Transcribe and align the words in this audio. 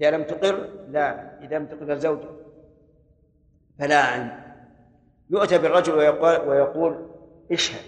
إذا 0.00 0.10
لم 0.10 0.22
تقر 0.22 0.68
لا. 0.90 1.38
إذا 1.44 1.58
لم 1.58 1.66
تقر 1.66 1.92
الزوجة 1.92 2.28
فلا 3.78 4.04
عين 4.04 4.30
يؤتى 5.30 5.58
بالرجل 5.58 5.92
ويقول, 5.92 6.48
ويقول 6.48 7.08
اشهد. 7.52 7.80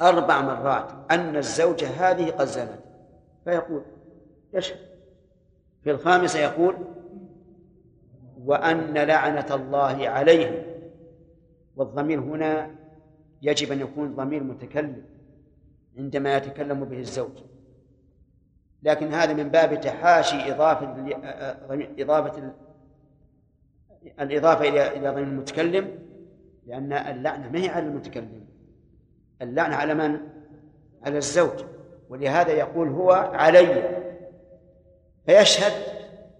أربع 0.00 0.40
مرات 0.40 0.92
أن 1.10 1.36
الزوجة 1.36 1.86
هذه 1.86 2.30
قد 2.30 2.46
زنت. 2.46 2.78
فيقول 3.44 3.82
يشهد 4.52 4.78
في 5.84 5.90
الخامسة 5.90 6.38
يقول 6.38 6.76
وأن 8.44 8.98
لعنة 8.98 9.54
الله 9.54 10.08
عليه 10.08 10.78
والضمير 11.76 12.20
هنا 12.20 12.70
يجب 13.42 13.72
أن 13.72 13.80
يكون 13.80 14.14
ضمير 14.14 14.42
متكلم 14.42 15.04
عندما 15.98 16.36
يتكلم 16.36 16.84
به 16.84 16.98
الزوج. 16.98 17.38
لكن 18.82 19.14
هذا 19.14 19.32
من 19.32 19.48
باب 19.48 19.80
تحاشي 19.80 20.52
إضافة 20.52 21.16
إضافة 21.98 22.52
الإضافة 24.20 24.68
إلى 24.68 24.96
إلى 24.96 25.10
ضمير 25.10 25.24
المتكلم 25.24 25.98
لأن 26.66 26.92
اللعنة 26.92 27.50
ما 27.50 27.58
هي 27.58 27.68
على 27.68 27.86
المتكلم 27.86 28.46
اللعنة 29.42 29.76
على 29.76 29.94
من؟ 29.94 30.20
على 31.02 31.18
الزوج 31.18 31.64
ولهذا 32.08 32.52
يقول 32.52 32.88
هو 32.88 33.10
علي 33.12 33.98
فيشهد 35.26 35.72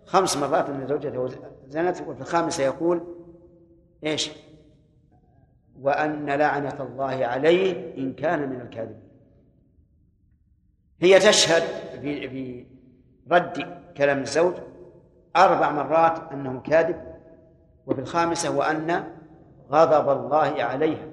خمس 0.06 0.36
مرات 0.36 0.68
أن 0.68 0.86
زوجته 0.86 1.28
زنت 1.68 2.00
وفي 2.00 2.20
الخامسة 2.20 2.64
يقول 2.64 3.02
إيش؟ 4.04 4.30
وأن 5.80 6.30
لعنة 6.30 6.82
الله 6.82 7.26
عليه 7.26 7.94
إن 7.98 8.12
كان 8.12 8.48
من 8.48 8.60
الكاذبين 8.60 9.02
هي 11.00 11.18
تشهد 11.18 11.62
في 12.02 12.28
في 12.28 12.66
رد 13.30 13.82
كلام 13.96 14.20
الزوج 14.20 14.54
أربع 15.36 15.70
مرات 15.70 16.32
أنه 16.32 16.60
كاذب 16.60 17.12
وفي 17.86 18.00
الخامسة 18.00 18.56
وأن 18.56 19.04
غضب 19.70 20.08
الله 20.08 20.64
عليها 20.64 21.06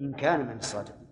إن 0.00 0.12
كان 0.12 0.46
من 0.46 0.56
الصادقين. 0.58 1.06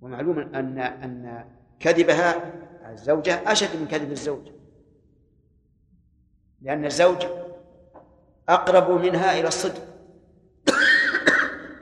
ومعلوم 0.00 0.38
أن 0.38 0.78
أن 0.78 1.44
كذبها 1.80 2.52
الزوجة 2.90 3.52
أشد 3.52 3.80
من 3.80 3.86
كذب 3.86 4.10
الزوج. 4.12 4.48
لأن 6.62 6.84
الزوج 6.84 7.26
أقرب 8.48 8.90
منها 8.90 9.40
إلى 9.40 9.48
الصدق. 9.48 9.82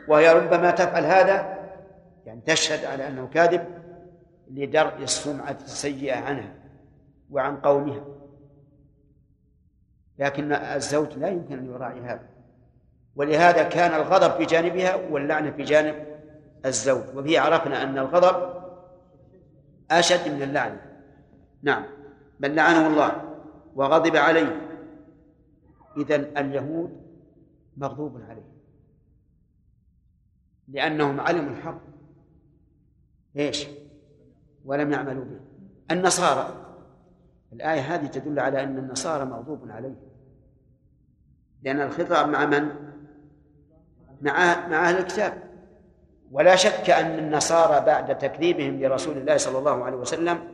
وهي 0.08 0.32
ربما 0.32 0.70
تفعل 0.70 1.04
هذا 1.04 1.54
يعني 2.26 2.40
تشهد 2.40 2.84
على 2.84 3.08
أنه 3.08 3.26
كاذب 3.26 3.83
لدرء 4.50 5.02
السمعة 5.02 5.58
السيئة 5.64 6.16
عنها 6.16 6.54
وعن 7.30 7.56
قومها 7.56 8.04
لكن 10.18 10.52
الزوج 10.52 11.18
لا 11.18 11.28
يمكن 11.28 11.58
أن 11.58 11.66
يراعي 11.66 12.00
هذا. 12.00 12.28
ولهذا 13.16 13.62
كان 13.62 14.00
الغضب 14.00 14.36
في 14.36 14.44
جانبها 14.44 14.94
واللعنة 14.94 15.50
في 15.50 15.62
جانب 15.62 16.06
الزوج. 16.66 17.16
وبه 17.16 17.40
عرفنا 17.40 17.82
أن 17.82 17.98
الغضب 17.98 18.64
أشد 19.90 20.28
من 20.28 20.42
اللعنة. 20.42 21.00
نعم. 21.62 21.84
بل 22.40 22.54
لعنه 22.54 22.86
الله 22.86 23.34
وغضب 23.74 24.16
عليه 24.16 24.60
إذا 25.96 26.16
اليهود 26.16 27.04
مغضوب 27.76 28.20
عليهم 28.28 28.54
لأنهم 30.68 31.20
علموا 31.20 31.50
الحق. 31.50 31.80
إيش؟ 33.36 33.66
ولم 34.64 34.92
يعملوا 34.92 35.24
به. 35.24 35.40
النصارى. 35.90 36.64
الآية 37.52 37.80
هذه 37.80 38.06
تدل 38.06 38.40
على 38.40 38.62
أن 38.62 38.78
النصارى 38.78 39.24
مغضوب 39.24 39.70
عليهم. 39.70 39.96
لأن 41.62 41.80
الخطاب 41.80 42.28
مع 42.28 42.46
من؟ 42.46 42.68
مع 44.22 44.68
مع 44.68 44.88
أهل 44.88 44.98
الكتاب. 44.98 45.42
ولا 46.32 46.56
شك 46.56 46.90
أن 46.90 47.18
النصارى 47.18 47.86
بعد 47.86 48.18
تكذيبهم 48.18 48.80
لرسول 48.80 49.18
الله 49.18 49.36
صلى 49.36 49.58
الله 49.58 49.84
عليه 49.84 49.96
وسلم 49.96 50.52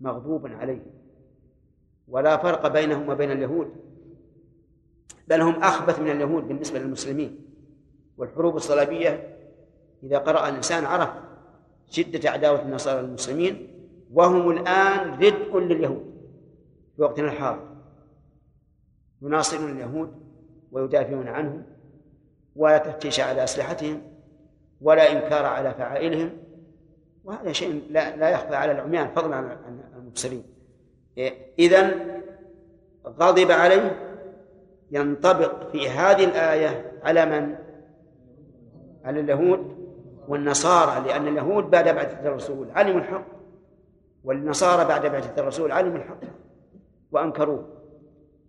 مغضوب 0.00 0.46
عليهم. 0.46 0.86
ولا 2.08 2.36
فرق 2.36 2.68
بينهم 2.68 3.08
وبين 3.08 3.30
اليهود. 3.30 3.72
بل 5.28 5.40
هم 5.40 5.62
أخبث 5.62 6.00
من 6.00 6.10
اليهود 6.10 6.48
بالنسبة 6.48 6.78
للمسلمين. 6.78 7.44
والحروب 8.16 8.56
الصليبية 8.56 9.38
إذا 10.02 10.18
قرأ 10.18 10.48
الإنسان 10.48 10.84
عرف 10.84 11.27
شدة 11.90 12.30
عداوة 12.30 12.62
النصارى 12.62 13.02
للمسلمين 13.02 13.68
وهم 14.12 14.50
الآن 14.50 15.14
ردء 15.14 15.58
لليهود 15.58 16.04
في 16.96 17.02
وقتنا 17.02 17.26
الحاضر. 17.32 17.68
يناصرون 19.22 19.70
اليهود 19.70 20.14
ويدافعون 20.72 21.28
عنهم 21.28 21.62
ولا 22.56 22.78
تفتيش 22.78 23.20
على 23.20 23.44
أسلحتهم 23.44 24.02
ولا 24.80 25.12
إنكار 25.12 25.46
على 25.46 25.74
فعائلهم 25.74 26.30
وهذا 27.24 27.52
شيء 27.52 27.82
لا, 27.90 28.16
لا 28.16 28.30
يخفى 28.30 28.54
على 28.54 28.72
العميان 28.72 29.08
فضلا 29.08 29.36
عن 29.36 29.80
المبصرين 29.96 30.44
إذا 31.58 31.94
غضب 33.06 33.50
عليه 33.50 34.08
ينطبق 34.90 35.70
في 35.70 35.88
هذه 35.88 36.24
الآية 36.24 36.92
على 37.02 37.26
من؟ 37.26 37.54
على 39.04 39.20
اليهود. 39.20 39.87
والنصارى 40.28 41.08
لأن 41.08 41.28
اليهود 41.28 41.70
بعد 41.70 41.88
بعثة 41.88 42.28
الرسول 42.28 42.70
علموا 42.70 43.00
الحق 43.00 43.26
والنصارى 44.24 44.84
بعد 44.84 45.06
بعثة 45.06 45.40
الرسول 45.40 45.72
علموا 45.72 45.96
الحق 45.96 46.20
وأنكروه 47.12 47.68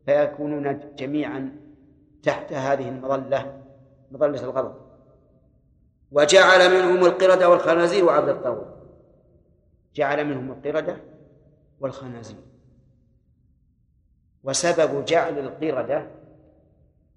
فيكونون 0.05 0.79
جميعا 0.95 1.55
تحت 2.23 2.53
هذه 2.53 2.89
المظلة 2.89 3.61
مظلة 4.11 4.43
الغضب. 4.43 4.75
وجعل 6.11 6.71
منهم 6.71 7.05
القردة 7.05 7.49
والخنازير 7.49 8.05
وعبد 8.05 8.29
الطاغوت. 8.29 8.67
جعل 9.95 10.25
منهم 10.25 10.51
القردة 10.51 10.97
والخنازير. 11.79 12.37
وسبب 14.43 15.05
جعل 15.05 15.39
القردة 15.39 16.07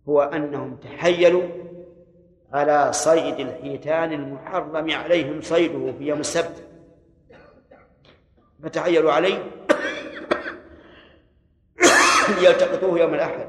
هو 0.09 0.23
أنهم 0.23 0.77
تحيلوا 0.77 1.43
على 2.52 2.92
صيد 2.92 3.40
الحيتان 3.40 4.12
المحرم 4.12 4.90
عليهم 4.90 5.40
صيده 5.40 5.92
في 5.92 6.04
يوم 6.04 6.20
السبت. 6.20 6.68
فتحيلوا 8.62 9.12
عليه 9.12 9.38
ليلتقطوه 12.40 12.98
يوم 12.98 13.14
الأحد 13.14 13.48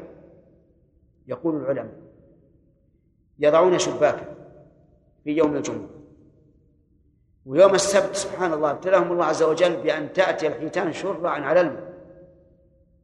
يقول 1.27 1.55
العلماء. 1.55 2.03
يضعون 3.39 3.79
شباكا 3.79 4.35
في 5.23 5.31
يوم 5.31 5.55
الجمعة. 5.55 5.89
ويوم 7.45 7.75
السبت 7.75 8.15
سبحان 8.15 8.53
الله 8.53 8.71
ابتلاهم 8.71 9.11
الله 9.11 9.25
عز 9.25 9.43
وجل 9.43 9.81
بأن 9.81 10.13
تأتي 10.13 10.47
الحيتان 10.47 10.93
شرعا 10.93 11.39
على 11.39 11.61
الماء 11.61 11.93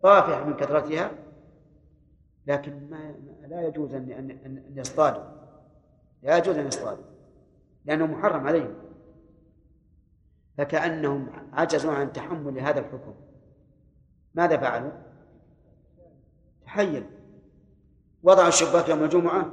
طافحة 0.03 0.43
من 0.43 0.53
كثرتها 0.53 1.11
لكن 2.47 2.89
ما 2.89 3.15
لا 3.47 3.67
يجوز 3.67 3.93
أن 3.93 4.11
أن 4.45 4.63
يصطادوا. 4.75 5.38
لا 6.23 6.37
يجوز 6.37 6.57
أن 6.57 6.67
يصطادوا 6.67 7.03
لأنه 7.85 8.05
محرم 8.05 8.47
عليهم. 8.47 8.75
فكأنهم 10.57 11.27
عجزوا 11.53 11.91
عن 11.91 12.13
تحمل 12.13 12.59
هذا 12.59 12.79
الحكم. 12.79 13.13
ماذا 14.35 14.57
فعلوا؟ 14.57 14.91
تحيل. 16.65 17.05
وضعوا 18.23 18.47
الشباك 18.47 18.89
يوم 18.89 19.03
الجمعة 19.03 19.51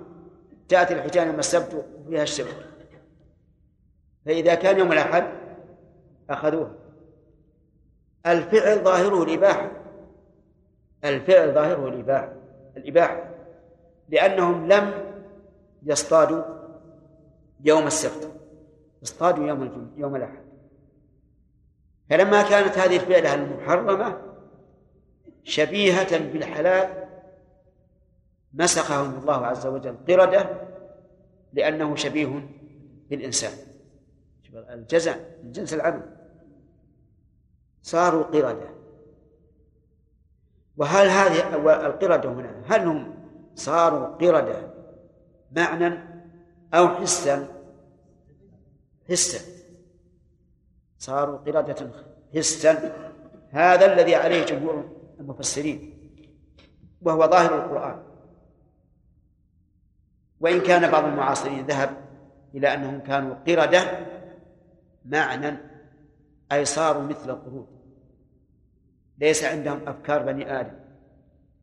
تأتي 0.69 0.95
الحيتان 0.95 1.27
يوم 1.27 1.39
السبت 1.39 1.87
وفيها 1.99 2.23
الشبك 2.23 2.67
فإذا 4.27 4.55
كان 4.55 4.79
يوم 4.79 4.93
الأحد 4.93 5.25
أخذوها. 6.31 6.75
الفعل 8.27 8.85
ظاهره 8.85 9.23
الإباحة. 9.23 9.71
الفعل 11.05 11.55
ظاهره 11.55 11.89
الإباحة. 11.89 12.33
الإباحة. 12.77 13.31
لأنهم 14.09 14.69
لم 14.73 14.93
يصطادوا 15.83 16.56
يوم 17.65 17.87
السبت 17.87 18.33
اصطادوا 19.03 19.47
يوم 19.49 19.63
الجمعة 19.63 19.91
يوم 19.97 20.17
الأحد. 20.17 20.47
فلما 22.11 22.43
كانت 22.43 22.79
هذه 22.79 22.97
الفعلة 22.97 23.35
المحرمة 23.35 24.23
شبيهة 25.45 26.19
بالحلال 26.19 27.09
مسخهم 28.53 29.19
الله 29.19 29.47
عز 29.47 29.67
وجل 29.67 29.97
قردة 30.09 30.51
لأنه 31.53 31.97
شبيه 31.97 32.49
بالإنسان. 33.11 33.53
الجزع 34.55 35.17
من 35.43 35.53
جنس 35.53 35.75
العمل. 35.75 36.17
صاروا 37.83 38.23
قردة. 38.23 38.77
وهل 40.77 41.09
هذه 41.09 41.55
القردة 41.87 42.33
هنا 42.33 42.63
هل 42.67 42.87
هم 42.87 43.15
صاروا 43.55 44.07
قردة 44.07 44.71
معنى 45.53 46.06
أو 46.77 46.89
حسا. 46.89 47.49
حسا. 49.09 49.39
صاروا 50.99 51.37
قردة. 51.37 51.91
حسا. 52.35 52.73
هذا 53.51 53.93
الذي 53.93 54.15
عليه 54.15 54.45
جمهور 54.45 54.85
المفسرين 55.21 56.11
وهو 57.03 57.27
ظاهر 57.27 57.65
القرآن. 57.65 58.03
وإن 60.41 60.61
كان 60.61 60.91
بعض 60.91 61.05
المعاصرين 61.05 61.67
ذهب 61.67 61.91
إلى 62.55 62.75
أنهم 62.75 63.01
كانوا 63.01 63.35
قردة 63.35 64.07
معنى 65.05 65.57
أي 66.53 66.65
صاروا 66.65 67.03
مثل 67.03 67.31
القرود. 67.31 67.67
ليس 69.19 69.45
عندهم 69.45 69.89
أفكار 69.89 70.23
بني 70.23 70.61
آدم 70.61 70.79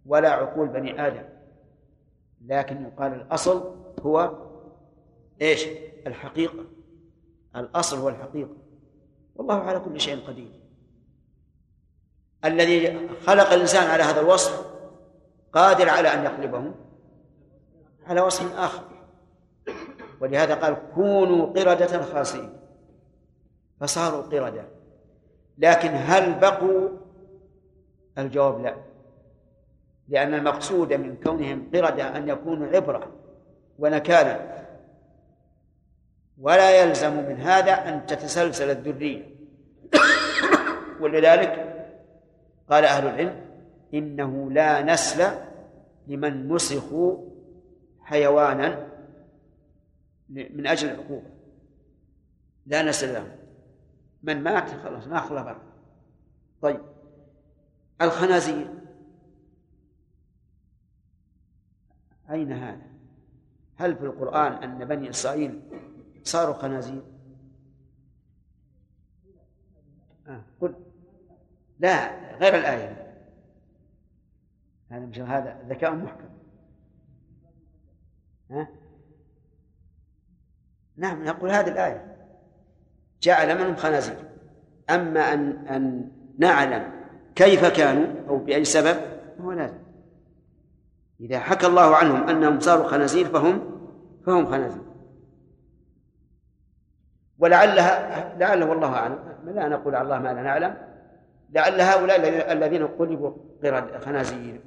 ولا 0.05 0.29
عقول 0.29 0.67
بني 0.67 1.07
آدم 1.07 1.23
لكن 2.45 2.83
يقال 2.83 3.13
الأصل 3.13 3.75
هو 4.01 4.42
إيش؟ 5.43 5.67
الحقيقة. 6.07 6.65
الأصل 7.55 7.97
هو 7.97 8.09
الحقيقة. 8.09 8.55
والله 9.35 9.55
على 9.55 9.79
كل 9.79 10.01
شيء 10.01 10.27
قدير. 10.27 10.51
الذي 12.45 13.09
خلق 13.25 13.49
الإنسان 13.51 13.87
على 13.87 14.03
هذا 14.03 14.21
الوصف 14.21 14.65
قادر 15.53 15.89
على 15.89 16.13
أن 16.13 16.23
يقلبه 16.23 16.71
على 18.07 18.21
وصف 18.21 18.55
آخر. 18.59 18.83
ولهذا 20.21 20.55
قال 20.55 20.77
كونوا 20.95 21.45
قردة 21.45 22.01
خاسئين. 22.01 22.59
فصاروا 23.79 24.21
قردة. 24.21 24.65
لكن 25.57 25.89
هل 25.93 26.39
بقوا؟ 26.39 26.89
الجواب 28.17 28.61
لا. 28.61 28.75
لأن 30.07 30.33
المقصود 30.33 30.93
من 30.93 31.15
كونهم 31.23 31.69
قردة 31.73 32.17
أن 32.17 32.29
يكونوا 32.29 32.67
عبرة 32.67 33.11
ونكالا 33.79 34.62
ولا 36.37 36.81
يلزم 36.81 37.13
من 37.13 37.41
هذا 37.41 37.73
أن 37.73 38.05
تتسلسل 38.05 38.69
الذرية. 38.69 39.35
ولذلك 41.01 41.73
قال 42.69 42.85
أهل 42.85 43.07
العلم 43.07 43.45
إنه 43.93 44.51
لا 44.51 44.81
نسل 44.81 45.31
لمن 46.07 46.47
مسخوا 46.47 47.17
حيوانا 48.01 48.87
من 50.29 50.67
أجل 50.67 50.89
العقوبة. 50.89 51.29
لا 52.65 52.81
نسل 52.81 53.13
له 53.13 53.35
من 54.23 54.43
مات 54.43 54.69
خلاص 54.69 55.07
ما 55.07 55.19
خلى 55.19 55.55
طيب. 56.61 56.81
الخنازير. 58.01 58.67
أين 62.29 62.51
هذا؟ 62.51 62.93
هل 63.75 63.95
في 63.95 64.03
القرآن 64.03 64.51
أن 64.51 64.85
بني 64.85 65.09
إسرائيل 65.09 65.61
صاروا 66.23 66.53
خنازير؟ 66.53 67.01
آه. 70.27 70.41
قل 70.61 70.75
لا 71.79 72.19
غير 72.37 72.55
الآية 72.55 73.03
هذا 74.89 75.25
هذا 75.25 75.65
ذكاء 75.69 75.95
محكم 75.95 76.29
ها؟ 78.51 78.67
نعم 80.97 81.23
نقول 81.23 81.51
هذه 81.51 81.67
الآية 81.67 82.15
جعل 83.21 83.57
منهم 83.57 83.75
خنازير 83.75 84.29
أما 84.89 85.33
أن 85.33 85.67
أن 85.67 86.11
نعلم 86.37 86.91
كيف 87.35 87.65
كانوا 87.65 88.29
أو 88.29 88.37
بأي 88.37 88.65
سبب 88.65 89.01
هو 89.41 89.51
لازم 89.51 89.83
إذا 91.19 91.39
حكى 91.39 91.67
الله 91.67 91.95
عنهم 91.95 92.29
أنهم 92.29 92.59
صاروا 92.59 92.87
خنازير 92.87 93.25
فهم 93.25 93.61
فهم 94.25 94.45
خنازير 94.45 94.92
ولعلها 97.43 98.35
لعله 98.37 98.65
والله 98.65 98.93
أعلم. 98.93 99.19
لا 99.45 99.67
نقول 99.67 99.95
على 99.95 100.03
الله 100.03 100.19
ما 100.19 100.33
لا 100.33 100.41
نعلم؟ 100.41 100.77
لعل 101.49 101.81
هؤلاء 101.81 102.51
الذين 102.51 102.87
قلبوا 102.87 103.33
قرد 103.63 104.03
خنازير 104.05 104.61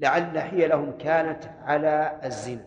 لعل 0.00 0.40
حيلهم 0.40 0.98
كانت 0.98 1.44
على 1.64 2.20
الزنا. 2.24 2.64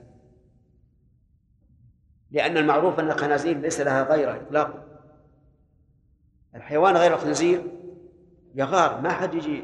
لأن 2.31 2.57
المعروف 2.57 2.99
أن 2.99 3.11
الخنازير 3.11 3.57
ليس 3.57 3.81
لها 3.81 4.03
غيره 4.03 4.35
إطلاقا. 4.35 4.83
الحيوان 6.55 6.97
غير 6.97 7.13
الخنزير 7.13 7.63
يغار 8.55 9.01
ما 9.01 9.09
حد 9.09 9.33
يجي 9.33 9.63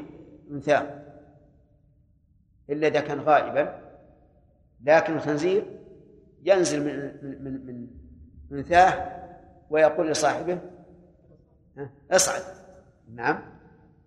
انثاه 0.50 0.86
إلا 2.70 2.86
إذا 2.86 3.00
كان 3.00 3.20
غائبا. 3.20 3.80
لكن 4.84 5.16
الخنزير 5.16 5.64
ينزل 6.42 6.84
من 6.84 6.96
من 7.42 7.66
من 7.66 7.86
من 8.50 8.62
ثاه 8.62 9.17
ويقول 9.70 10.10
لصاحبه 10.10 10.58
اصعد. 12.10 12.42
نعم. 13.14 13.38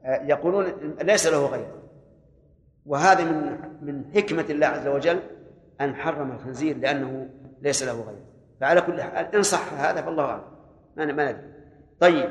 يقولون 0.06 0.66
ليس 1.02 1.28
له 1.28 1.46
غير. 1.46 1.68
وهذا 2.86 3.24
من 3.24 3.58
من 3.82 4.12
حكمة 4.16 4.46
الله 4.50 4.68
عز 4.68 4.88
وجل 4.88 5.20
أن 5.82 5.96
حرم 5.96 6.32
الخنزير 6.32 6.78
لأنه 6.78 7.30
ليس 7.62 7.84
له 7.84 8.02
غير. 8.02 8.24
فعلى 8.62 8.82
كل 8.82 9.02
حال 9.02 9.36
إن 9.36 9.44
صح 9.44 9.74
هذا 9.74 10.02
فالله 10.02 10.26
أعلم. 10.26 10.44
ما 10.98 11.06
ما 11.06 11.32
ندري. 11.32 11.44
طيب 12.00 12.30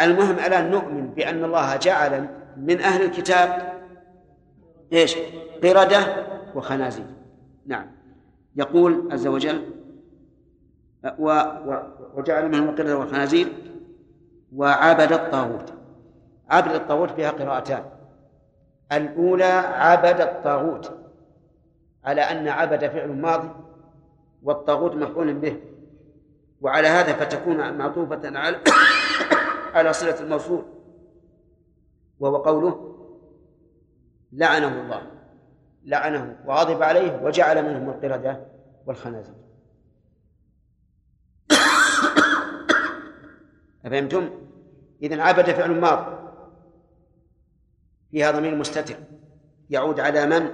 المهم 0.00 0.38
الآن 0.38 0.70
نؤمن 0.70 1.10
بأن 1.10 1.44
الله 1.44 1.76
جعل 1.76 2.28
من 2.56 2.80
أهل 2.80 3.04
الكتاب 3.04 3.72
إيش؟ 4.92 5.16
قردة 5.64 6.26
وخنازير. 6.54 7.06
نعم. 7.66 7.86
يقول 8.56 9.12
عز 9.12 9.26
وجل 9.26 9.79
و 11.18 11.42
وجعل 12.14 12.48
منهم 12.48 12.68
القردة 12.68 12.96
والخنازير 12.96 13.52
وعبد 14.56 15.12
الطاغوت. 15.12 15.72
عبد 16.50 16.74
الطاغوت 16.74 17.10
فيها 17.10 17.30
قراءتان. 17.30 17.84
الأولى 18.92 19.44
عبد 19.44 20.20
الطاغوت 20.20 20.98
على 22.04 22.20
أن 22.20 22.48
عبد 22.48 22.86
فعل 22.88 23.08
ماضي 23.08 23.48
والطاغوت 24.42 24.94
مفعول 24.94 25.34
به. 25.34 25.60
وعلى 26.60 26.88
هذا 26.88 27.12
فتكون 27.12 27.78
معطوفة 27.78 28.38
على 28.38 28.56
على 29.74 29.92
صلة 29.92 30.20
الموصول. 30.20 30.64
وهو 32.20 32.36
قوله 32.36 32.96
لعنه 34.32 34.82
الله. 34.82 35.02
لعنه 35.84 36.36
وغضب 36.46 36.82
عليه 36.82 37.22
وجعل 37.22 37.64
منهم 37.64 37.88
القردة 37.88 38.46
والخنازير. 38.86 39.34
أفهمتم؟ 43.84 44.30
إذا 45.02 45.22
عبد 45.22 45.44
فعل 45.44 45.80
ماض. 45.80 46.20
فيها 48.10 48.30
ضمير 48.30 48.54
مستتر. 48.54 48.96
يعود 49.70 50.00
على 50.00 50.26
من؟ 50.26 50.50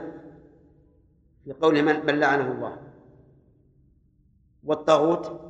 في 1.44 1.52
قوله 1.52 1.82
من؟ 1.82 2.06
من 2.06 2.20
لعنه 2.20 2.52
الله. 2.52 2.78
والطاغوت؟ 4.64 5.40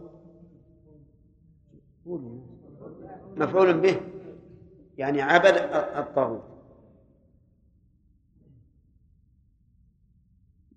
مفعول 3.36 3.80
به. 3.80 4.00
يعني 4.98 5.22
عبد 5.22 5.56
الطاغوت. 5.96 6.44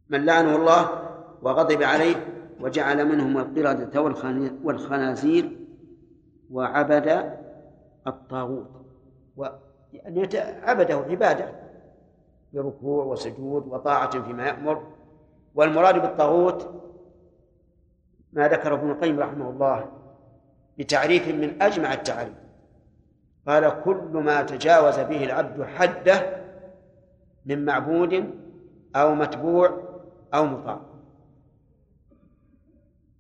من 0.10 0.26
لعنه 0.26 0.56
الله 0.56 1.10
وغضب 1.42 1.84
عليه 1.84 2.16
وجعل 2.60 3.06
منهم 3.06 3.38
القردة 3.38 4.02
والخنازير 4.64 5.59
وعبد 6.52 7.38
الطاغوت. 8.08 8.68
يعني 9.94 10.28
عبده 10.40 10.96
عبادة. 10.96 11.52
بركوع 12.54 13.06
وسجود 13.06 13.68
وطاعة 13.68 14.24
فيما 14.24 14.48
يأمر. 14.48 14.84
والمراد 15.56 16.02
بالطاغوت 16.02 16.70
ما 18.34 18.48
ذكره 18.48 18.76
ابن 18.76 18.92
القيم 18.92 19.20
رحمه 19.20 19.50
الله 19.50 19.92
بتعريف 20.78 21.28
من 21.28 21.62
أجمع 21.62 21.94
التعريف. 21.94 22.34
قال 23.48 23.82
كل 23.84 24.12
ما 24.14 24.42
تجاوز 24.42 25.00
به 25.00 25.24
العبد 25.24 25.64
حده 25.64 26.40
من 27.46 27.66
معبود 27.66 28.34
أو 28.96 29.16
متبوع 29.16 29.84
أو 30.34 30.46
مطاع. 30.46 30.80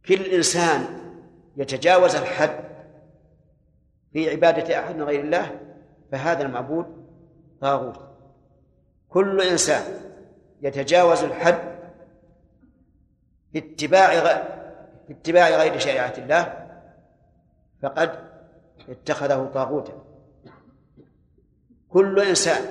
كل 0.06 0.22
إنسان 0.22 0.86
يتجاوز 1.58 2.16
الحد 2.16 2.69
في 4.14 4.30
عبادة 4.30 4.80
أحد 4.80 5.02
غير 5.02 5.20
الله 5.20 5.60
فهذا 6.12 6.42
المعبود 6.42 6.86
طاغوت. 7.62 8.00
كل 9.10 9.42
إنسان 9.42 9.84
يتجاوز 10.62 11.24
الحد 11.24 11.80
في 13.52 13.60
اتباع 13.60 14.10
في 15.08 15.14
اتباع 15.14 15.50
غير 15.50 15.80
شريعة 15.80 16.14
الله 16.18 16.68
فقد 17.82 18.12
اتخذه 18.90 19.52
طاغوتا. 19.54 19.94
كل 21.90 22.20
إنسان 22.20 22.62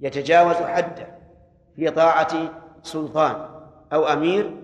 يتجاوز 0.00 0.56
حده 0.56 1.06
في 1.76 1.90
طاعة 1.90 2.52
سلطان 2.82 3.48
أو 3.92 4.04
أمير 4.04 4.56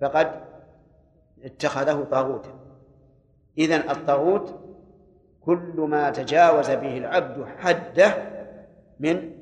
فقد 0.00 0.40
اتخذه 1.44 2.06
طاغوتا. 2.10 2.60
إذن 3.58 3.90
الطاغوت 3.90 4.59
كل 5.40 5.86
ما 5.90 6.10
تجاوز 6.10 6.70
به 6.70 6.98
العبد 6.98 7.44
حده 7.44 8.14
من 9.00 9.32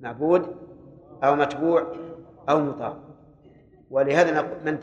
معبود 0.00 0.56
أو 1.24 1.34
متبوع 1.34 1.92
أو 2.48 2.60
مطاع. 2.60 2.96
ولهذا 3.90 4.42
من 4.42 4.78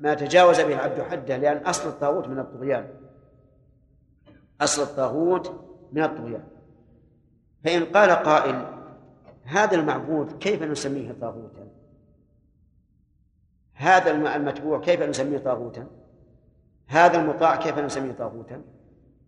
ما 0.00 0.14
تجاوز 0.14 0.60
به 0.60 0.74
العبد 0.74 1.00
حده 1.00 1.36
لأن 1.36 1.56
أصل 1.56 1.88
الطاغوت 1.88 2.28
من 2.28 2.38
الطغيان. 2.38 2.88
أصل 4.60 4.82
الطاغوت 4.82 5.52
من 5.92 6.02
الطغيان. 6.02 6.44
فإن 7.64 7.84
قال 7.84 8.10
قائل 8.10 8.76
هذا 9.44 9.74
المعبود 9.74 10.38
كيف 10.38 10.62
نسميه 10.62 11.12
طاغوتا؟ 11.20 11.68
هذا 13.74 14.10
المتبوع 14.10 14.80
كيف 14.80 15.02
نسميه 15.02 15.38
طاغوتا؟ 15.38 15.86
هذا 16.86 17.20
المطاع 17.20 17.56
كيف 17.56 17.78
نسميه 17.78 18.12
طاغوتا؟ 18.12 18.62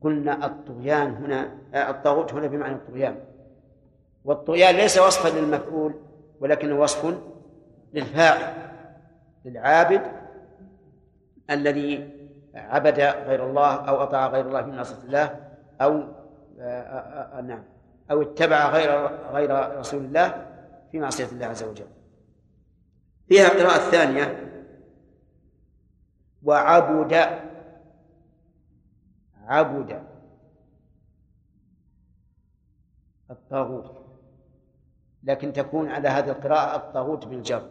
قلنا 0.00 0.46
الطغيان 0.46 1.14
هنا 1.14 1.50
الطاغوت 1.90 2.34
هنا 2.34 2.46
بمعنى 2.46 2.74
الطغيان. 2.74 3.16
والطغيان 4.24 4.74
ليس 4.74 4.98
وصفا 4.98 5.38
للمفعول 5.38 5.94
ولكنه 6.40 6.80
وصف 6.80 7.14
للفاعل 7.94 8.54
للعابد 9.44 10.02
الذي 11.50 12.10
عبد 12.54 13.00
غير 13.00 13.46
الله 13.46 13.74
أو 13.74 14.02
أطاع 14.02 14.26
غير 14.26 14.46
الله 14.46 14.62
في 14.62 14.70
معصية 14.70 15.04
الله 15.04 15.40
أو 15.80 15.92
آه، 16.60 16.82
آه، 16.82 17.38
آه، 17.38 17.40
نعم 17.40 17.62
أو 18.10 18.22
اتبع 18.22 18.70
غير 18.70 19.06
غير 19.32 19.78
رسول 19.78 20.04
الله 20.04 20.46
في 20.92 20.98
معصية 20.98 21.26
الله 21.32 21.46
عز 21.46 21.62
وجل. 21.62 21.86
فيها 23.28 23.48
قراءة 23.48 23.90
ثانية 23.90 24.48
وعبد 26.42 27.10
عبد 29.48 30.02
الطاغوت. 33.30 34.08
لكن 35.22 35.52
تكون 35.52 35.88
على 35.88 36.08
هذه 36.08 36.30
القراءة 36.30 36.76
الطاغوت 36.76 37.26
بالجر. 37.26 37.70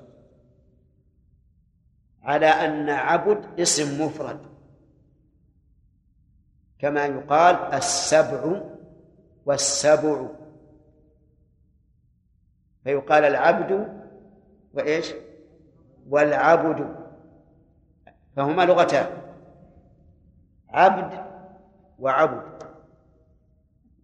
على 2.23 2.45
أن 2.45 2.89
عبد 2.89 3.59
اسم 3.59 4.05
مفرد. 4.05 4.39
كما 6.79 7.05
يقال 7.05 7.55
السبع 7.55 8.61
والسبع. 9.45 10.27
فيقال 12.83 13.23
العبد 13.23 14.01
وإيش؟ 14.73 15.13
والعبد. 16.09 16.95
فهما 18.35 18.65
لغتان. 18.65 19.21
عبد 20.69 21.26
وعبد 21.99 22.57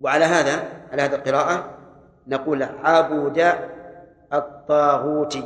وعلى 0.01 0.25
هذا 0.25 0.87
على 0.91 1.01
هذه 1.01 1.15
القراءة 1.15 1.77
نقول 2.27 2.63
عبد 2.63 3.39
الطاغوت. 4.33 5.37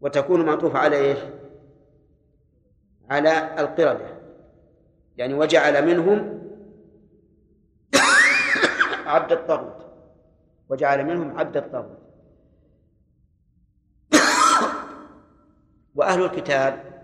وتكون 0.00 0.46
معطوفة 0.46 0.78
على 0.78 0.96
إيش؟ 0.96 1.18
على 3.10 3.60
القردة. 3.60 4.20
يعني 5.16 5.34
وجعل 5.34 5.86
منهم 5.86 6.40
عبد 9.06 9.32
الطاغوت. 9.32 9.86
وجعل 10.68 11.04
منهم 11.04 11.38
عبد 11.38 11.56
الطاغوت. 11.56 11.98
وأهل 15.94 16.24
الكتاب 16.24 16.94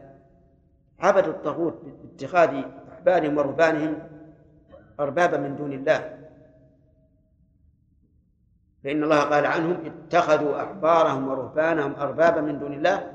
عبدوا 0.98 1.32
الطاغوت 1.32 1.80
باتخاذ 1.84 2.62
أحبارهم 3.00 3.38
ورهبانهم 3.38 3.92
أربابا 5.00 5.36
من 5.36 5.56
دون 5.56 5.72
الله. 5.72 6.20
فإن 8.84 9.04
الله 9.04 9.20
قال 9.20 9.46
عنهم 9.46 9.76
اتخذوا 9.84 10.62
أحبارهم 10.62 11.28
ورهبانهم 11.28 11.94
أربابا 11.94 12.40
من 12.40 12.58
دون 12.58 12.72
الله. 12.72 13.12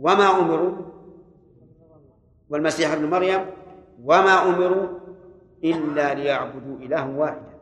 وما 0.00 0.40
أمروا؟ 0.40 0.72
والمسيح 2.48 2.92
ابن 2.92 3.10
مريم. 3.10 3.46
وما 4.04 4.42
أمروا 4.48 4.86
إلا 5.64 6.14
ليعبدوا 6.14 6.76
إلها 6.78 7.06
واحدا. 7.06 7.58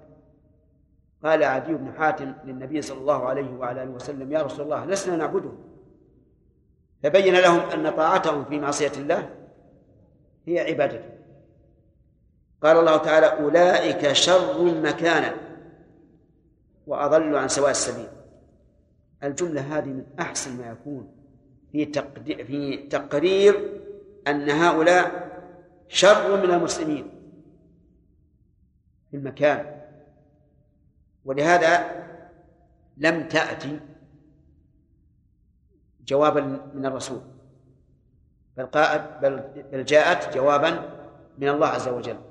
قال 1.25 1.44
عدي 1.44 1.75
بن 1.75 1.92
حاتم 1.99 2.32
للنبي 2.44 2.82
صلى 2.82 2.99
الله 2.99 3.28
عليه 3.28 3.54
وعلى 3.54 3.82
آله 3.82 3.90
وسلم 3.90 4.32
يا 4.32 4.42
رسول 4.42 4.64
الله 4.64 4.85
لسنا 4.85 5.16
نعبده 5.16 5.52
فبين 7.02 7.35
لهم 7.35 7.61
أن 7.61 7.90
طاعتهم 7.90 8.44
في 8.44 8.61
معصية 8.61 8.92
الله 8.96 9.30
هي 10.46 10.61
عبادته 10.61 11.15
قال 12.66 12.76
الله 12.78 12.96
تعالى 12.96 13.26
أولئك 13.26 14.12
شر 14.12 14.64
مكانا 14.64 15.35
وأضل 16.87 17.37
عن 17.37 17.49
سواء 17.49 17.70
السبيل. 17.70 18.08
الجملة 19.23 19.78
هذه 19.78 19.87
من 19.87 20.06
أحسن 20.20 20.56
ما 20.56 20.70
يكون 20.70 21.12
في 21.73 21.92
في 22.44 22.76
تقرير 22.76 23.80
أن 24.28 24.50
هؤلاء 24.50 25.26
شر 25.88 26.46
من 26.46 26.54
المسلمين 26.54 27.11
في 29.11 29.16
المكان. 29.16 29.80
ولهذا 31.25 32.02
لم 32.96 33.28
تأتي 33.28 33.80
جوابا 36.06 36.40
من 36.75 36.87
الرسول 36.87 37.20
بل 38.56 38.66
بل 39.23 39.85
جاءت 39.85 40.35
جوابا 40.35 40.70
من 41.38 41.49
الله 41.49 41.66
عز 41.66 41.88
وجل. 41.88 42.25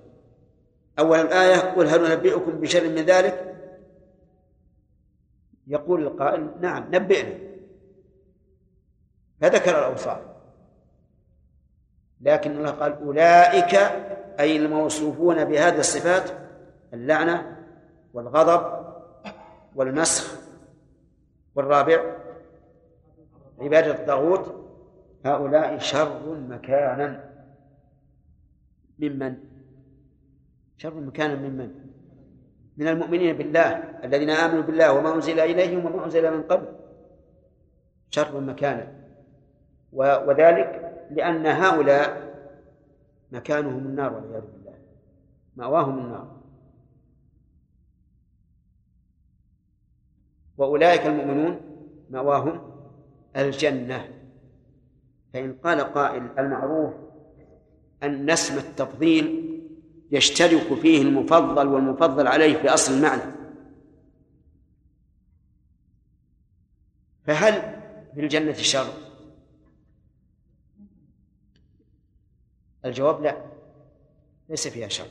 أول 0.99 1.19
الآية 1.19 1.55
قل 1.55 1.87
هل 1.87 2.09
ننبئكم 2.09 2.51
بشر 2.51 2.89
من 2.89 2.95
ذلك؟ 2.95 3.55
يقول 5.67 6.03
القائل 6.03 6.51
نعم 6.61 6.95
نبئنا. 6.95 7.35
فذكر 9.41 9.79
الأوصاف. 9.79 10.21
لكن 12.21 12.51
الله 12.51 12.71
قال 12.71 12.93
أولئك 12.93 13.73
أي 14.39 14.57
الموصوفون 14.57 15.45
بهذه 15.45 15.79
الصفات 15.79 16.31
اللعنة 16.93 17.57
والغضب 18.13 18.85
والمسخ 19.75 20.37
والرابع 21.55 22.15
عبادة 23.59 23.91
الطاغوت. 23.91 24.65
هؤلاء 25.25 25.77
شر 25.77 26.35
مكانا. 26.35 27.29
ممن؟ 28.99 29.54
شر 30.77 30.99
مكانا 30.99 31.35
ممن 31.35 31.85
من؟ 32.77 32.87
المؤمنين 32.87 33.37
بالله 33.37 33.67
الذين 34.03 34.29
آمنوا 34.29 34.61
بالله 34.61 34.93
وما 34.93 35.15
أنزل 35.15 35.39
إليهم 35.39 35.85
وما 35.85 36.05
أنزل 36.05 36.37
من 36.37 36.43
قبل. 36.43 36.67
شر 38.09 38.39
مكانا 38.39 38.93
وذلك 39.93 40.95
لأن 41.11 41.45
هؤلاء 41.45 42.35
مكانهم 43.31 43.77
النار 43.77 44.13
والعياذ 44.13 44.41
بالله. 44.41 44.73
مأواهم 45.55 45.99
النار. 45.99 46.35
وأولئك 50.57 51.05
المؤمنون 51.05 51.61
مأواهم 52.09 52.61
الجنة. 53.35 54.09
فإن 55.33 55.53
قال 55.53 55.81
قائل 55.81 56.29
المعروف 56.39 56.93
أن 58.03 58.29
اسم 58.29 58.57
التفضيل 58.57 59.44
يشترك 60.11 60.73
فيه 60.73 61.01
المفضل 61.01 61.67
والمفضل 61.67 62.27
عليه 62.27 62.57
في 62.57 62.69
أصل 62.69 62.93
المعنى. 62.93 63.35
فهل 67.23 67.81
في 68.15 68.21
الجنة 68.21 68.53
شر؟ 68.53 68.87
الجواب 72.85 73.21
لا 73.21 73.45
ليس 74.49 74.67
فيها 74.67 74.87
شر. 74.87 75.07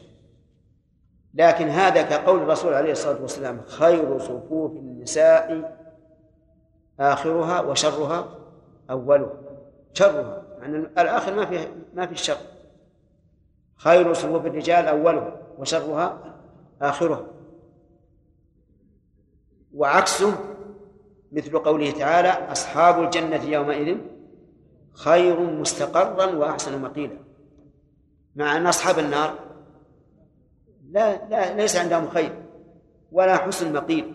لكن 1.35 1.69
هذا 1.69 2.03
كقول 2.03 2.43
الرسول 2.43 2.75
عليه 2.75 2.93
الصلاة 2.93 3.23
والسلام 3.23 3.61
خير 3.67 4.19
صفوف 4.19 4.73
النساء 4.73 5.79
آخرها 7.01 7.61
وشرها 7.61 8.39
أولها. 8.91 9.41
شرها 9.93 10.45
أن 10.63 10.75
الآخر 10.99 11.35
ما 11.35 11.47
فيه 11.47 11.75
ما 11.95 12.07
في 12.07 12.13
الشر 12.13 12.54
خير 13.77 14.13
صفوف 14.13 14.47
الرجال 14.47 14.87
أولها 14.87 15.37
وشرها 15.59 16.37
آخرها 16.83 17.27
وعكسه 19.75 20.35
مثل 21.33 21.59
قوله 21.59 21.91
تعالى 21.91 22.29
أصحاب 22.29 23.05
الجنة 23.05 23.45
يومئذ 23.45 23.97
خير 24.93 25.41
مستقرا 25.41 26.27
وأحسن 26.27 26.83
مقيلا. 26.83 27.17
مع 28.37 28.57
أن 28.57 28.67
أصحاب 28.67 28.99
النار 28.99 29.35
لا, 30.91 31.29
لا 31.29 31.57
ليس 31.57 31.77
عندهم 31.77 32.09
خير 32.09 32.33
ولا 33.13 33.37
حسن 33.37 33.73
مقيل. 33.73 34.13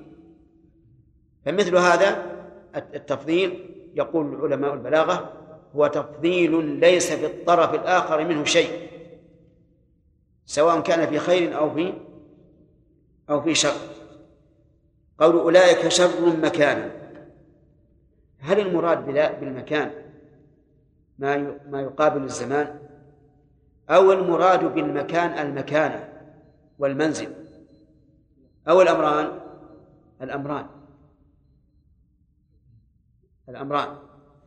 فمثل 1.45 1.75
هذا 1.75 2.25
التفضيل 2.75 3.75
يقول 3.93 4.41
علماء 4.41 4.73
البلاغة 4.73 5.33
هو 5.75 5.87
تفضيل 5.87 6.65
ليس 6.65 7.13
في 7.13 7.25
الطرف 7.25 7.73
الآخر 7.73 8.25
منه 8.25 8.43
شيء. 8.43 8.88
سواء 10.49 10.81
كان 10.81 11.09
في 11.09 11.19
خير 11.19 11.57
أو 11.57 11.73
في 11.73 11.93
أو 13.29 13.41
في 13.41 13.55
شر. 13.55 13.77
قول 15.19 15.35
أولئك 15.35 15.87
شر 15.87 16.35
مكانا 16.43 16.91
هل 18.39 18.59
المراد 18.59 19.05
بالمكان 19.39 19.91
ما 21.19 21.57
ما 21.69 21.81
يقابل 21.81 22.23
الزمان؟ 22.23 22.79
أو 23.89 24.11
المراد 24.11 24.73
بالمكان 24.73 25.47
المكانة 25.47 26.09
والمنزل؟ 26.79 27.33
أو 28.69 28.81
الأمران؟ 28.81 29.39
الأمران. 30.21 30.65
الأمران. 33.49 33.95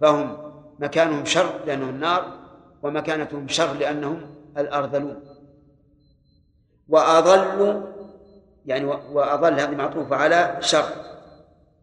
فهم 0.00 0.52
مكانهم 0.78 1.24
شر 1.24 1.64
لأنهم 1.66 1.88
النار 1.88 2.38
ومكانتهم 2.82 3.48
شر 3.48 3.72
لأنهم 3.72 4.20
الأرذلون. 4.58 5.31
وأضل 6.88 7.82
يعني 8.66 8.84
وأضل 8.84 9.60
هذه 9.60 9.74
معطوفة 9.74 10.16
على 10.16 10.56
شر. 10.60 10.88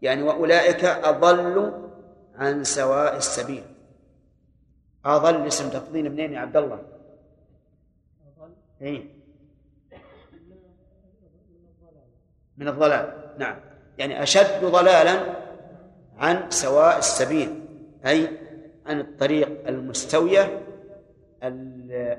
يعني 0.01 0.24
وأولئك 0.24 0.86
أضلوا 0.86 1.72
عن 2.36 2.63
سواء 2.63 3.18
السبيل. 3.18 3.63
أضل 5.06 5.48
اسم 5.48 5.70
تفضيل 5.70 6.12
منين 6.12 6.34
يا 6.34 6.39
عبد 6.39 6.58
الله؟ 6.58 6.79
أضل 8.38 8.51
إيه؟ 8.82 9.06
من 12.58 12.68
الضلال. 12.68 13.13
نعم. 13.38 13.56
يعني 13.98 14.24
أشد 14.24 14.65
ضلالا 14.65 15.22
عن 16.18 16.51
سواء 16.51 16.98
السبيل 16.98 17.65
أي 18.06 18.29
عن 18.86 19.00
الطريق 19.00 19.68
المستوية 19.68 20.62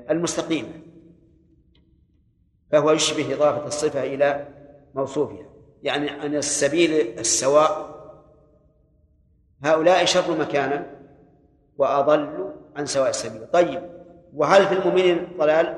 المستقيمة. 0.09 0.80
فهو 2.71 2.91
يشبه 2.91 3.33
إضافة 3.33 3.67
الصفة 3.67 4.03
إلى 4.03 4.47
موصوفها. 4.95 5.45
يعني 5.83 6.09
عن 6.09 6.35
السبيل 6.35 7.19
السواء 7.19 7.91
هؤلاء 9.63 10.05
شر 10.05 10.37
مكانا 10.37 10.85
وأضل 11.77 12.53
عن 12.75 12.85
سواء 12.85 13.09
السبيل. 13.09 13.47
طيب 13.47 13.89
وهل 14.33 14.67
في 14.67 14.73
المؤمنين 14.73 15.27
ضلال؟ 15.37 15.77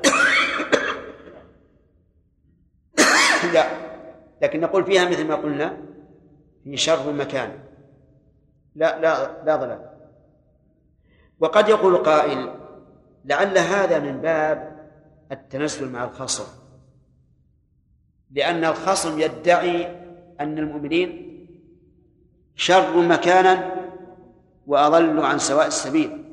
لا 3.54 3.66
لكن 4.42 4.60
نقول 4.60 4.84
فيها 4.84 5.08
مثل 5.08 5.26
ما 5.26 5.34
قلنا 5.34 5.76
في 6.64 6.76
شر 6.76 7.12
مكان. 7.12 7.58
لا 8.74 9.00
لا 9.00 9.42
لا 9.44 9.56
ضلال. 9.56 9.90
وقد 11.40 11.68
يقول 11.68 11.96
قائل 11.96 12.54
لعل 13.24 13.58
هذا 13.58 13.98
من 13.98 14.20
باب 14.20 14.88
التنزل 15.32 15.88
مع 15.90 16.04
الخصم. 16.04 16.63
لأن 18.34 18.64
الخصم 18.64 19.20
يدعي 19.20 19.86
أن 20.40 20.58
المؤمنين 20.58 21.24
شر 22.56 23.00
مكانا 23.00 23.74
وأضل 24.66 25.20
عن 25.20 25.38
سواء 25.38 25.66
السبيل. 25.66 26.24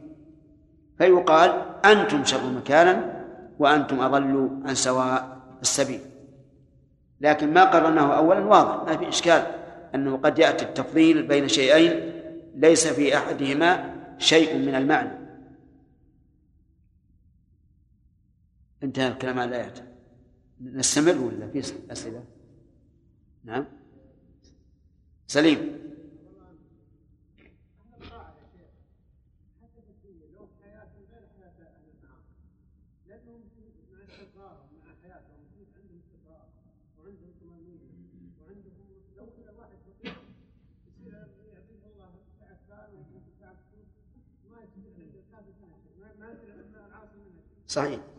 فيقال 0.97 1.65
أنتم 1.85 2.25
شر 2.25 2.45
مكانا 2.49 3.25
وأنتم 3.59 4.01
أضلوا 4.01 4.49
عن 4.65 4.75
سواء 4.75 5.37
السبيل. 5.61 5.99
لكن 7.21 7.53
ما 7.53 7.63
قررناه 7.63 8.17
أولا 8.17 8.39
واضح 8.39 8.83
ما 8.83 8.97
في 8.97 9.09
إشكال 9.09 9.43
أنه 9.95 10.17
قد 10.17 10.39
يأتي 10.39 10.65
التفضيل 10.65 11.27
بين 11.27 11.47
شيئين 11.47 12.11
ليس 12.55 12.87
في 12.87 13.17
أحدهما 13.17 13.93
شيء 14.17 14.57
من 14.57 14.75
المعنى. 14.75 15.21
انتهى 18.83 19.07
الكلام 19.07 19.39
عن 19.39 19.49
الآيات. 19.49 19.90
نستمر 20.61 21.17
ولا 21.17 21.47
في 21.47 21.59
أسئلة؟ 21.91 22.23
نعم. 23.43 23.65
سليم. 25.27 25.81
صحيح. 47.71 48.10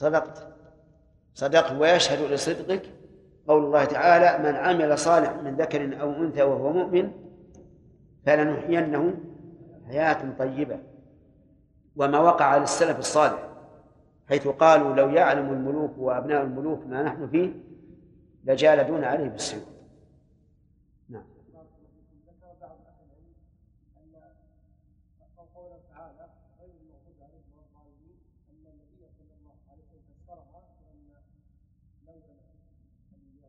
صدقت. 0.00 0.46
صدقت 1.34 1.72
ويشهد 1.72 2.32
لصدقك 2.32 2.82
قول 3.48 3.64
الله 3.64 3.84
تعالى 3.84 4.48
من 4.50 4.56
عمل 4.56 4.98
صالح 4.98 5.32
من 5.44 5.56
ذكر 5.56 6.00
أو 6.00 6.12
أنثى 6.12 6.42
وهو 6.42 6.72
مؤمن 6.72 7.12
فلنحيينه 8.26 9.14
حياة 9.86 10.36
طيبة. 10.38 10.78
وما 11.96 12.18
وقع 12.18 12.56
للسلف 12.56 12.98
الصالح 12.98 13.48
حيث 14.28 14.48
قالوا 14.48 14.94
لو 14.94 15.08
يعلم 15.08 15.52
الملوك 15.52 15.98
وأبناء 15.98 16.42
الملوك 16.42 16.86
ما 16.86 17.02
نحن 17.02 17.28
فيه 17.28 17.50
لجالدون 18.44 19.04
عليه 19.04 19.28
بالسيوف 19.28 19.68
نعم 21.08 21.24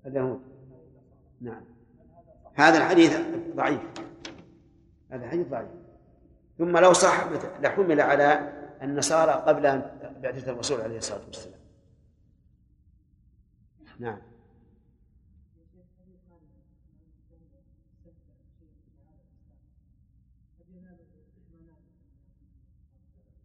اليهود 0.05 0.41
نعم. 1.41 1.63
هذا 2.53 2.77
الحديث 2.77 3.19
ضعيف. 3.55 3.81
هذا 5.11 5.25
الحديث 5.25 5.47
ضعيف. 5.47 5.69
ثم 6.57 6.77
لو 6.77 6.93
صح 6.93 7.27
لحمل 7.61 8.01
على 8.01 8.53
النصارى 8.81 9.31
قبل 9.31 9.65
أن 9.65 9.81
بعثة 10.21 10.51
الرسول 10.51 10.81
عليه 10.81 10.97
الصلاة 10.97 11.25
والسلام. 11.25 11.59
نعم. 13.99 14.21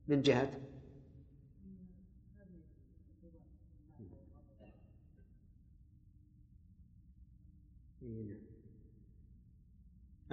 من 0.08 0.22
جهة؟ 0.22 0.65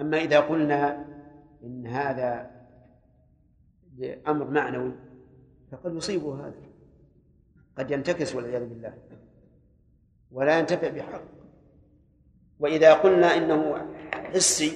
أما 0.00 0.16
إذا 0.16 0.40
قلنا 0.40 1.06
إن 1.62 1.86
هذا 1.86 2.50
أمر 4.26 4.50
معنوي 4.50 4.92
فقد 5.72 5.94
يصيبه 5.94 6.46
هذا. 6.46 6.62
قد 7.78 7.90
ينتكس 7.90 8.34
والعياذ 8.34 8.68
بالله. 8.68 8.98
ولا 10.30 10.58
ينتفع 10.58 10.88
بحق. 10.88 11.22
وإذا 12.58 12.94
قلنا 12.94 13.26
إنه 13.26 13.88
حسي 14.12 14.72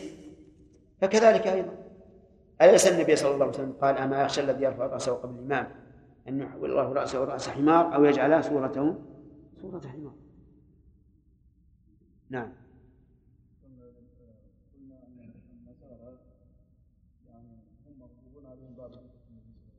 فكذلك 1.01 1.47
أيضا. 1.47 1.75
أليس 2.63 2.87
النبي 2.87 3.17
صلى 3.17 3.35
الله 3.35 3.47
عليه 3.47 3.55
وسلم 3.55 3.73
قال 3.73 3.97
أما 3.97 4.23
يخشى 4.23 4.41
الذي 4.41 4.65
يرفع 4.65 4.87
رأسه 4.87 5.13
قبل 5.13 5.35
الإمام 5.35 5.67
أن 6.29 6.41
يحول 6.41 6.71
الله 6.71 6.93
رأسه 6.93 7.25
رأس 7.25 7.49
حمار 7.49 7.95
أو 7.95 8.05
يجعلها 8.05 8.41
صورته 8.41 8.95
صورة 9.63 9.81
حمار 9.81 10.15
نعم. 12.31 12.53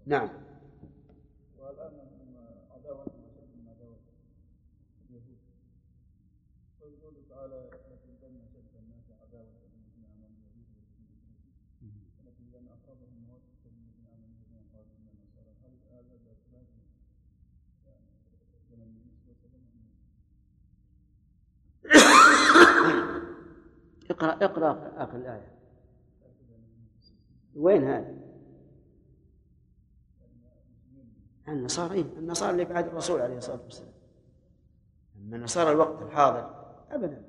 نعم 0.09 0.29
والآن 1.59 1.93
من 1.93 2.33
عداوة 2.71 3.05
اليهود 5.09 5.37
ويقول 6.81 7.13
تعالى 7.29 7.69
لتجدن 7.89 8.35
أشد 8.45 8.73
الناس 8.79 9.05
عداوة 9.21 9.53
للذين 9.61 10.05
آمنوا 10.13 10.41
اليهود 10.49 10.81
ولتجدن 12.25 12.65
أقربهم 12.67 13.19
مودة 13.27 13.61
للذين 13.65 14.07
آمنوا 14.13 14.37
الذين 14.39 14.63
قالوا 14.73 14.93
إن 14.97 15.07
النصارى 15.13 15.53
هل 15.63 15.73
هذا 15.93 16.15
بأسباب 16.25 16.65
يعني 17.87 18.05
زمن 18.69 18.81
النبي 18.81 19.13
صلى 19.21 19.33
الله 19.45 19.61
عليه 19.69 19.69
وسلم 19.69 20.09
اقرأ 24.11 24.45
اقرأ 24.45 24.71
آخر 25.03 25.17
الآية 25.17 25.51
وين 27.55 27.83
هذا؟ 27.83 28.28
النصارى 31.51 32.01
النصارى 32.01 32.51
اللي 32.51 32.65
بعد 32.65 32.87
الرسول 32.87 33.21
عليه 33.21 33.37
الصلاة 33.37 33.59
والسلام. 33.63 33.93
أما 35.17 35.35
النصارى 35.35 35.71
الوقت 35.71 36.01
الحاضر 36.01 36.75
ابدا. 36.91 37.23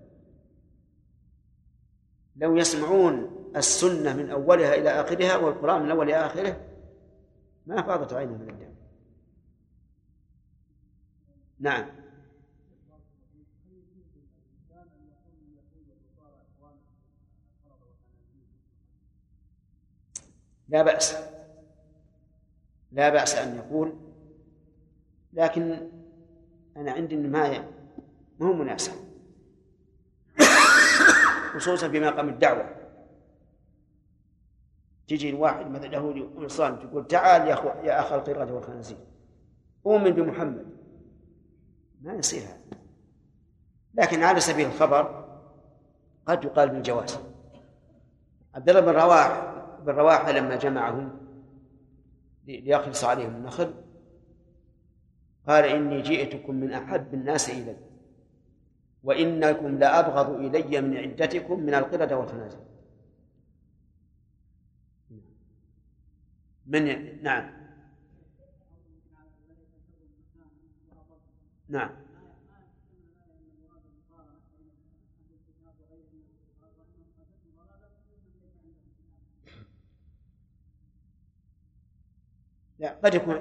لو 2.36 2.56
يسمعون 2.56 3.30
السنة 3.56 4.16
من 4.16 4.30
أولها 4.30 4.74
إلى 4.74 4.90
آخرها 4.90 5.36
والقرآن 5.36 5.82
من 5.82 5.90
أول 5.90 6.06
إلى 6.06 6.26
آخره 6.26 6.66
ما 7.66 7.82
فاضت 7.82 8.12
عينه 8.12 8.32
من 8.32 8.50
الدم. 8.50 8.74
نعم. 11.58 11.86
لا 20.68 20.82
بأس. 20.82 21.16
لا 22.92 23.08
بأس 23.08 23.34
أن 23.34 23.56
يقول 23.56 24.09
لكن 25.32 25.90
أنا 26.76 26.92
عندي 26.92 27.16
ما 27.16 27.66
هو 28.42 28.52
مناسب. 28.52 28.92
خصوصا 31.54 31.88
في 31.88 32.00
مقام 32.00 32.28
الدعوة. 32.28 32.76
تجي 35.08 35.30
الواحد 35.30 35.70
مثلا 35.70 35.94
يهودي 35.94 36.20
ونصراني 36.20 36.76
تقول 36.76 37.06
تعال 37.06 37.48
يا 37.48 37.54
أخو 37.54 37.68
يا 37.68 38.00
أخ 38.00 38.12
القردة 38.12 38.54
والخنازير. 38.54 38.98
أؤمن 39.86 40.10
بمحمد. 40.10 40.66
ما 42.02 42.14
يصير 42.14 42.42
هذا. 42.42 42.60
لكن 43.94 44.22
على 44.22 44.40
سبيل 44.40 44.66
الخبر 44.66 45.30
قد 46.26 46.44
يقال 46.44 46.68
بالجواز 46.68 47.18
عبد 48.54 48.68
الله 48.68 48.80
بن 48.80 48.88
رواح 48.88 49.54
بن 49.82 49.92
رواحة 49.92 50.32
لما 50.32 50.56
جمعهم 50.56 51.20
ليخلص 52.46 53.04
عليهم 53.04 53.36
النخل 53.36 53.74
قال 55.46 55.64
إني 55.64 56.02
جئتكم 56.02 56.54
من 56.54 56.72
أحب 56.72 57.14
الناس 57.14 57.50
إلي 57.50 57.76
وإنكم 59.04 59.78
لأبغض 59.78 60.30
إلي 60.30 60.80
من 60.80 60.96
عدتكم 60.96 61.60
من 61.60 61.74
القردة 61.74 62.18
والخنازير. 62.18 62.60
من 66.66 67.22
نعم. 67.22 67.60
نعم. 71.68 71.90
لا 82.80 82.96
قد 83.04 83.14
يكون 83.14 83.34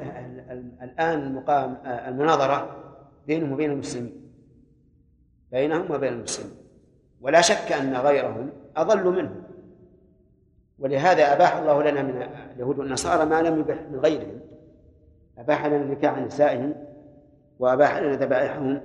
الآن 0.82 1.22
المقام 1.22 1.78
المناظرة 1.86 2.76
بينهم 3.28 3.52
وبين 3.52 3.72
المسلمين. 3.72 4.32
بينهم 5.52 5.92
وبين 5.92 6.14
المسلمين. 6.14 6.58
ولا 7.22 7.42
شك 7.42 7.72
أن 7.72 7.96
غيرهم 7.96 8.50
أضل 8.78 9.12
منهم. 9.12 9.44
ولهذا 10.80 11.34
أباح 11.34 11.56
الله 11.56 11.84
لنا 11.84 12.02
من 12.02 12.22
اليهود 12.56 12.80
والنصارى 12.80 13.26
ما 13.26 13.42
لم 13.42 13.60
يبح 13.60 13.82
من 13.92 14.00
غيرهم. 14.00 14.40
أباح 15.38 15.66
لنا 15.66 15.76
النكاح 15.76 16.14
عن 16.14 16.26
نسائهم 16.26 16.76
وأباح 17.60 17.98
لنا 17.98 18.16
ذبائحهم. 18.16 18.82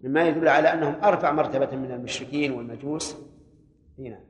مما 0.00 0.28
يدل 0.28 0.48
على 0.48 0.72
أنهم 0.72 1.04
أرفع 1.04 1.32
مرتبة 1.32 1.76
من 1.76 1.90
المشركين 1.90 2.52
والمجوس. 2.52 3.16
هنا. 3.98 4.20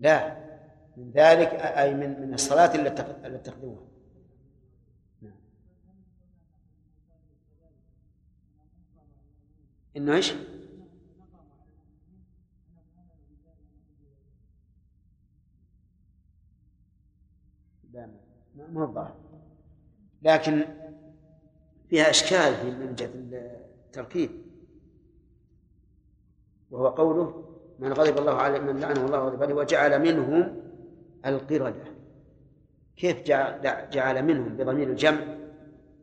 لا. 0.00 0.50
من 0.96 1.10
ذلك 1.10 1.48
أي 1.48 1.94
من 1.94 2.20
من 2.20 2.34
الصلاة 2.34 2.74
التي 2.74 3.02
تخدمها 3.44 3.86
نعم. 5.22 5.32
إنه 9.96 10.14
إيش؟ 10.14 10.32
لا 17.92 18.10
ما 18.56 18.84
الظاهر. 18.84 19.16
لكن 20.22 20.64
فيها 21.88 22.10
إشكال 22.10 22.54
في 22.54 22.70
من 22.70 22.96
التركيب. 23.88 24.30
وهو 26.70 26.88
قوله 26.88 27.49
من 27.80 27.92
غضب 27.92 28.18
الله 28.18 28.34
عليه 28.34 28.58
من 28.58 28.80
لعنه 28.80 29.06
الله 29.06 29.22
وغضب 29.22 29.42
عليه 29.42 29.54
وجعل 29.54 30.02
منهم 30.02 30.62
القردة. 31.26 31.84
كيف 32.96 33.22
جعل 33.92 34.22
منهم 34.24 34.56
بضمير 34.56 34.90
الجمع؟ 34.90 35.20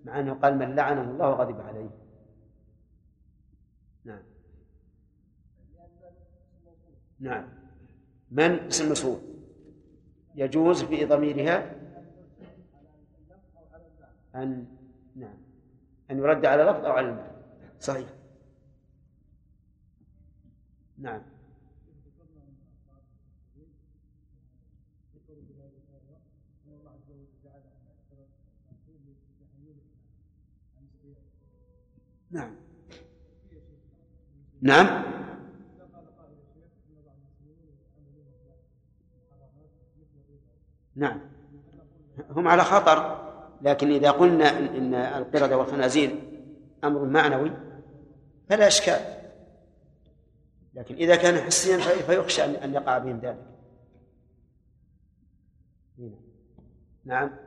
مع 0.06 0.20
أنه 0.20 0.34
قال 0.34 0.58
من 0.58 0.76
لعنه 0.76 1.12
الله 1.12 1.30
وغضب 1.30 1.62
عليه. 1.62 1.90
نعم. 4.06 4.24
نعم. 7.20 7.48
من؟ 8.32 8.52
اسم 8.52 8.92
مسؤول 8.92 9.20
يجوز 10.36 10.84
في 10.84 11.06
ضميرها 11.06 11.76
أن 14.36 14.66
نعم. 15.16 15.38
أن 16.12 16.18
يرد 16.18 16.46
على 16.46 16.64
لفظ 16.64 16.86
أو 16.86 16.92
على 16.92 17.10
المعنى. 17.10 17.32
صحيح. 17.80 18.10
نعم. 20.98 21.37
نعم. 32.32 32.56
نعم. 34.62 35.04
نعم. 40.96 41.20
هم 42.30 42.48
على 42.48 42.64
خطر. 42.64 43.28
لكن 43.62 43.92
إذا 43.92 44.12
قلنا 44.12 44.60
إن 44.60 44.94
القردة 44.94 45.58
والخنازير 45.58 46.16
أمر 46.84 47.06
معنوي 47.06 47.52
فلا 48.50 48.68
إشكال. 48.68 49.18
لكن 50.74 50.96
إذا 50.96 51.16
كان 51.16 51.42
حسيا 51.42 51.78
فيخشى 51.78 52.44
أن 52.44 52.74
يقع 52.74 52.98
بهم 52.98 53.20
ذلك. 53.20 53.48
نعم. 57.06 57.47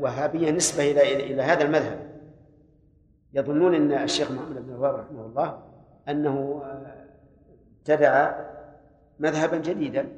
وهابية 0.00 0.50
نسبة 0.50 0.90
إلى 0.90 1.32
إلى 1.32 1.42
هذا 1.42 1.64
المذهب. 1.64 2.12
يظنون 3.34 3.74
أن 3.74 3.92
الشيخ 3.92 4.30
محمد 4.30 4.66
بن 4.66 4.74
الوهاب 4.74 4.94
رحمه 4.94 5.26
الله 5.26 5.62
أنه 6.08 6.62
ابتدع 7.78 8.44
مذهبا 9.18 9.58
جديدا 9.58 10.08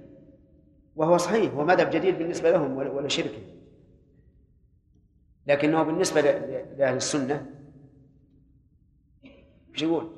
وهو 0.97 1.16
صحيح 1.16 1.55
هو 1.55 1.64
مذهب 1.64 1.90
جديد 1.90 2.18
بالنسبة 2.18 2.51
لهم 2.51 2.77
ولا 2.77 3.09
شركه 3.09 3.42
لكنه 5.47 5.83
بالنسبة 5.83 6.20
لأهل 6.20 6.97
السنة 6.97 7.47
إيش 9.75 9.83
يقول؟ 9.83 10.11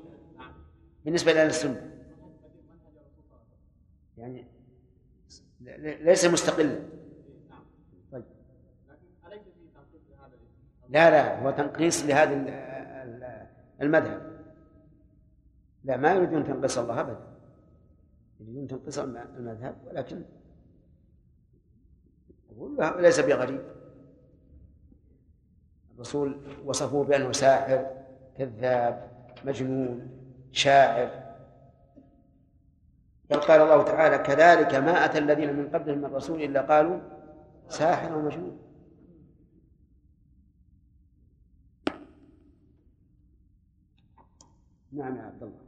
بالنسبة 1.05 1.33
لأهل 1.33 1.47
السنة. 1.47 1.91
يعني 4.19 4.47
ليس 6.01 6.25
مستقلا. 6.25 6.79
لا 10.89 11.11
لا 11.11 11.43
هو 11.43 11.51
تنقيص 11.51 12.05
لهذا 12.05 12.35
المذهب. 13.83 14.23
لا 15.85 15.97
ما 15.97 16.13
يريدون 16.13 16.45
تنقيص 16.45 16.79
الله 16.79 17.01
ابدا. 17.01 17.27
يريدون 18.41 18.67
تنقيص 18.67 18.99
المذهب 18.99 19.77
ولكن 19.87 20.23
ليس 22.99 23.21
بغريب. 23.21 23.63
الرسول 25.95 26.41
وصفوه 26.65 27.05
بأنه 27.05 27.33
ساحر 27.33 27.87
كذاب 28.39 29.11
مجنون 29.45 30.11
شاعر. 30.53 31.27
بل 33.31 33.37
قال 33.37 33.61
الله 33.61 33.83
تعالى 33.83 34.19
كذلك 34.19 34.75
ما 34.75 35.05
أتى 35.05 35.19
الذين 35.19 35.57
من 35.57 35.69
قبلهم 35.69 35.99
من 35.99 36.15
رسول 36.15 36.43
إلا 36.43 36.61
قالوا 36.61 37.01
ساحر 37.69 38.19
ومجنون. 38.19 38.66
نعم 44.97 45.17
يا 45.17 45.23
عبد 45.23 45.43
الله. 45.43 45.61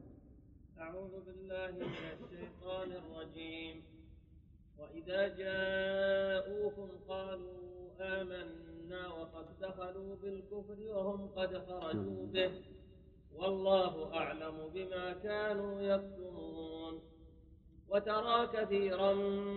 أعوذ 0.81 1.25
بالله 1.27 1.71
من 1.71 1.93
الشيطان 2.25 2.93
الرجيم. 2.93 3.83
وإذا 4.79 5.29
جاءوكم 5.29 6.89
قالوا 7.09 7.91
آمنا 8.01 9.09
وقد 9.09 9.47
دخلوا 9.61 10.17
بالكفر 10.17 10.77
وهم 10.81 11.29
قد 11.29 11.59
خرجوا 11.59 12.27
به. 12.27 12.63
والله 13.35 14.15
أعلم 14.15 14.69
بما 14.75 15.13
كانوا 15.13 15.81
يكتمون. 15.81 17.01
وترى 17.89 18.47
كثيرا 18.47 19.13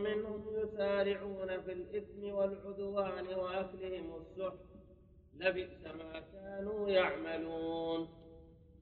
منهم 0.08 0.44
يسارعون 0.56 1.62
في 1.62 1.72
الإثم 1.72 2.24
والعدوان 2.24 3.28
وأكلهم 3.28 4.16
السحت. 4.16 4.60
لبئس 5.40 5.86
ما 5.86 6.20
كانوا 6.20 6.90
يعملون. 6.90 8.21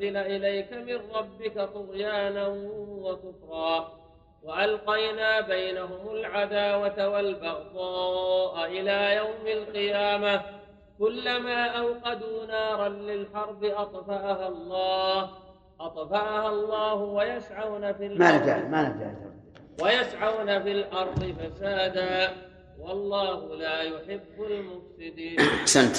أنزل 0.00 0.16
إليك 0.16 0.72
من 0.72 0.98
ربك 1.14 1.68
طغيانا 1.74 2.48
وكفرا 2.88 3.92
وألقينا 4.42 5.40
بينهم 5.40 6.10
العداوة 6.10 7.08
والبغضاء 7.08 8.66
إلى 8.66 9.16
يوم 9.16 9.58
القيامة 9.58 10.42
كلما 10.98 11.66
أوقدوا 11.66 12.46
نارا 12.46 12.88
للحرب 12.88 13.64
أطفأها 13.64 14.48
الله 14.48 15.30
أطفأها 15.80 16.48
الله 16.48 16.94
ويسعون 16.94 17.92
في 17.92 18.08
ما 18.08 18.36
نفع 18.36 18.68
ما 18.68 18.88
نفع 18.88 19.10
ويسعون 19.82 20.62
في 20.62 20.72
الأرض 20.72 21.34
فسادا 21.40 22.30
والله 22.78 23.56
لا 23.56 23.82
يحب 23.82 24.42
المفسدين. 24.50 25.40
أحسنت. 25.40 25.96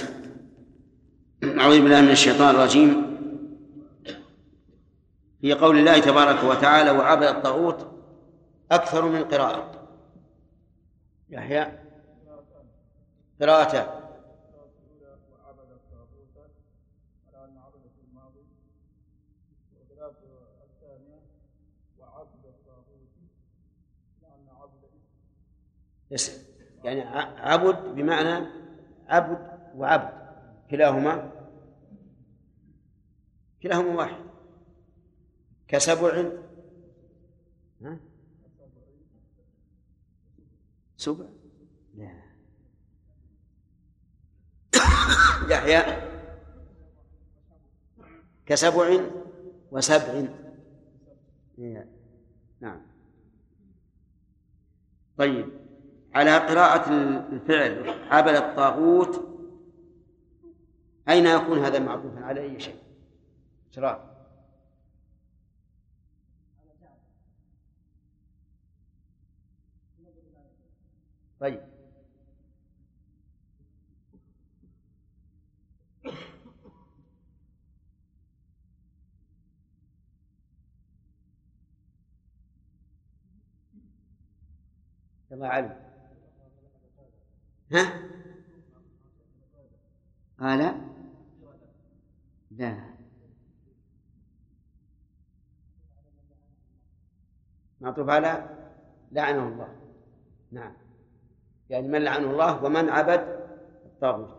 أعوذ 1.60 1.82
بالله 1.82 2.02
من 2.02 2.12
الشيطان 2.12 2.56
الرجيم. 2.56 3.11
في 5.42 5.54
قول 5.54 5.78
الله 5.78 6.00
تبارك 6.00 6.44
وتعالى 6.44 6.92
وعبد 6.92 7.24
الطاغوت 7.24 7.88
أكثر 8.72 9.06
من 9.06 9.24
قراءة. 9.24 9.88
يحيى؟ 11.30 11.72
قراءتان 13.42 14.02
يعني 26.84 27.02
عبد 27.40 27.96
بمعنى 27.96 28.48
عبد 29.08 29.60
وعبد. 29.76 30.14
كلاهما. 30.72 31.32
كلاهما 33.64 33.96
واحد. 33.96 34.31
كسبع؟ 35.72 36.32
سبع. 40.98 41.26
لا. 41.98 42.22
يحيى. 45.52 46.12
كسبع 48.46 49.00
وسبع. 49.72 50.26
نعم. 52.62 52.82
طيب. 55.18 55.50
على 56.14 56.38
قراءة 56.38 56.90
الفعل 57.32 57.90
عبد 57.90 58.36
الطاغوت 58.36 59.32
أين 61.10 61.26
يكون 61.26 61.60
هذا 61.60 61.80
معطوفا؟ 61.80 62.20
على 62.20 62.42
أي 62.42 62.60
شيء؟ 62.60 62.76
شراف 63.70 64.11
طيب. 71.42 71.62
الله 85.32 85.48
علم. 85.48 85.76
ها؟ 87.72 88.10
قال؟ 90.40 90.82
لا. 92.52 92.92
معطوف 97.82 98.10
على 98.10 98.50
لعنه 99.12 99.48
الله. 99.48 99.76
نعم. 100.52 100.91
يعني 101.72 101.88
من 101.88 102.02
لعنه 102.02 102.32
الله 102.32 102.64
ومن 102.64 102.90
عبد 102.90 103.40
الطاغوت. 103.86 104.38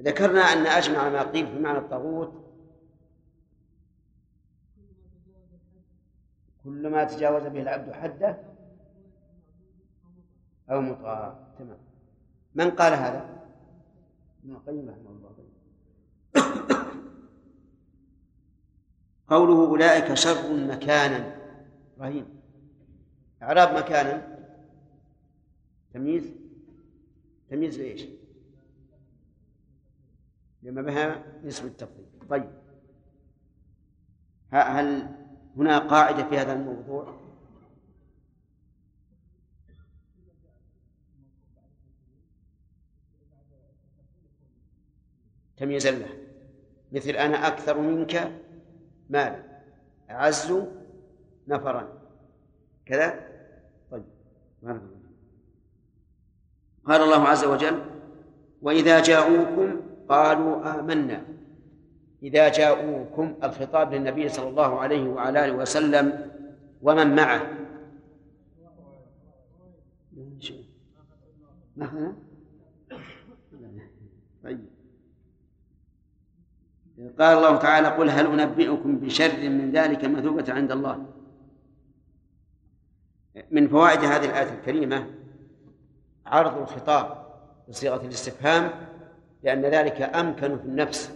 ذكرنا 0.00 0.40
أن 0.40 0.66
أجمع 0.66 1.08
ما 1.08 1.22
قيل 1.22 1.46
في 1.46 1.58
معنى 1.58 1.78
الطاغوت. 1.78 2.32
كل 6.64 6.88
ما 6.88 7.04
تجاوز 7.04 7.42
به 7.42 7.62
العبد 7.62 7.92
حده 7.92 8.38
أو 10.70 10.80
مطاع. 10.80 11.38
تمام. 11.58 11.78
من 12.54 12.70
قال 12.70 12.92
هذا؟ 12.92 13.28
ابن 14.44 14.54
القيم 14.54 14.90
رحمه 14.90 15.10
الله. 15.10 15.36
قوله 19.28 19.68
أولئك 19.68 20.14
شر 20.14 20.52
مكانا. 20.52 21.36
إبراهيم. 21.96 22.40
إعراب 23.42 23.76
مكانا. 23.76 24.35
تمييز؟ 25.96 26.32
تمييز 27.50 27.78
لإيش؟ 27.78 28.06
لما 30.62 30.82
بها 30.82 31.24
نسب 31.44 31.66
التفضيل. 31.66 32.06
طيب. 32.30 32.50
هل 34.50 35.08
هنا 35.56 35.78
قاعدة 35.78 36.28
في 36.28 36.38
هذا 36.38 36.52
الموضوع؟ 36.52 37.20
تمييزا 45.56 45.90
له. 45.90 46.08
مثل 46.92 47.10
أنا 47.10 47.46
أكثر 47.46 47.80
منك 47.80 48.42
مالا 49.10 49.62
أعز 50.10 50.52
نفرا. 51.48 52.02
كذا؟ 52.86 53.28
طيب. 53.90 54.04
قال 56.86 57.02
الله 57.02 57.28
عز 57.28 57.44
وجل 57.44 57.78
وإذا 58.62 59.00
جاءوكم 59.00 59.80
قالوا 60.08 60.80
آمنا. 60.80 61.24
إذا 62.22 62.48
جاءوكم 62.48 63.34
الخطاب 63.44 63.94
للنبي 63.94 64.28
صلى 64.28 64.48
الله 64.48 64.80
عليه 64.80 65.08
وعلى 65.08 65.44
آله 65.44 65.54
وسلم 65.54 66.30
ومن 66.82 67.16
معه؟ 67.16 67.56
طيب 74.44 74.60
قال 77.18 77.38
الله 77.38 77.56
تعالى 77.56 77.88
قل 77.88 78.10
هل 78.10 78.40
أنبئكم 78.40 78.98
بشر 78.98 79.48
من 79.48 79.70
ذلك 79.72 80.04
مثوبة 80.04 80.52
عند 80.52 80.72
الله؟ 80.72 81.06
من 83.50 83.68
فوائد 83.68 83.98
هذه 83.98 84.24
الآية 84.24 84.58
الكريمة 84.58 85.15
عرض 86.26 86.58
الخطاب 86.58 87.26
بصيغة 87.68 88.04
الاستفهام 88.04 88.70
لأن 89.42 89.62
ذلك 89.62 90.02
أمكن 90.02 90.58
في 90.58 90.64
النفس 90.64 91.12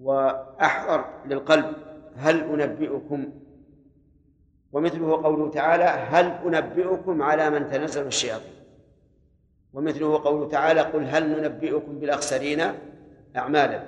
وأحضر 0.00 1.04
للقلب. 1.26 1.72
هل 2.16 2.60
أنبئكم؟ 2.62 3.32
ومثله 4.72 5.22
قوله 5.22 5.50
تعالى 5.50 5.84
هل 5.84 6.26
أنبئكم 6.26 7.22
على 7.22 7.50
من 7.50 7.70
تنزل 7.70 8.06
الشياطين؟ 8.06 8.52
ومثله 9.72 10.22
قوله 10.24 10.48
تعالى 10.48 10.80
قل 10.80 11.04
هل 11.04 11.40
ننبئكم 11.40 11.98
بالأخسرين 11.98 12.60
أعمالا؟ 13.36 13.82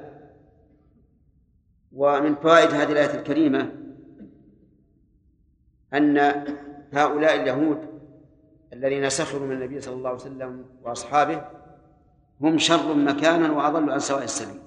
ومن 1.92 2.35
فوائد 2.35 2.70
هذه 2.70 2.92
الآية 2.92 3.14
الكريمة 3.14 3.72
أن 5.94 6.18
هؤلاء 6.92 7.35
اليهود 7.35 7.86
الذين 8.77 9.09
سخروا 9.09 9.47
من 9.47 9.53
النبي 9.53 9.81
صلى 9.81 9.95
الله 9.95 10.09
عليه 10.09 10.21
وسلم 10.21 10.65
وأصحابه 10.83 11.45
هم 12.41 12.59
شر 12.59 12.95
مكانا 12.95 13.53
وأضل 13.53 13.91
عن 13.91 13.99
سواء 13.99 14.25
السبيل 14.25 14.61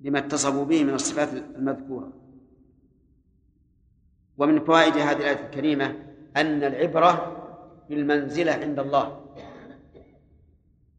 لما 0.00 0.18
اتصفوا 0.18 0.64
به 0.64 0.84
من 0.84 0.94
الصفات 0.94 1.28
المذكورة. 1.32 2.12
ومن 4.38 4.64
فوائد 4.64 4.96
هذه 4.96 5.16
الآية 5.16 5.46
الكريمة 5.46 5.86
أن 6.36 6.64
العبرة 6.64 7.36
بالمنزلة 7.88 8.52
عند 8.52 8.78
الله. 8.78 9.20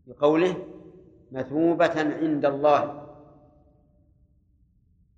بقوله 0.07 0.67
مثوبة 1.31 1.99
عند 2.21 2.45
الله. 2.45 3.07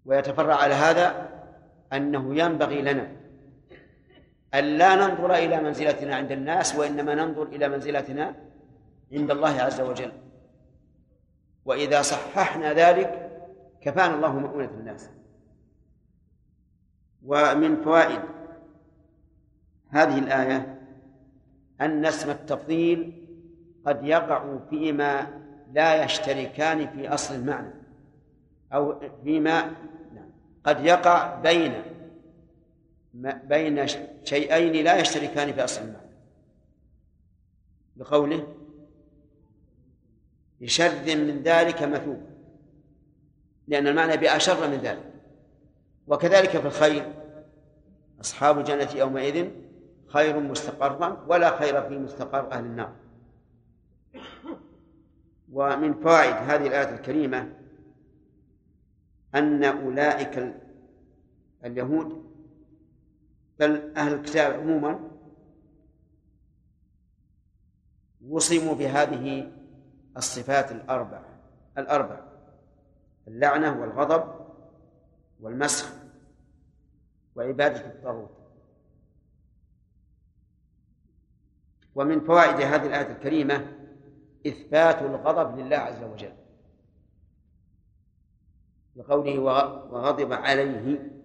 ويتفرع 0.06 0.56
على 0.56 0.74
هذا 0.74 1.30
أنه 1.94 2.36
ينبغي 2.36 2.82
لنا 2.82 3.17
أن 4.54 4.64
لا 4.64 4.96
ننظر 4.96 5.34
إلى 5.34 5.62
منزلتنا 5.62 6.16
عند 6.16 6.32
الناس 6.32 6.76
وإنما 6.76 7.16
ننظر 7.16 7.44
إلى 7.44 7.70
منزلتنا 7.70 8.36
عند 9.14 9.32
الله 9.32 9.62
عز 9.62 9.82
وجل. 9.82 10.12
وإذا 11.66 12.02
صححنا 12.02 12.74
ذلك 12.74 13.32
كفانا 13.82 14.16
الله 14.16 14.40
مؤونة 14.40 14.70
الناس. 14.80 15.10
ومن 17.26 17.76
فوائد 17.84 18.22
هذه 19.90 20.20
الآية 20.20 20.80
أن 21.82 22.06
اسم 22.06 22.30
التفضيل 22.30 23.28
قد 23.86 24.06
يقع 24.06 24.58
فيما 24.70 25.28
لا 25.74 26.04
يشتركان 26.04 26.88
في 26.88 27.10
أصل 27.14 27.36
المعنى 27.36 27.74
أو 28.74 29.00
فيما 29.24 29.72
قد 30.64 30.86
يقع 30.86 31.40
بين 31.40 31.74
بين 33.22 33.88
شيئين 34.24 34.86
لا 34.86 35.00
يشتركان 35.00 35.54
في 35.54 35.64
أصل 35.64 35.82
المعنى 35.82 36.08
بقوله 37.96 38.48
بشر 40.62 40.92
من 41.16 41.42
ذلك 41.44 41.84
مثوب 41.84 42.22
لأن 43.68 43.88
المعنى 43.88 44.18
بأشر 44.18 44.68
من 44.68 44.78
ذلك. 44.78 45.14
وكذلك 46.08 46.50
في 46.50 46.68
الخير 46.68 47.14
أصحاب 48.22 48.60
الجنة 48.60 48.92
يومئذ 48.92 49.50
خير 50.08 50.40
مستقرا 50.40 51.26
ولا 51.28 51.60
خير 51.60 51.82
في 51.82 51.98
مستقر 51.98 52.52
أهل 52.52 52.66
النار. 52.66 52.94
ومن 55.52 55.94
فوائد 55.94 56.36
هذه 56.36 56.68
الآية 56.68 56.96
الكريمة 56.96 57.54
أن 59.36 59.64
أولئك 59.64 60.54
اليهود 61.66 62.27
بل 63.60 63.98
أهل 63.98 64.14
الكتاب 64.14 64.60
عموما 64.60 65.00
وصموا 68.28 68.76
بهذه 68.76 69.52
الصفات 70.18 70.72
الأربع 70.72 71.22
الأربع 71.78 72.22
اللعنة 73.28 73.82
والغضب 73.82 74.48
والمسخ 75.40 75.94
وعبادة 77.36 77.86
الطاغوت. 77.86 78.38
ومن 81.96 82.20
فوائد 82.20 82.56
هذه 82.56 82.86
الآية 82.86 83.12
الكريمة 83.12 83.74
إثبات 84.48 85.02
الغضب 85.02 85.60
لله 85.60 85.78
عز 85.78 86.04
وجل 86.04 86.34
بقوله 88.96 89.40
وغضب 89.40 90.34
عليه 90.34 91.17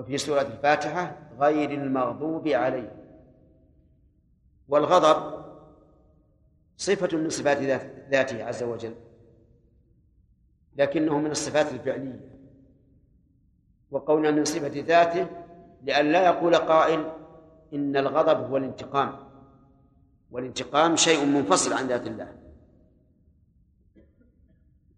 وفي 0.00 0.18
سورة 0.18 0.40
الفاتحة 0.40 1.16
غير 1.38 1.70
المغضوب 1.70 2.48
عليه 2.48 2.92
والغضب 4.68 5.44
صفة 6.76 7.16
من 7.16 7.30
صفات 7.30 7.58
ذاته 8.10 8.44
عز 8.44 8.62
وجل 8.62 8.94
لكنه 10.76 11.18
من 11.18 11.30
الصفات 11.30 11.72
الفعلية. 11.72 12.20
وقولنا 13.90 14.30
من 14.30 14.44
صفة 14.44 14.80
ذاته 14.80 15.26
لأن 15.82 16.12
لا 16.12 16.24
يقول 16.26 16.56
قائل 16.56 17.12
إن 17.72 17.96
الغضب 17.96 18.50
هو 18.50 18.56
الانتقام. 18.56 19.16
والانتقام 20.30 20.96
شيء 20.96 21.24
منفصل 21.24 21.72
عن 21.72 21.86
ذات 21.86 22.06
الله. 22.06 22.32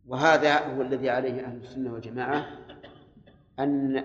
وهذا 0.07 0.75
هو 0.75 0.83
الذي 0.83 1.11
عليه 1.11 1.47
أهل 1.47 1.57
السنة 1.57 1.93
والجماعة 1.93 2.47
أن 3.59 3.97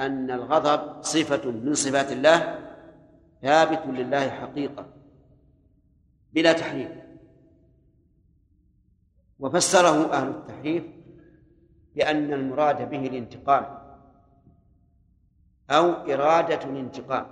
أن 0.00 0.30
الغضب 0.30 1.02
صفة 1.02 1.50
من 1.50 1.74
صفات 1.74 2.12
الله 2.12 2.58
ثابت 3.42 3.86
لله 3.86 4.30
حقيقة 4.30 4.86
بلا 6.32 6.52
تحريف. 6.52 6.90
وفسره 9.38 10.12
أهل 10.12 10.28
التحريف 10.28 10.84
بأن 11.94 12.32
المراد 12.32 12.90
به 12.90 13.06
الانتقام 13.06 13.78
أو 15.70 15.92
إرادة 15.92 16.64
الانتقام. 16.64 17.26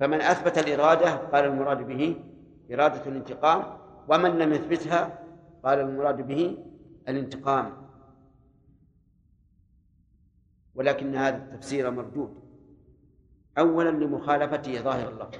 فمن 0.00 0.20
أثبت 0.20 0.58
الإرادة 0.58 1.14
قال 1.14 1.44
المراد 1.44 1.86
به 1.86 2.16
إرادة 2.72 3.06
الانتقام 3.06 3.78
ومن 4.08 4.38
لم 4.38 4.52
يثبتها 4.52 5.18
قال 5.64 5.80
المراد 5.80 6.26
به 6.26 6.58
الانتقام. 7.08 7.81
ولكن 10.74 11.16
هذا 11.16 11.36
التفسير 11.36 11.90
مردود. 11.90 12.42
أولا 13.58 13.90
لمخالفته 13.90 14.82
ظاهر 14.82 15.08
اللفظ 15.08 15.38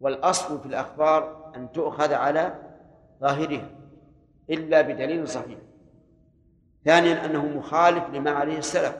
والأصل 0.00 0.60
في 0.60 0.66
الأخبار 0.66 1.52
أن 1.56 1.72
تؤخذ 1.72 2.12
على 2.12 2.60
ظاهرها 3.20 3.70
إلا 4.50 4.80
بدليل 4.80 5.28
صحيح. 5.28 5.58
ثانيا 6.84 7.24
أنه 7.24 7.46
مخالف 7.46 8.04
لما 8.10 8.30
عليه 8.30 8.58
السلف. 8.58 8.96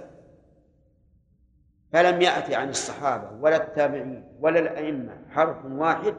فلم 1.92 2.22
يأتي 2.22 2.54
عن 2.54 2.68
الصحابة 2.68 3.30
ولا 3.40 3.56
التابعين 3.56 4.24
ولا 4.40 4.60
الأئمة 4.60 5.22
حرف 5.30 5.64
واحد 5.64 6.14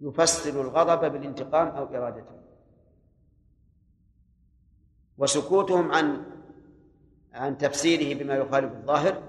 يفسر 0.00 0.60
الغضب 0.60 1.12
بالانتقام 1.12 1.68
أو 1.68 1.84
إرادته. 1.84 2.38
وسكوتهم 5.18 5.92
عن 5.92 6.24
عن 7.38 7.58
تفسيره 7.58 8.18
بما 8.18 8.34
يخالف 8.34 8.72
الظاهر 8.72 9.22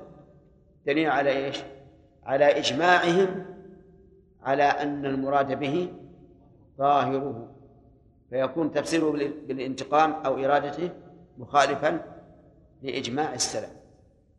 دليل 0.86 1.10
على 1.10 1.46
إيش؟ 1.46 1.58
على 2.24 2.46
إجماعهم 2.46 3.46
على 4.42 4.64
أن 4.64 5.06
المراد 5.06 5.60
به 5.60 5.94
ظاهره. 6.78 7.56
فيكون 8.30 8.72
تفسيره 8.72 9.12
بالانتقام 9.48 10.12
أو 10.12 10.46
إرادته 10.46 10.90
مخالفا 11.38 12.02
لإجماع 12.82 13.34
السلف. 13.34 13.74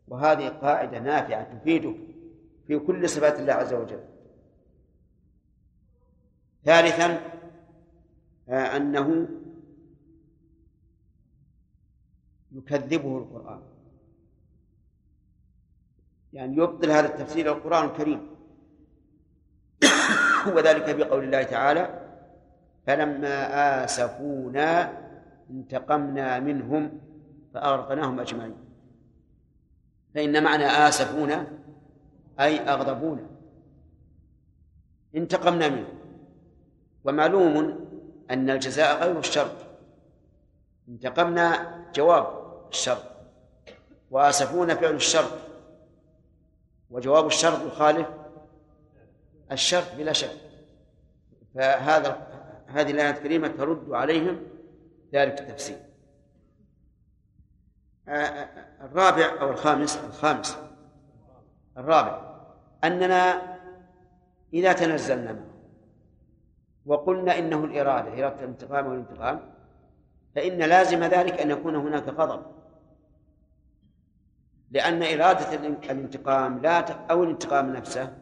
وهذه 0.07 0.47
قاعدة 0.47 0.99
نافعة 0.99 1.57
تفيدك 1.59 1.95
في 2.67 2.79
كل 2.79 3.09
صفات 3.09 3.39
الله 3.39 3.53
عز 3.53 3.73
وجل. 3.73 3.99
ثالثا 6.65 7.19
آه، 8.49 8.77
يكذبه 12.51 13.17
القرآن. 13.17 13.61
يعني 16.33 16.57
يبطل 16.57 16.91
هذا 16.91 17.07
التفسير 17.07 17.51
القرآن 17.51 17.85
الكريم. 17.85 18.27
وذلك 20.55 20.95
بقول 20.95 21.23
الله 21.23 21.43
تعالى 21.43 22.01
فلما 22.87 23.35
آسفونا 23.85 24.97
انتقمنا 25.49 26.39
منهم 26.39 26.99
فأغرقناهم 27.53 28.19
أجمعين. 28.19 28.55
فإن 30.15 30.43
معنى 30.43 30.65
آسفونا 30.65 31.47
أي 32.39 32.59
أغضبونا. 32.59 33.25
انتقمنا 35.15 35.69
منهم. 35.69 36.01
ومعلوم 37.03 37.55
أن 38.31 38.49
الجزاء 38.49 39.03
غير 39.03 39.19
الشرط 39.19 39.55
انتقمنا 40.89 41.75
جواب. 41.95 42.40
الشرط. 42.71 43.03
وآسفونا 44.11 44.75
فعل 44.75 44.95
الشرط. 44.95 45.31
وجواب 46.89 47.27
الشرط 47.27 47.65
يخالف 47.65 48.07
الشرط 49.51 49.95
بلا 49.97 50.13
شك. 50.13 50.37
فهذا 51.55 52.27
هذه 52.67 52.91
الآية 52.91 53.09
الكريمة 53.09 53.47
ترد 53.47 53.91
عليهم 53.91 54.39
ذلك 55.13 55.41
التفسير. 55.41 55.77
آه، 58.07 58.11
آه، 58.11 58.85
الرابع 58.85 59.41
أو 59.41 59.49
الخامس 59.49 59.97
الخامس. 59.97 60.57
الرابع. 61.77 62.31
أننا 62.83 63.41
إذا 64.53 64.73
تنزلنا 64.73 65.45
وقلنا 66.85 67.39
إنه 67.39 67.65
الإرادة 67.65 68.13
إرادة 68.13 68.39
الانتقام 68.39 68.87
والانتقام 68.87 69.53
فإن 70.35 70.57
لازم 70.57 71.03
ذلك 71.03 71.41
أن 71.41 71.51
يكون 71.51 71.75
هناك 71.75 72.07
غضب. 72.07 72.60
لأن 74.71 75.03
إرادة 75.03 75.53
الانتقام 75.91 76.59
لا 76.59 76.79
أو 77.11 77.23
الانتقام 77.23 77.73
نفسه 77.73 78.17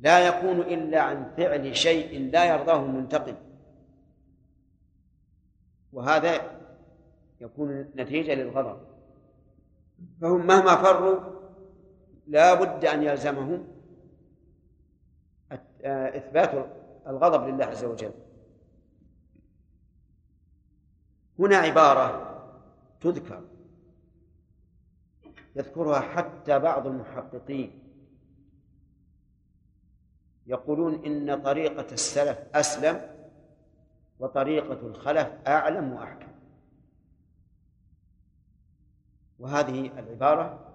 لا 0.00 0.28
يكون 0.28 0.60
إلا 0.60 1.00
عن 1.00 1.32
فعل 1.36 1.76
شيء 1.76 2.30
لا 2.30 2.44
يرضاه 2.44 2.84
المنتقم. 2.84 3.34
وهذا 5.92 6.60
يكون 7.40 7.90
نتيجة 7.96 8.34
للغضب. 8.34 8.80
فهم 10.20 10.46
مهما 10.46 10.76
فروا 10.76 11.20
لا 12.26 12.54
بد 12.54 12.84
أن 12.84 13.02
يلزمهم 13.02 13.68
إثبات 15.84 16.66
الغضب 17.06 17.48
لله 17.48 17.64
عز 17.64 17.84
وجل. 17.84 18.12
هنا 21.38 21.56
عبارة 21.56 22.36
تذكر. 23.00 23.42
يذكرها 25.56 26.00
حتى 26.00 26.58
بعض 26.58 26.86
المحققين. 26.86 27.82
يقولون 30.46 31.04
إن 31.04 31.42
طريقة 31.42 31.86
السلف 31.92 32.38
أسلم 32.54 33.16
وطريقة 34.18 34.86
الخلف 34.86 35.28
أعلم 35.46 35.92
وأحكم. 35.92 36.32
وهذه 39.38 39.86
العبارة 39.98 40.74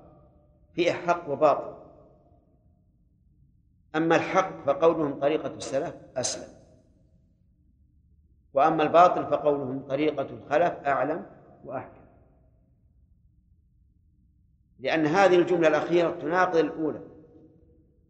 فيها 0.73 0.93
حق 0.93 1.29
وباطل. 1.29 1.81
أما 3.95 4.15
الحق 4.15 4.63
فقولهم 4.65 5.19
طريقة 5.19 5.53
السلف 5.53 5.95
أسلم. 6.17 6.61
وأما 8.53 8.83
الباطل 8.83 9.25
فقولهم 9.25 9.87
طريقة 9.87 10.21
الخلف 10.21 10.73
أعلم 10.87 11.25
وأحكم. 11.65 12.00
لأن 14.81 15.05
هذه 15.05 15.35
الجملة 15.35 15.67
الأخيرة 15.67 16.11
تناقض 16.11 16.57
الأولى 16.57 17.01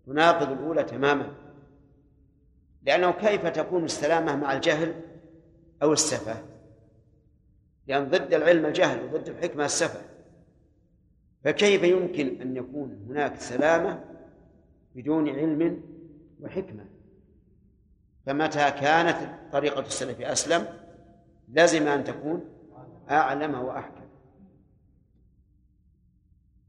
تناقض 0.05 0.51
الأولى 0.51 0.83
تماما. 0.83 1.33
لأنه 2.83 3.11
كيف 3.11 3.47
تكون 3.47 3.85
السلامة 3.85 4.35
مع 4.35 4.53
الجهل 4.53 5.01
أو 5.83 5.93
السفة؟ 5.93 6.35
لأن 7.87 8.09
ضد 8.09 8.33
العلم 8.33 8.65
الجهل 8.65 9.03
وضد 9.03 9.29
الحكمة 9.29 9.65
السفة. 9.65 10.01
فكيف 11.43 11.83
يمكن 11.83 12.41
أن 12.41 12.57
يكون 12.57 13.05
هناك 13.09 13.35
سلامة 13.35 14.03
بدون 14.95 15.29
علم 15.29 15.83
وحكمة؟ 16.41 16.85
فمتى 18.25 18.71
كانت 18.71 19.17
طريقة 19.51 19.79
السلف 19.79 20.21
أسلم 20.21 20.67
لزم 21.53 21.87
أن 21.87 22.03
تكون 22.03 22.45
أعلم 23.09 23.55
وأحكم. 23.55 24.00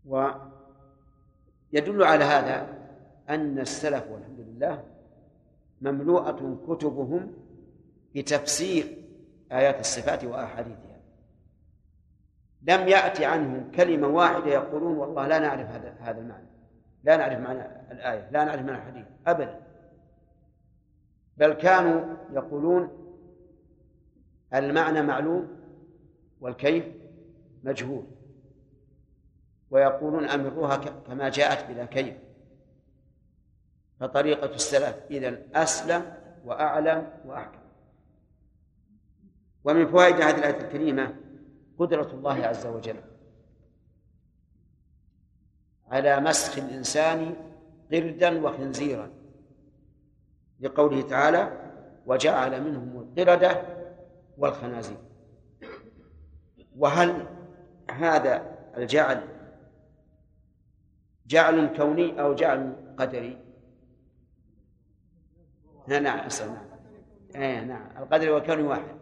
ويدل 0.06 2.04
على 2.04 2.24
هذا 2.24 2.66
أن 3.28 3.58
السلف 3.58 4.10
والحمد 4.10 4.40
لله 4.40 4.84
مملوءة 5.80 6.58
كتبهم 6.68 7.32
بتفسير 8.14 8.96
آيات 9.52 9.80
الصفات 9.80 10.24
وأحاديثها. 10.24 11.00
لم 12.62 12.88
يأتي 12.88 13.24
عنهم 13.24 13.70
كلمة 13.70 14.08
واحدة 14.08 14.46
يقولون 14.46 14.96
والله 14.96 15.26
لا 15.26 15.38
نعرف 15.38 15.70
هذا 15.70 15.96
هذا 16.00 16.20
المعنى. 16.20 16.46
لا 17.04 17.16
نعرف 17.16 17.38
معنى 17.38 17.60
الآية 17.92 18.30
لا 18.30 18.44
نعرف 18.44 18.62
معنى 18.62 18.78
الحديث 18.78 19.06
أبدا. 19.26 19.60
بل 21.36 21.52
كانوا 21.52 22.16
يقولون 22.32 22.88
المعنى 24.54 25.02
معلوم 25.02 25.48
والكيف 26.40 26.84
مجهول. 27.64 28.04
ويقولون 29.72 30.24
أمروها 30.24 30.76
كما 30.76 31.28
جاءت 31.28 31.70
بلا 31.70 31.84
كيف. 31.84 32.14
فطريقة 34.00 34.54
السلف 34.54 34.96
إذا 35.10 35.38
أسلم 35.54 36.14
وأعلم 36.44 37.12
وأحكم. 37.24 37.58
ومن 39.64 39.86
فوائد 39.86 40.14
هذه 40.14 40.38
الآية 40.38 40.60
الكريمة 40.60 41.16
قدرة 41.78 42.10
الله 42.12 42.46
عز 42.46 42.66
وجل. 42.66 43.00
على 45.86 46.20
مسخ 46.20 46.58
الإنسان 46.58 47.36
قردا 47.92 48.46
وخنزيرا. 48.46 49.10
لقوله 50.60 51.02
تعالى 51.02 51.72
وجعل 52.06 52.64
منهم 52.64 53.00
القردة 53.00 53.62
والخنازير. 54.38 54.98
وهل 56.76 57.26
هذا 57.90 58.56
الجعل 58.76 59.31
جعل 61.32 61.76
كوني 61.76 62.20
أو 62.20 62.34
جعل 62.34 62.76
قدري. 62.98 63.38
نعم 65.88 66.02
نعم 67.34 67.68
نعم. 67.68 67.86
القدري 67.98 68.30
والكوني 68.30 68.62
واحد. 68.62 68.96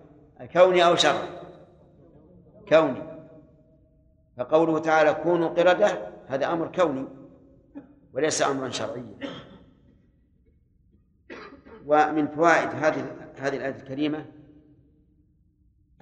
كوني 0.52 0.84
أو 0.84 0.96
شرعي 0.96 1.28
كوني. 2.68 3.02
فقوله 4.36 4.78
تعالى 4.78 5.14
كونوا 5.14 5.48
قردة 5.48 6.12
هذا 6.28 6.52
أمر 6.52 6.72
كوني 6.72 7.06
وليس 8.12 8.42
أمرا 8.42 8.68
شرعيا. 8.68 9.18
ومن 11.86 12.28
فوائد 12.28 12.68
هذه 12.68 13.16
هذه 13.38 13.56
الآية 13.56 13.76
الكريمة 13.76 14.26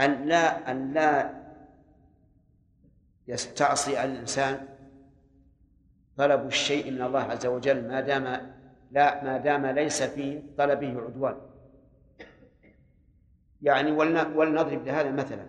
أن 0.00 0.24
لا 0.24 0.70
أن 0.70 0.92
لا 0.92 1.38
يستعصي 3.28 4.04
الإنسان 4.04 4.77
طلب 6.18 6.46
الشيء 6.46 6.90
من 6.90 7.02
الله 7.02 7.20
عز 7.20 7.46
وجل 7.46 7.88
ما 7.88 8.00
دام 8.00 8.54
لا 8.90 9.24
ما 9.24 9.38
دام 9.38 9.66
ليس 9.66 10.02
في 10.02 10.42
طلبه 10.58 11.00
عدوان. 11.00 11.36
يعني 13.62 13.92
ولنضرب 14.38 14.86
لهذا 14.86 15.10
مثلا 15.10 15.46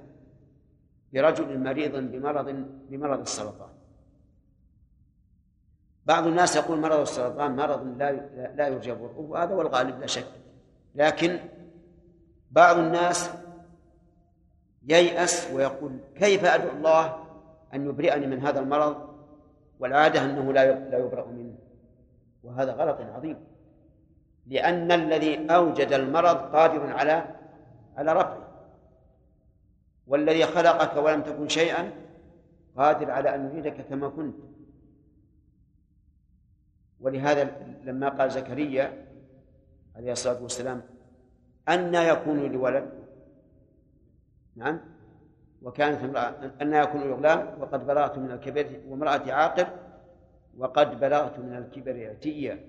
برجل 1.13 1.59
مريض 1.59 1.95
بمرض 1.95 2.65
بمرض 2.89 3.19
السرطان. 3.19 3.69
بعض 6.05 6.27
الناس 6.27 6.55
يقول 6.55 6.79
مرض 6.79 6.99
السرطان 6.99 7.55
مرض 7.55 7.97
لا 7.97 8.11
لا 8.55 8.67
يرجى 8.67 8.91
برؤه 8.91 9.19
وهذا 9.19 9.53
هو 9.53 9.61
الغالب 9.61 9.99
لا 9.99 10.05
شك. 10.05 10.27
لكن 10.95 11.39
بعض 12.51 12.77
الناس 12.77 13.29
ييأس 14.83 15.51
ويقول 15.53 15.99
كيف 16.15 16.45
أدعو 16.45 16.69
الله 16.77 17.25
أن 17.73 17.85
يبرئني 17.85 18.27
من 18.27 18.45
هذا 18.45 18.59
المرض؟ 18.59 19.08
والعادة 19.79 20.25
أنه 20.25 20.53
لا 20.53 20.89
لا 20.89 20.97
يبرأ 20.97 21.27
منه. 21.27 21.55
وهذا 22.43 22.71
غلط 22.71 23.01
عظيم. 23.01 23.37
لأن 24.47 24.91
الذي 24.91 25.51
أوجد 25.51 25.93
المرض 25.93 26.37
قادر 26.55 26.93
على 26.93 27.23
على 27.97 28.13
رفعه. 28.13 28.47
والذي 30.07 30.43
خلقك 30.45 30.97
ولم 30.97 31.21
تكن 31.21 31.47
شيئا 31.47 31.91
قادر 32.77 33.11
على 33.11 33.35
أن 33.35 33.49
يعيدك 33.49 33.85
كما 33.89 34.09
كنت. 34.09 34.35
ولهذا 36.99 37.43
لما 37.83 38.09
قال 38.09 38.31
زكريا 38.31 39.05
عليه 39.95 40.11
الصلاة 40.11 40.43
والسلام 40.43 40.81
أن 41.69 41.95
يكون 41.95 42.39
لي 42.39 42.57
ولد 42.57 42.89
نعم. 44.55 44.79
وكانت 45.61 46.03
امرأة 46.03 46.51
أن 46.61 46.73
يكون 46.73 47.13
غلام 47.13 47.61
وقد 47.61 47.87
بلغت 47.87 48.17
من 48.17 48.31
الكبر 48.31 48.81
وامرأتي 48.87 49.31
عاقر 49.31 49.67
وقد 50.57 50.99
بلغت 50.99 51.39
من 51.39 51.55
الكبر 51.55 52.09
عتيا 52.09 52.59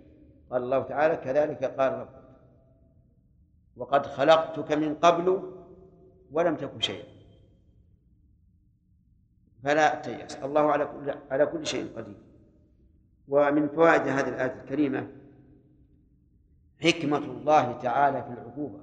قال 0.51 0.63
الله 0.63 0.83
تعالى 0.83 1.17
كذلك 1.17 1.65
قال 1.65 1.93
رب 1.93 2.09
وقد 3.77 4.07
خلقتك 4.07 4.73
من 4.73 4.95
قبل 4.95 5.53
ولم 6.33 6.57
تكن 6.57 6.81
شيئا 6.81 7.05
فلا 9.65 9.95
تيأس 9.95 10.37
الله 10.37 10.73
على 10.73 10.87
كل 10.87 11.15
على 11.31 11.47
كل 11.47 11.67
شيء 11.67 11.97
قدير. 11.97 12.15
ومن 13.29 13.69
فوائد 13.69 14.03
هذه 14.03 14.29
الآية 14.29 14.61
الكريمة 14.63 15.07
حكمة 16.83 17.19
الله 17.19 17.79
تعالى 17.79 18.23
في 18.23 18.29
العقوبة. 18.29 18.81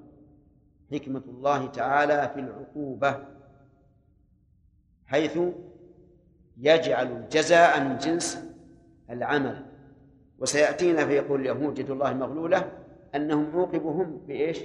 حكمة 0.91 1.23
الله 1.27 1.67
تعالى 1.67 2.31
في 2.33 2.39
العقوبة. 2.39 3.25
حيث 5.07 5.39
يجعل 6.57 7.07
الجزاء 7.11 7.83
من 7.83 7.97
جنس 7.97 8.43
العمل. 9.09 9.65
وسيأتينا 10.39 11.05
فيقول 11.05 11.41
اليهود 11.41 11.79
يد 11.79 11.89
الله 11.89 12.13
مغلولة 12.13 12.71
أنهم 13.15 13.51
عوقبوا 13.51 13.91
هم 14.03 14.17
بإيش؟ 14.27 14.59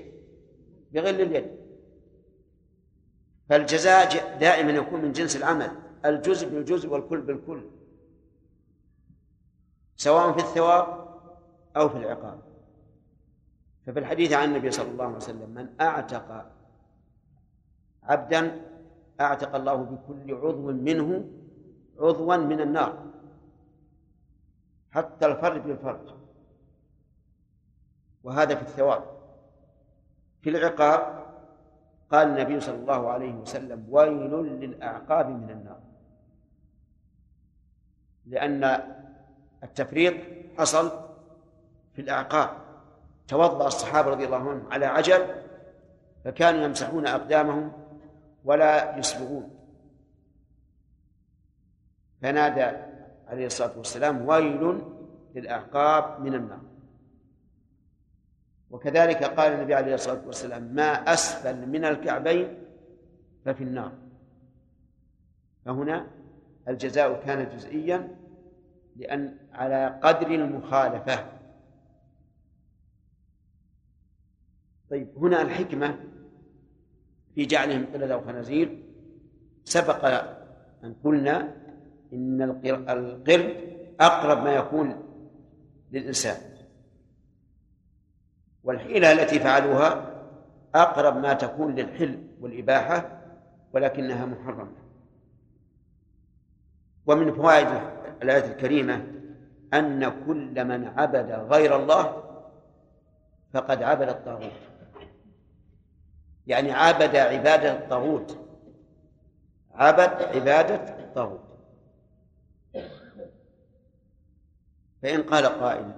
بغل 0.93 1.21
اليد. 1.21 1.51
فالجزاء 3.49 4.39
دائما 4.39 4.71
يكون 4.71 5.03
من 5.03 5.13
جنس 5.13 5.37
العمل. 5.37 5.71
الجزء 6.05 6.49
بالجزء 6.49 6.89
والكل 6.89 7.21
بالكل. 7.21 7.63
سواء 9.97 10.33
في 10.33 10.39
الثواب 10.39 10.87
أو 11.77 11.89
في 11.89 11.97
العقاب. 11.97 12.41
ففي 13.87 13.99
الحديث 13.99 14.33
عن 14.33 14.49
النبي 14.49 14.71
صلى 14.71 14.91
الله 14.91 15.05
عليه 15.05 15.17
وسلم 15.17 15.51
من 15.51 15.69
أعتق 15.81 16.53
عبدا 18.03 18.72
أعتق 19.21 19.55
الله 19.55 19.75
بكل 19.75 20.35
عضو 20.35 20.73
منه 20.73 21.25
عضوا 21.99 22.37
من 22.37 22.61
النار. 22.61 23.07
حتى 24.91 25.27
الفرج 25.27 25.61
بالفرج. 25.61 26.09
وهذا 28.25 28.55
في 28.55 28.63
الثواب. 28.63 29.05
في 30.43 30.51
العقاب 30.51 31.27
قال 32.11 32.29
النبي 32.29 32.61
صلى 32.61 32.77
الله 32.77 33.11
عليه 33.11 33.35
وسلم 33.35 33.87
ويل 33.89 34.31
للأعقاب 34.31 35.29
من 35.29 35.51
النار. 35.51 35.81
لأن 38.27 38.65
التفريط 39.63 40.15
حصل 40.59 40.91
في 41.95 42.03
الأعقاب. 42.03 42.51
توضأ 43.29 43.67
الصحابة 43.67 44.11
رضي 44.11 44.25
الله 44.25 44.37
عنهم 44.37 44.73
على 44.73 44.87
عجل 44.87 45.43
فكانوا 46.25 46.65
يمسحون 46.65 47.07
أقدامهم 47.07 47.73
ولا 48.45 48.99
يسبغون 48.99 49.51
فنادى 52.23 52.77
عليه 53.27 53.47
الصلاة 53.47 53.79
والسلام 53.79 54.29
ويل 54.29 54.83
للأعقاب 55.35 56.21
من 56.21 56.35
النار. 56.35 56.61
وكذلك 58.71 59.25
قال 59.25 59.53
النبي 59.53 59.75
عليه 59.75 59.95
الصلاة 59.95 60.27
والسلام 60.27 60.63
ما 60.63 60.93
أسفل 60.93 61.69
من 61.69 61.85
الكعبين 61.85 62.65
ففي 63.45 63.65
النار. 63.65 63.93
فهنا 65.65 66.07
الجزاء 66.69 67.25
كان 67.25 67.57
جزئيا 67.57 68.17
لأن 68.97 69.39
على 69.53 70.01
قدر 70.03 70.27
المخالفة. 70.27 71.33
طيب 74.91 75.19
هنا 75.19 75.43
الحكمة 75.43 76.12
في 77.35 77.45
جعلهم 77.45 77.87
قردة 77.95 78.17
وخنازير 78.17 78.83
سبق 79.65 80.05
أن 80.85 80.95
قلنا 81.05 81.57
إن 82.13 82.43
القرد 82.43 83.57
أقرب 84.01 84.45
ما 84.45 84.55
يكون 84.55 85.03
للإنسان. 85.93 86.37
والحيلة 88.65 89.13
التي 89.13 89.41
فعلوها 89.41 90.13
أقرب 90.75 91.17
ما 91.17 91.33
تكون 91.33 91.75
للحل 91.75 92.27
والإباحة 92.41 93.21
ولكنها 93.73 94.27
محرمة. 94.27 94.73
ومن 97.07 97.33
فوائد 97.33 97.69
الآية 98.23 98.53
الكريمة 98.53 99.07
أن 99.75 100.25
كل 100.27 100.65
من 100.65 100.85
عبد 100.85 101.31
غير 101.31 101.77
الله 101.77 102.23
فقد 103.53 103.83
عبد 103.83 104.09
الطاغوت. 104.09 104.72
يعني 106.47 106.73
عبد 106.73 107.17
عبادة 107.17 107.73
الطاغوت. 107.73 108.39
عبد 109.75 110.23
عبادة 110.23 111.05
الطاغوت. 111.05 111.53
فإن 115.03 115.23
قال 115.23 115.47
قائل 115.47 115.93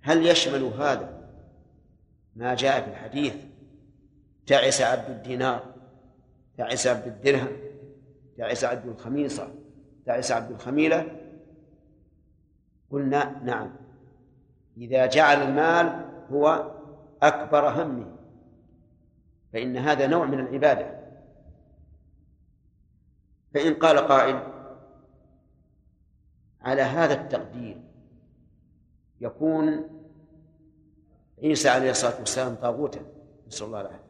هل 0.00 0.26
يشمل 0.26 0.62
هذا 0.62 1.28
ما 2.36 2.54
جاء 2.54 2.80
في 2.80 2.90
الحديث؟ 2.90 3.34
تعس 4.46 4.80
عبد 4.80 5.10
الدينار 5.10 5.74
تعس 6.58 6.86
عبد 6.86 7.06
الدرهم 7.06 7.56
تعس 8.38 8.64
عبد 8.64 8.86
الخميصة 8.86 9.48
تعس 10.06 10.32
عبد 10.32 10.50
الخميلة؟ 10.50 11.06
قلنا 12.90 13.40
نعم. 13.44 13.76
إذا 14.76 15.06
جعل 15.06 15.42
المال 15.42 16.04
هو 16.30 16.72
أكبر 17.22 17.68
همه. 17.68 18.15
فإن 19.56 19.76
هذا 19.76 20.06
نوع 20.06 20.26
من 20.26 20.40
العبادة 20.40 21.00
فإن 23.54 23.74
قال 23.74 23.98
قائل 23.98 24.42
على 26.62 26.82
هذا 26.82 27.14
التقدير 27.14 27.80
يكون 29.20 29.88
عيسى 31.42 31.68
عليه 31.68 31.90
الصلاة 31.90 32.18
والسلام 32.18 32.54
طاغوتا 32.54 33.00
نسأل 33.48 33.66
الله 33.66 33.80
العافية 33.80 34.04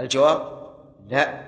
الجواب 0.00 0.68
لا 1.08 1.42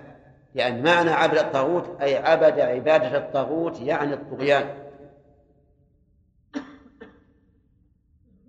لأن 0.54 0.82
معنى 0.82 1.10
عبد 1.10 1.38
الطاغوت 1.38 2.00
أي 2.00 2.16
عبد 2.16 2.60
عبادة 2.60 3.18
الطاغوت 3.18 3.80
يعني 3.80 4.14
الطغيان 4.14 4.90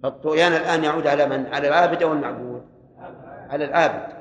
فالطغيان 0.03 0.53
الآن 0.53 0.83
يعود 0.83 1.07
على 1.07 1.25
من؟ 1.25 1.53
على 1.53 1.67
العابد 1.67 2.03
أو 2.03 2.13
المعبود؟ 2.13 2.74
على 3.49 3.65
العابد 3.65 4.13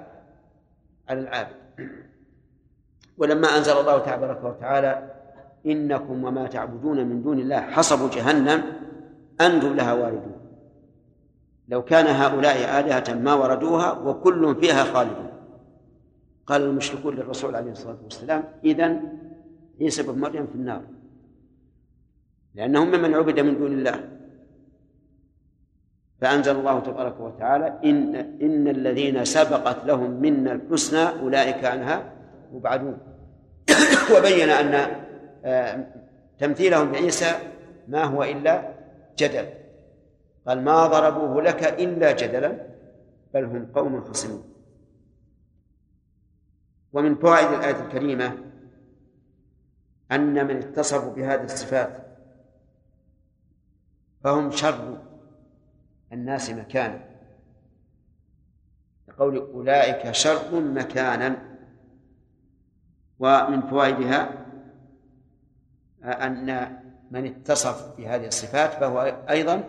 على 1.08 1.20
العابد. 1.20 1.56
ولما 3.18 3.48
أنزل 3.48 3.72
الله 3.72 3.98
تبارك 3.98 4.44
وتعالى 4.44 5.10
إنكم 5.66 6.24
وما 6.24 6.46
تعبدون 6.46 7.06
من 7.06 7.22
دون 7.22 7.38
الله 7.38 7.60
حصب 7.60 8.10
جهنم 8.10 8.62
أنتم 9.40 9.74
لها 9.74 9.92
واردون. 9.92 10.40
لو 11.68 11.82
كان 11.82 12.06
هؤلاء 12.06 12.80
آلهة 12.80 13.14
ما 13.14 13.34
وردوها 13.34 13.92
وكل 13.92 14.56
فيها 14.60 14.84
خالدون. 14.84 15.30
قال 16.46 16.62
المشركون 16.62 17.14
للرسول 17.14 17.56
عليه 17.56 17.70
الصلاة 17.70 17.98
والسلام 18.04 18.44
إذن 18.64 19.18
عيسى 19.80 20.02
بن 20.02 20.18
مريم 20.18 20.46
في 20.46 20.54
النار 20.54 20.82
لأنهم 22.54 22.88
ممن 22.88 23.14
عبد 23.14 23.40
من 23.40 23.58
دون 23.58 23.72
الله. 23.72 24.13
فأنزل 26.24 26.56
الله 26.56 26.80
تبارك 26.80 27.20
وتعالى 27.20 27.80
إن 27.84 28.14
إن 28.16 28.68
الذين 28.68 29.24
سبقت 29.24 29.84
لهم 29.84 30.10
منا 30.10 30.52
الحسنى 30.52 31.20
أولئك 31.20 31.64
عنها 31.64 32.12
مبعدون. 32.52 32.98
وبين 34.16 34.50
أن 34.50 35.00
آه، 35.44 35.86
تمثيلهم 36.38 36.92
بعيسى 36.92 37.32
ما 37.88 38.04
هو 38.04 38.24
إلا 38.24 38.74
جدل. 39.18 39.46
قال 40.46 40.62
ما 40.62 40.86
ضربوه 40.86 41.42
لك 41.42 41.64
إلا 41.80 42.12
جدلا 42.12 42.66
بل 43.34 43.44
هم 43.44 43.66
قوم 43.74 44.04
خصمون. 44.04 44.44
ومن 46.92 47.14
فوائد 47.14 47.52
الآية 47.52 47.84
الكريمة 47.84 48.32
أن 50.12 50.46
من 50.46 50.56
اتصفوا 50.56 51.12
بهذه 51.12 51.44
الصفات 51.44 51.96
فهم 54.22 54.50
شر. 54.50 55.13
الناس 56.14 56.50
مكانا. 56.50 57.00
لقول 59.08 59.36
أولئك 59.36 60.10
شر 60.10 60.60
مكانا. 60.60 61.36
ومن 63.18 63.60
فوائدها 63.60 64.46
أن 66.02 66.78
من 67.10 67.26
اتصف 67.26 67.96
بهذه 67.96 68.26
الصفات 68.26 68.72
فهو 68.72 69.00
أيضا 69.30 69.64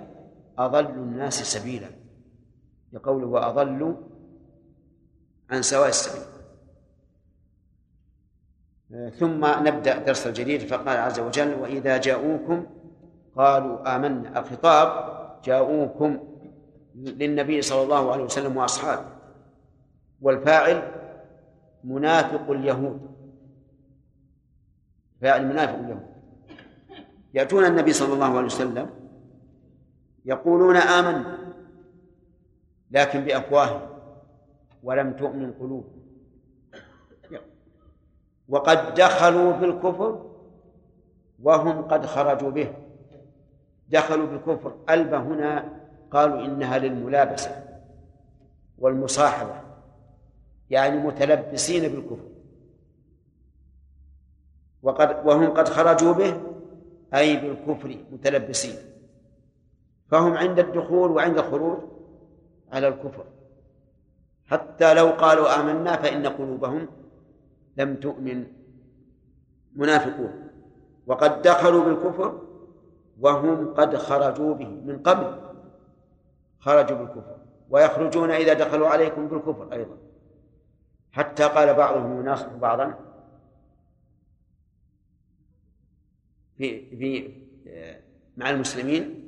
أضل 0.57 0.85
الناس 0.85 1.33
سبيلا. 1.33 1.87
لقوله 2.93 3.27
وأضل 3.27 3.95
عن 5.49 5.61
سواء 5.61 5.89
السبيل. 5.89 6.25
ثم 9.11 9.45
نبدأ 9.67 9.97
درس 9.97 10.27
الجديد 10.27 10.61
فقال 10.61 10.97
عز 10.97 11.19
وجل 11.19 11.53
وإذا 11.53 11.97
جاءوكم 11.97 12.65
قالوا 13.35 13.95
آمنا. 13.95 14.39
الخطاب 14.39 15.15
جاءوكم 15.43 16.34
للنبي 16.95 17.61
صلى 17.61 17.83
الله 17.83 18.11
عليه 18.11 18.23
وسلم 18.23 18.57
وأصحابه. 18.57 19.09
والفاعل 20.21 20.91
منافق 21.83 22.51
اليهود. 22.51 23.15
فاعل 25.21 25.47
منافق 25.47 25.79
اليهود. 25.79 26.15
يأتون 27.33 27.65
النبي 27.65 27.93
صلى 27.93 28.13
الله 28.13 28.37
عليه 28.37 28.45
وسلم 28.45 28.89
يقولون 30.25 30.75
آمنا 30.75 31.37
لكن 32.91 33.21
بأفواههم 33.21 33.81
ولم 34.83 35.13
تؤمن 35.13 35.51
قلوبهم 35.51 35.95
وقد 38.49 38.93
دخلوا 38.93 39.53
في 39.53 39.65
الكفر 39.65 40.31
وهم 41.43 41.81
قد 41.81 42.05
خرجوا 42.05 42.51
به. 42.51 42.73
دخلوا 43.89 44.25
بالكفر 44.25 44.75
ألب 44.89 45.13
هنا 45.13 45.84
قالوا 46.11 46.45
إنها 46.45 46.77
للملابسة 46.77 47.63
والمصاحبة 48.77 49.61
يعني 50.69 50.97
متلبسين 50.97 51.91
بالكفر. 51.91 52.29
وقد 54.83 55.25
وهم 55.25 55.49
قد 55.49 55.69
خرجوا 55.69 56.13
به 56.13 56.41
أي 57.13 57.35
بالكفر 57.37 57.97
متلبسين. 58.11 58.75
فهم 60.11 60.33
عند 60.33 60.59
الدخول 60.59 61.11
وعند 61.11 61.37
الخروج 61.37 61.79
على 62.71 62.87
الكفر. 62.87 63.25
حتى 64.45 64.93
لو 64.93 65.07
قالوا 65.07 65.59
آمنا 65.59 65.95
فإن 65.95 66.27
قلوبهم 66.27 66.87
لم 67.77 67.95
تؤمن 67.95 68.45
منافقون. 69.75 70.49
وقد 71.07 71.41
دخلوا 71.41 71.85
بالكفر 71.85 72.41
وهم 73.19 73.73
قد 73.73 73.95
خرجوا 73.95 74.53
به 74.53 74.69
من 74.69 74.99
قبل. 75.03 75.54
خرجوا 76.65 76.97
بالكفر 76.97 77.37
ويخرجون 77.69 78.31
إذا 78.31 78.53
دخلوا 78.53 78.87
عليكم 78.87 79.27
بالكفر 79.27 79.73
أيضا. 79.73 79.97
حتى 81.11 81.43
قال 81.43 81.73
بعضهم 81.73 82.19
يناصح 82.19 82.47
بعضا 82.47 82.93
في 86.57 86.97
في 86.97 87.31
مع 88.37 88.49
المسلمين. 88.49 89.21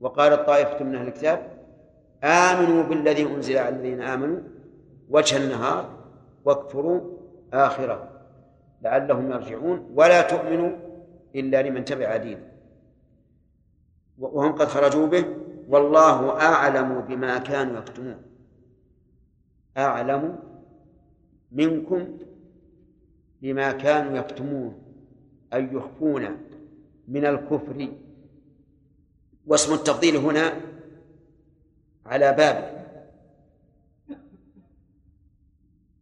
وقالت 0.00 0.46
طائفة 0.46 0.84
من 0.84 0.94
أهل 0.94 1.08
الكتاب 1.08 1.38
آمنوا 2.24 2.82
بالذي 2.82 3.22
أنزل 3.22 3.58
على 3.58 3.76
الذين 3.76 4.02
آمنوا 4.02 4.40
وجه 5.08 5.36
النهار 5.36 5.90
واكفروا 6.44 7.00
آخره. 7.52 8.10
لعلهم 8.82 9.30
يرجعون. 9.32 9.90
ولا 9.94 10.22
تؤمنوا 10.22 10.70
إلا 11.34 11.62
لمن 11.62 11.84
تبع 11.84 12.16
دينه. 12.16 12.52
وهم 14.18 14.52
قد 14.52 14.66
خرجوا 14.66 15.06
به. 15.06 15.45
والله 15.68 16.40
أعلم 16.40 17.00
بما 17.00 17.38
كانوا 17.38 17.78
يكتمون. 17.78 18.22
أعلم 19.76 20.38
منكم 21.52 22.18
بما 23.42 23.72
كانوا 23.72 24.18
يكتمون 24.18 24.82
أي 25.54 25.68
يخفون 25.72 26.36
من 27.08 27.26
الكفر. 27.26 27.88
واسم 29.46 29.74
التفضيل 29.74 30.16
هنا 30.16 30.60
على 32.06 32.32
باب. 32.32 32.86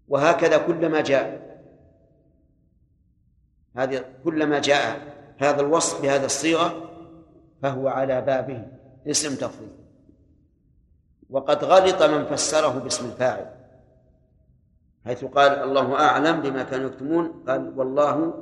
وهكذا 0.08 0.58
كلما 0.58 1.00
جاء. 1.00 1.44
هذه 3.76 4.04
كلما 4.24 4.58
جاء 4.58 5.14
هذا 5.38 5.60
الوصف 5.60 6.02
بهذه 6.02 6.24
الصيغة 6.24 6.90
فهو 7.62 7.88
على 7.88 8.20
بابه. 8.20 8.83
اسم 9.06 9.34
تفضيل. 9.34 9.68
وقد 11.30 11.64
غلط 11.64 12.02
من 12.02 12.24
فسره 12.24 12.78
باسم 12.78 13.06
الفاعل 13.06 13.54
حيث 15.04 15.24
قال 15.24 15.52
الله 15.52 15.94
أعلم 16.00 16.40
بما 16.40 16.62
كانوا 16.62 16.86
يكتمون 16.86 17.44
قال 17.48 17.78
والله 17.78 18.34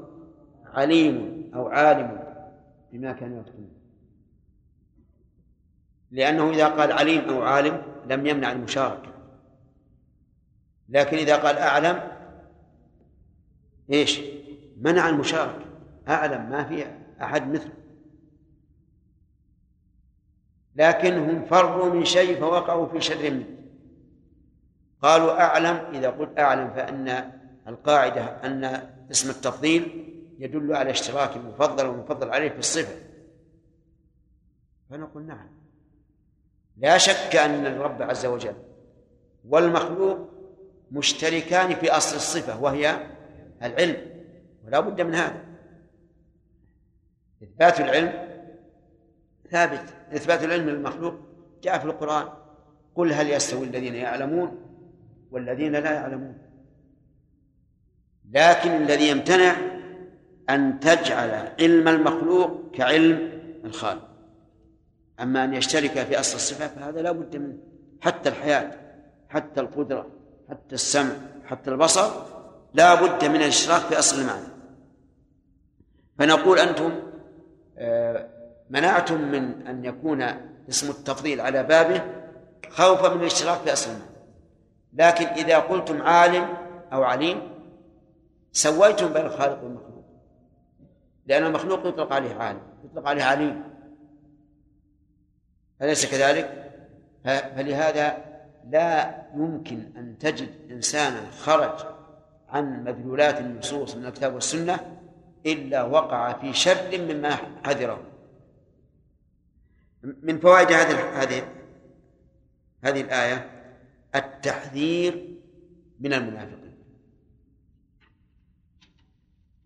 عليم 0.64 1.50
أو 1.54 1.68
عالم 1.68 2.24
بما 2.92 3.12
كانوا 3.12 3.40
يكتمون. 3.40 3.72
لأنه 6.10 6.50
إذا 6.50 6.68
قال 6.68 6.92
عليم 6.92 7.30
أو 7.30 7.42
عالم 7.42 7.82
لم 8.06 8.26
يمنع 8.26 8.52
المشاركة. 8.52 9.12
لكن 10.88 11.16
إذا 11.16 11.36
قال 11.36 11.58
أعلم 11.58 12.00
إيش؟ 13.92 14.20
منع 14.76 15.08
المشاركة. 15.08 15.64
أعلم 16.08 16.50
ما 16.50 16.64
في 16.64 16.86
أحد 17.22 17.52
مثله. 17.52 17.82
لكنهم 20.76 21.44
فروا 21.44 21.94
من 21.94 22.04
شيء 22.04 22.40
فوقعوا 22.40 22.86
في 22.86 23.00
شر 23.00 23.30
منه. 23.30 23.44
قالوا 25.02 25.40
أعلم 25.40 25.76
إذا 25.94 26.10
قلت 26.10 26.38
أعلم 26.38 26.70
فإن 26.70 27.32
القاعدة 27.68 28.22
أن 28.22 28.64
اسم 29.10 29.30
التفضيل 29.30 30.08
يدل 30.38 30.74
على 30.74 30.90
اشتراك 30.90 31.36
المفضل 31.36 31.86
والمفضل 31.86 32.30
عليه 32.30 32.48
في 32.48 32.58
الصفة. 32.58 32.94
فنقول 34.90 35.26
نعم. 35.26 35.48
لا 36.76 36.98
شك 36.98 37.36
أن 37.36 37.66
الرب 37.66 38.02
عز 38.02 38.26
وجل 38.26 38.54
والمخلوق 39.48 40.18
مشتركان 40.92 41.74
في 41.74 41.90
أصل 41.90 42.16
الصفة 42.16 42.62
وهي 42.62 43.06
العلم 43.62 43.96
ولا 44.64 44.80
بد 44.80 45.00
من 45.00 45.14
هذا. 45.14 45.44
إثبات 47.42 47.80
العلم 47.80 48.32
ثابت 49.53 49.84
إثبات 50.14 50.44
العلم 50.44 50.68
للمخلوق 50.70 51.14
جاء 51.62 51.78
في 51.78 51.84
القرآن. 51.84 52.28
قل 52.94 53.12
هل 53.12 53.30
يستوي 53.30 53.66
الذين 53.66 53.94
يعلمون 53.94 54.59
والذين 55.30 55.72
لا 55.72 55.92
يعلمون. 55.92 56.38
لكن 58.30 58.70
الذي 58.70 59.09
يمتنع 59.09 59.57
أن 60.50 60.80
تجعل 60.80 61.53
علم 61.61 61.88
المخلوق 61.88 62.70
كعلم 62.74 63.30
الخالق. 63.64 64.09
أما 65.20 65.44
أن 65.44 65.55
يشترك 65.55 65.90
في 65.90 66.20
أصل 66.20 66.36
الصفة 66.36 66.66
فهذا 66.68 67.03
لا 67.03 67.12
بد 67.12 67.36
منه. 67.36 67.59
حتى 68.00 68.28
الحياة 68.28 68.70
حتى 69.28 69.61
القدرة 69.61 70.07
حتى 70.50 70.74
السمع 70.74 71.14
حتى 71.44 71.70
البصر 71.70 72.11
لا 72.74 72.94
بد 72.94 73.24
من 73.24 73.36
الاشتراك 73.36 73.82
في 73.82 73.98
أصل 73.98 74.20
المعنى. 74.20 74.46
فنقول 76.18 76.59
أنتم 76.59 76.92
آه، 77.78 78.41
منعتم 78.72 79.20
من 79.20 79.66
أن 79.66 79.84
يكون 79.84 80.22
اسم 80.68 80.90
التفضيل 80.90 81.40
على 81.40 81.62
بابه 81.62 82.02
خوفا 82.70 83.14
من 83.14 83.20
الاشتراك 83.20 83.58
في 83.58 83.72
أصل 83.72 83.90
لكن 84.92 85.26
إذا 85.26 85.58
قلتم 85.58 86.02
عالم 86.02 86.48
أو 86.92 87.02
عليم 87.02 87.40
سويتم 88.52 89.12
بين 89.12 89.26
الخالق 89.26 89.62
والمخلوق. 89.62 90.04
لأن 91.26 91.46
المخلوق 91.46 91.86
يطلق 91.86 92.12
عليه 92.12 92.34
عالم 92.34 92.60
يطلق 92.84 93.08
عليه 93.08 93.24
عليم. 93.24 93.62
أليس 95.82 96.06
كذلك؟ 96.06 96.70
فلهذا 97.24 98.16
لا 98.70 99.14
يمكن 99.34 99.92
أن 99.96 100.18
تجد 100.18 100.48
إنسانا 100.70 101.30
خرج 101.30 101.86
عن 102.48 102.84
مدلولات 102.84 103.40
النصوص 103.40 103.96
من 103.96 104.06
الكتاب 104.06 104.34
والسنة 104.34 104.80
إلا 105.46 105.82
وقع 105.82 106.32
في 106.32 106.52
شر 106.52 106.98
مما 106.98 107.36
حذره. 107.64 108.11
من 110.03 110.38
فوائد 110.38 110.72
هذه 110.72 111.22
هذه 111.22 111.48
هذه 112.84 113.00
الآية 113.00 113.50
التحذير 114.14 115.38
من 116.00 116.12
المنافقين. 116.12 116.78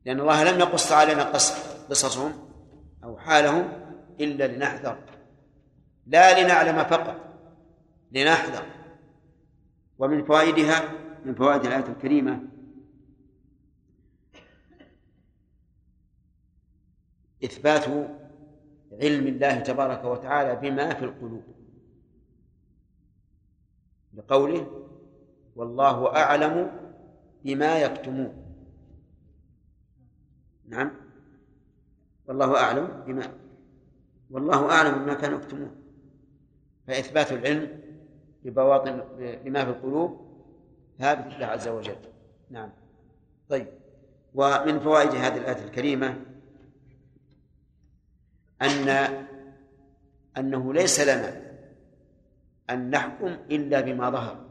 لأن 0.05 0.21
الله 0.21 0.53
لم 0.53 0.61
يقص 0.61 0.93
علينا 0.93 1.23
قصصهم 1.91 2.49
أو 3.05 3.19
حالهم 3.19 3.69
إلا 4.21 4.47
لنحذر. 4.47 4.99
لا 6.07 6.43
لنعلم 6.43 6.85
فقط 6.85 7.17
لنحذر. 8.13 8.67
ومن 9.99 10.25
فوائدها 10.25 10.93
من 11.25 11.35
فوائد 11.35 11.65
الآية 11.65 11.89
الكريمة 11.89 12.43
إثبات 17.45 17.89
علم 19.01 19.27
الله 19.27 19.59
تبارك 19.59 20.05
وتعالى 20.05 20.57
بما 20.57 20.95
في 20.95 21.05
القلوب. 21.05 21.43
لقوله 24.15 24.87
والله 25.57 26.17
أعلم 26.17 26.71
بما 27.45 27.79
يكتمون. 27.79 28.47
نعم. 30.69 30.91
والله 32.27 32.61
أعلم 32.61 33.05
بما 33.07 33.33
والله 34.31 34.71
أعلم 34.71 35.05
بما 35.05 35.15
كانوا 35.15 35.39
يكتمون. 35.39 35.71
فإثبات 36.87 37.33
العلم 37.33 37.81
ببواطن 38.45 39.05
بما 39.19 39.65
في 39.65 39.71
القلوب 39.71 40.27
ثابت 40.99 41.35
لله 41.35 41.47
عز 41.47 41.69
وجل. 41.69 41.97
نعم. 42.51 42.71
طيب. 43.49 43.67
ومن 44.35 44.81
فوائد 44.81 45.11
هذه 45.11 45.37
الآية 45.37 45.65
الكريمة 45.65 46.21
أن 48.63 48.89
أنه 50.39 50.73
ليس 50.73 51.01
لنا 51.01 51.43
أن 52.71 52.91
نحكم 52.91 53.27
إلا 53.27 53.81
بما 53.81 54.11
ظهر. 54.11 54.47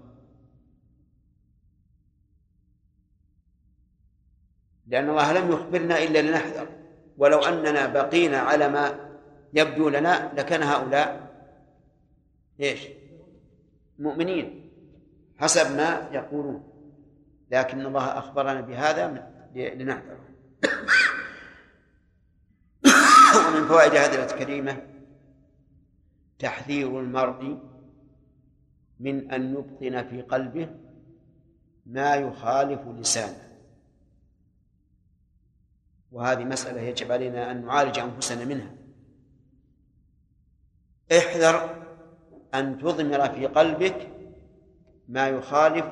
لأن 4.87 5.09
الله 5.09 5.33
لم 5.33 5.51
يخبرنا 5.51 6.03
إلا 6.03 6.21
لنحذر. 6.21 6.67
ولو 7.17 7.39
أننا 7.39 7.87
بقينا 7.87 8.37
على 8.37 8.69
ما 8.69 9.09
يبدو 9.53 9.89
لنا 9.89 10.33
لكان 10.37 10.63
هؤلاء 10.63 11.35
إيش؟ 12.59 12.87
مؤمنين. 13.99 14.71
حسب 15.37 15.77
ما 15.77 16.09
يقولون. 16.11 16.63
لكن 17.51 17.85
الله 17.85 18.17
أخبرنا 18.17 18.61
بهذا 18.61 19.31
لنحذر 19.55 20.17
ومن 23.38 23.67
فوائد 23.67 23.91
هذه 23.91 24.15
الآية 24.15 24.33
الكريمة 24.33 24.81
تحذير 26.39 26.99
المرء 26.99 27.57
من 28.99 29.31
أن 29.31 29.53
يبطن 29.53 30.07
في 30.09 30.21
قلبه 30.21 30.69
ما 31.86 32.15
يخالف 32.15 32.88
لسانه. 32.88 33.45
وهذه 36.11 36.43
مسألة 36.43 36.81
يجب 36.81 37.11
علينا 37.11 37.51
أن 37.51 37.65
نعالج 37.65 37.99
أنفسنا 37.99 38.45
منها. 38.45 38.71
احذر 41.11 41.86
أن 42.53 42.77
تضمر 42.77 43.29
في 43.29 43.45
قلبك 43.45 44.11
ما 45.07 45.27
يخالف 45.27 45.86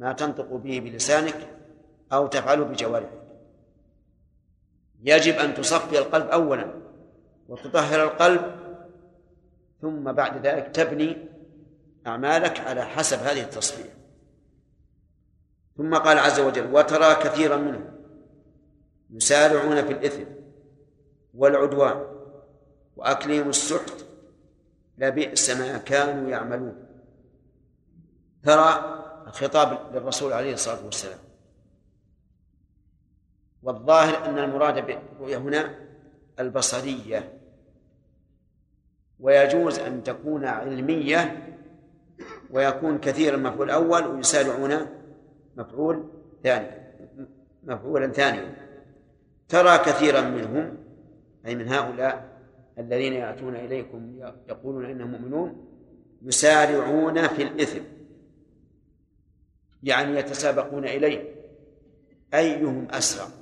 ما 0.00 0.12
تنطق 0.12 0.54
به 0.54 0.80
بلسانك 0.80 1.48
أو 2.12 2.26
تفعله 2.26 2.64
بجوارحك. 2.64 3.17
يجب 5.02 5.34
أن 5.34 5.54
تصفي 5.54 5.98
القلب 5.98 6.26
أولا 6.26 6.74
وتطهر 7.48 8.04
القلب 8.04 8.58
ثم 9.80 10.12
بعد 10.12 10.46
ذلك 10.46 10.66
تبني 10.74 11.28
أعمالك 12.06 12.60
على 12.60 12.84
حسب 12.84 13.18
هذه 13.18 13.42
التصفية. 13.42 13.98
ثم 15.76 15.94
قال 15.94 16.18
عز 16.18 16.40
وجل 16.40 16.74
وترى 16.74 17.14
كثيرا 17.14 17.56
منهم 17.56 17.98
يسارعون 19.10 19.86
في 19.86 19.92
الإثم 19.92 20.24
والعدوان 21.34 22.04
وأكلهم 22.96 23.48
السحت 23.48 24.04
لبئس 24.98 25.50
ما 25.50 25.78
كانوا 25.78 26.30
يعملون. 26.30 26.86
ترى 28.44 28.94
الخطاب 29.26 29.94
للرسول 29.94 30.32
عليه 30.32 30.52
الصلاة 30.52 30.84
والسلام. 30.84 31.27
والظاهر 33.68 34.28
أن 34.28 34.38
المراد 34.38 34.86
بالرؤية 34.86 35.36
هنا 35.36 35.74
البصرية. 36.40 37.32
ويجوز 39.20 39.78
أن 39.78 40.02
تكون 40.02 40.44
علمية 40.44 41.48
ويكون 42.50 42.98
كثيرا 42.98 43.36
مفعول 43.36 43.70
أول 43.70 44.06
ويسارعون 44.06 44.86
مفعول 45.56 46.08
ثاني 46.42 46.68
مفعولا 47.64 48.12
ثانيا. 48.12 48.54
ترى 49.48 49.78
كثيرا 49.78 50.20
منهم 50.20 50.76
أي 51.46 51.54
من 51.54 51.68
هؤلاء 51.68 52.38
الذين 52.78 53.12
يأتون 53.12 53.56
إليكم 53.56 54.20
يقولون 54.48 54.84
إنهم 54.84 55.10
مؤمنون 55.10 55.64
يسارعون 56.22 57.28
في 57.28 57.42
الإثم 57.42 57.82
يعني 59.82 60.18
يتسابقون 60.18 60.84
إليه 60.84 61.34
أيهم 62.34 62.88
أسرع؟ 62.90 63.37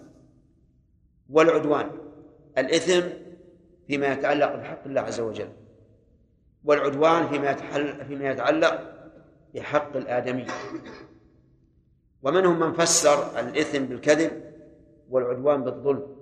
والعدوان 1.31 1.91
الإثم 2.59 3.09
فيما 3.87 4.12
يتعلق 4.12 4.55
بحق 4.55 4.85
الله 4.87 5.01
عز 5.01 5.20
وجل 5.20 5.49
والعدوان 6.64 7.29
فيما 7.29 7.55
فيما 8.05 8.31
يتعلق 8.31 8.93
بحق 9.55 9.97
الآدمي. 9.97 10.47
ومنهم 12.22 12.61
من 12.61 12.72
فسر 12.72 13.41
الإثم 13.41 13.85
بالكذب 13.85 14.55
والعدوان 15.11 15.64
بالظلم. 15.64 16.16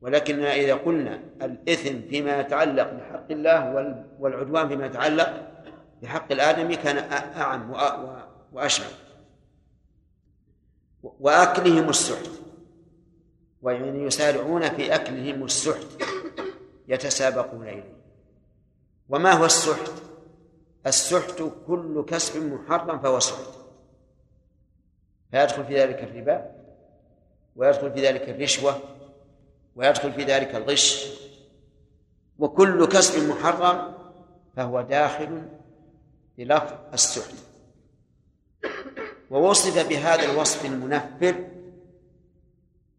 ولكننا 0.00 0.54
إذا 0.54 0.74
قلنا 0.74 1.20
الإثم 1.42 2.08
فيما 2.08 2.40
يتعلق 2.40 2.92
بحق 2.92 3.30
الله 3.30 3.72
والعدوان 4.18 4.68
فيما 4.68 4.86
يتعلق 4.86 5.48
بحق 6.02 6.32
الآدمي 6.32 6.76
كان 6.76 6.98
أعم 7.36 7.70
وأشمل. 8.52 9.05
وأكلهم 11.20 11.88
السحت. 11.88 12.30
ويعني 13.62 14.06
يسارعون 14.06 14.68
في 14.68 14.94
أكلهم 14.94 15.44
السحت 15.44 15.86
يتسابقون 16.88 17.68
إليه. 17.68 17.96
وما 19.08 19.32
هو 19.32 19.44
السحت؟ 19.44 19.92
السحت 20.86 21.42
كل 21.66 22.04
كسب 22.08 22.42
محرم 22.42 22.98
فهو 22.98 23.20
سحت. 23.20 23.50
فيدخل 25.30 25.64
في 25.64 25.82
ذلك 25.82 26.02
الربا 26.02 26.52
ويدخل 27.56 27.92
في 27.92 28.06
ذلك 28.06 28.28
الرشوة 28.28 28.80
ويدخل 29.76 30.12
في 30.12 30.24
ذلك 30.24 30.54
الغش. 30.54 31.06
وكل 32.38 32.86
كسب 32.86 33.28
محرم 33.28 33.94
فهو 34.56 34.80
داخل 34.80 35.48
بلفظ 36.38 36.72
السحت. 36.92 37.34
ووصف 39.30 39.88
بهذا 39.88 40.30
الوصف 40.30 40.64
المنفر 40.64 41.44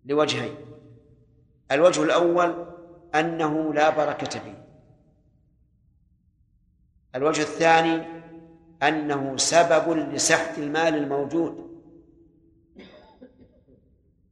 لوجهين. 0.06 0.56
الوجه 1.72 2.04
الأول 2.04 2.66
أنه 3.16 3.74
لا 3.74 3.90
بركة 3.90 4.40
فيه. 4.40 4.68
الوجه 7.16 7.42
الثاني 7.42 8.04
أنه 8.84 9.38
سبب 9.38 9.90
لسحت 10.14 10.58
المال 10.58 10.96
الموجود. 10.96 11.68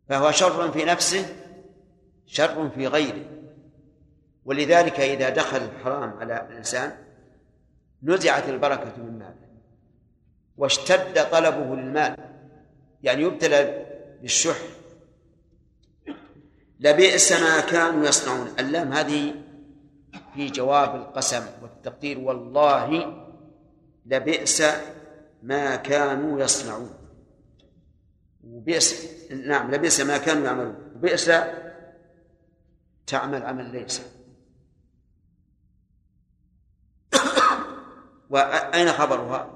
فهو 0.09 0.31
شر 0.31 0.71
في 0.71 0.85
نفسه 0.85 1.35
شر 2.25 2.69
في 2.69 2.87
غيره. 2.87 3.25
ولذلك 4.45 4.99
إذا 4.99 5.29
دخل 5.29 5.57
الحرام 5.57 6.09
على 6.09 6.47
الإنسان 6.49 6.97
نزعت 8.03 8.49
البركة 8.49 8.97
من 8.97 9.19
ماله. 9.19 9.44
واشتد 10.57 11.29
طلبه 11.31 11.75
للمال. 11.75 12.17
يعني 13.03 13.21
يبتلى 13.21 13.85
بالشح. 14.21 14.57
لبئس 16.79 17.31
ما 17.31 17.59
كانوا 17.59 18.05
يصنعون. 18.07 18.47
اللام 18.59 18.93
هذه 18.93 19.35
في 20.33 20.47
جواب 20.47 20.95
القسم 20.95 21.45
والتقدير. 21.61 22.19
والله 22.19 23.15
لبئس 24.05 24.63
ما 25.43 25.75
كانوا 25.75 26.39
يصنعون. 26.39 26.89
وبئس 28.43 29.05
نعم 29.31 29.71
لبئس 29.71 30.01
ما 30.01 30.17
كانوا 30.17 30.45
يعملون. 30.45 30.91
وبئس 30.95 31.31
تعمل 33.07 33.45
عمل 33.45 33.71
ليس. 33.71 34.01
وأين 38.29 38.87
خبرها؟ 38.87 39.55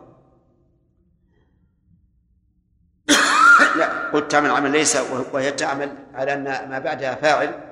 لا 3.76 3.99
قلت 4.14 4.32
تعمل 4.32 4.52
عمل 4.52 4.72
ليس 4.72 4.96
وهي 5.34 5.52
تعمل 5.52 5.98
على 6.14 6.34
أن 6.34 6.44
ما 6.44 6.80
بعدها 6.80 7.16
فاعل 7.16 7.70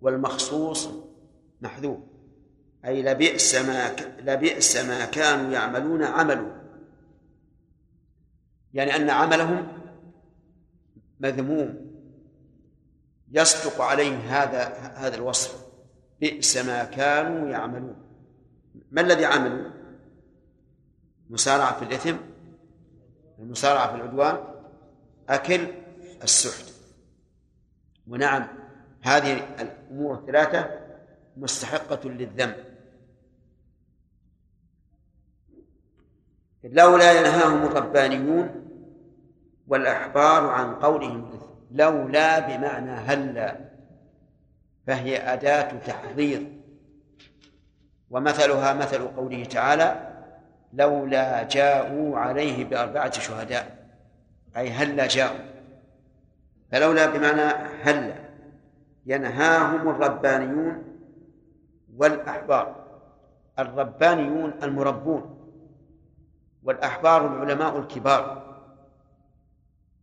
والمخصوص 0.00 0.88
محذوف. 1.60 1.98
أي 2.84 3.02
لبئس 3.02 3.54
ما 3.54 3.96
لبئس 4.18 4.76
ما 4.76 5.04
كانوا 5.04 5.52
يعملون 5.52 6.02
عملوا. 6.02 6.52
يعني 8.74 8.96
أن 8.96 9.10
عملهم 9.10 9.68
مذموم. 11.20 11.90
يصدق 13.32 13.82
عليه 13.82 14.16
هذا 14.16 14.74
هذا 14.94 15.16
الوصف. 15.16 15.66
بئس 16.20 16.56
ما 16.56 16.84
كانوا 16.84 17.48
يعملون. 17.48 17.96
ما 18.90 19.00
الذي 19.00 19.24
عملوا؟ 19.24 19.70
مسارعة 21.30 21.78
في 21.78 21.84
الإثم 21.84 22.16
المسارعة 23.38 23.90
في 23.90 23.94
العدوان 23.94 24.49
أكل 25.30 25.66
السحت. 26.22 26.72
ونعم 28.08 28.46
هذه 29.02 29.46
الأمور 29.60 30.14
الثلاثة 30.14 30.80
مستحقة 31.36 32.08
للذم. 32.08 32.54
لولا 36.64 37.12
ينهاهم 37.12 37.66
الربانيون 37.66 38.66
والأحبار 39.68 40.46
عن 40.46 40.74
قولهم 40.74 41.40
لولا 41.70 42.38
بمعنى 42.38 42.90
هلا 42.90 43.56
فهي 44.86 45.32
أداة 45.32 45.78
تحضير. 45.78 46.60
ومثلها 48.10 48.72
مثل 48.74 49.08
قوله 49.08 49.44
تعالى 49.44 50.10
لولا 50.72 51.42
جاءوا 51.42 52.18
عليه 52.18 52.64
بأربعة 52.64 53.20
شهداء. 53.20 53.79
أي 54.56 54.70
هلا 54.70 55.06
جاءوا. 55.06 55.50
فلولا 56.72 57.06
بمعنى 57.06 57.42
هلا 57.82 58.30
ينهاهم 59.06 59.88
الربانيون 59.88 60.84
والأحبار. 61.96 62.86
الربانيون 63.58 64.54
المربون 64.62 65.36
والأحبار 66.62 67.26
العلماء 67.26 67.78
الكبار. 67.78 68.50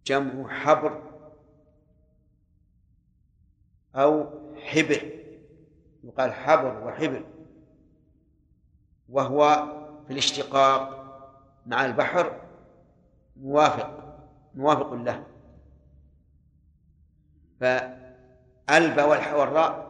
جمع 0.05 0.49
حبر 0.49 1.01
أو 3.95 4.25
حبر 4.55 5.11
يقال 6.03 6.33
حبر 6.33 6.87
وحبر. 6.87 7.23
وهو 9.09 9.65
في 10.07 10.13
الاشتقاق 10.13 11.03
مع 11.65 11.85
البحر 11.85 12.41
موافق. 13.37 14.06
موافق 14.55 14.93
له. 14.93 15.23
فألب 17.59 18.97
والراء 19.33 19.87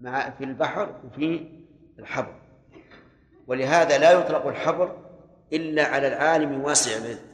مع 0.00 0.30
في 0.30 0.44
البحر 0.44 1.00
وفي 1.04 1.48
الحبر. 1.98 2.34
ولهذا 3.46 3.98
لا 3.98 4.12
يطلق 4.12 4.46
الحبر 4.46 4.96
إلا 5.52 5.84
على 5.84 6.08
العالم 6.08 6.60
واسع 6.60 6.96
العلم 6.96 7.30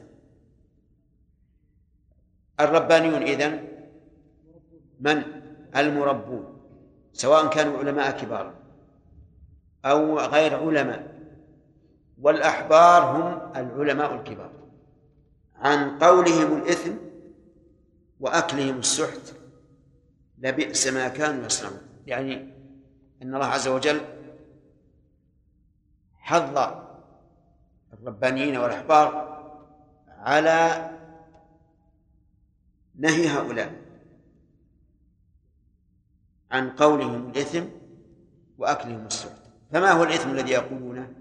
الربانيون 2.59 3.21
إذن 3.21 3.67
من؟ 4.99 5.23
المربون 5.75 6.59
سواء 7.13 7.49
كانوا 7.49 7.77
علماء 7.77 8.11
كبارا 8.11 8.53
أو 9.85 10.19
غير 10.19 10.55
علماء. 10.59 11.17
والأحبار 12.21 13.03
هم 13.03 13.51
العلماء 13.55 14.15
الكبار. 14.15 14.51
عن 15.59 15.99
قولهم 15.99 16.57
الإثم 16.57 16.93
وأكلهم 18.19 18.79
السحت 18.79 19.35
لبئس 20.37 20.87
ما 20.87 21.07
كانوا 21.07 21.45
يصنعون. 21.45 21.81
يعني 22.07 22.33
أن 23.21 23.35
الله 23.35 23.45
عز 23.45 23.67
وجل 23.67 24.01
حض 26.17 26.83
الربانيين 27.93 28.57
والأحبار 28.57 29.37
على 30.19 30.89
نهي 32.95 33.27
هؤلاء 33.27 33.81
عن 36.51 36.69
قولهم 36.69 37.29
الإثم 37.29 37.63
وأكلهم 38.57 39.05
السحت. 39.05 39.41
فما 39.71 39.91
هو 39.91 40.03
الإثم 40.03 40.29
الذي 40.29 40.51
يقولونه؟ 40.51 41.13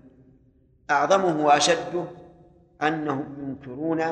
أعظمه 0.90 1.46
وأشده 1.46 2.04
أنهم 2.82 3.36
ينكرون 3.38 4.02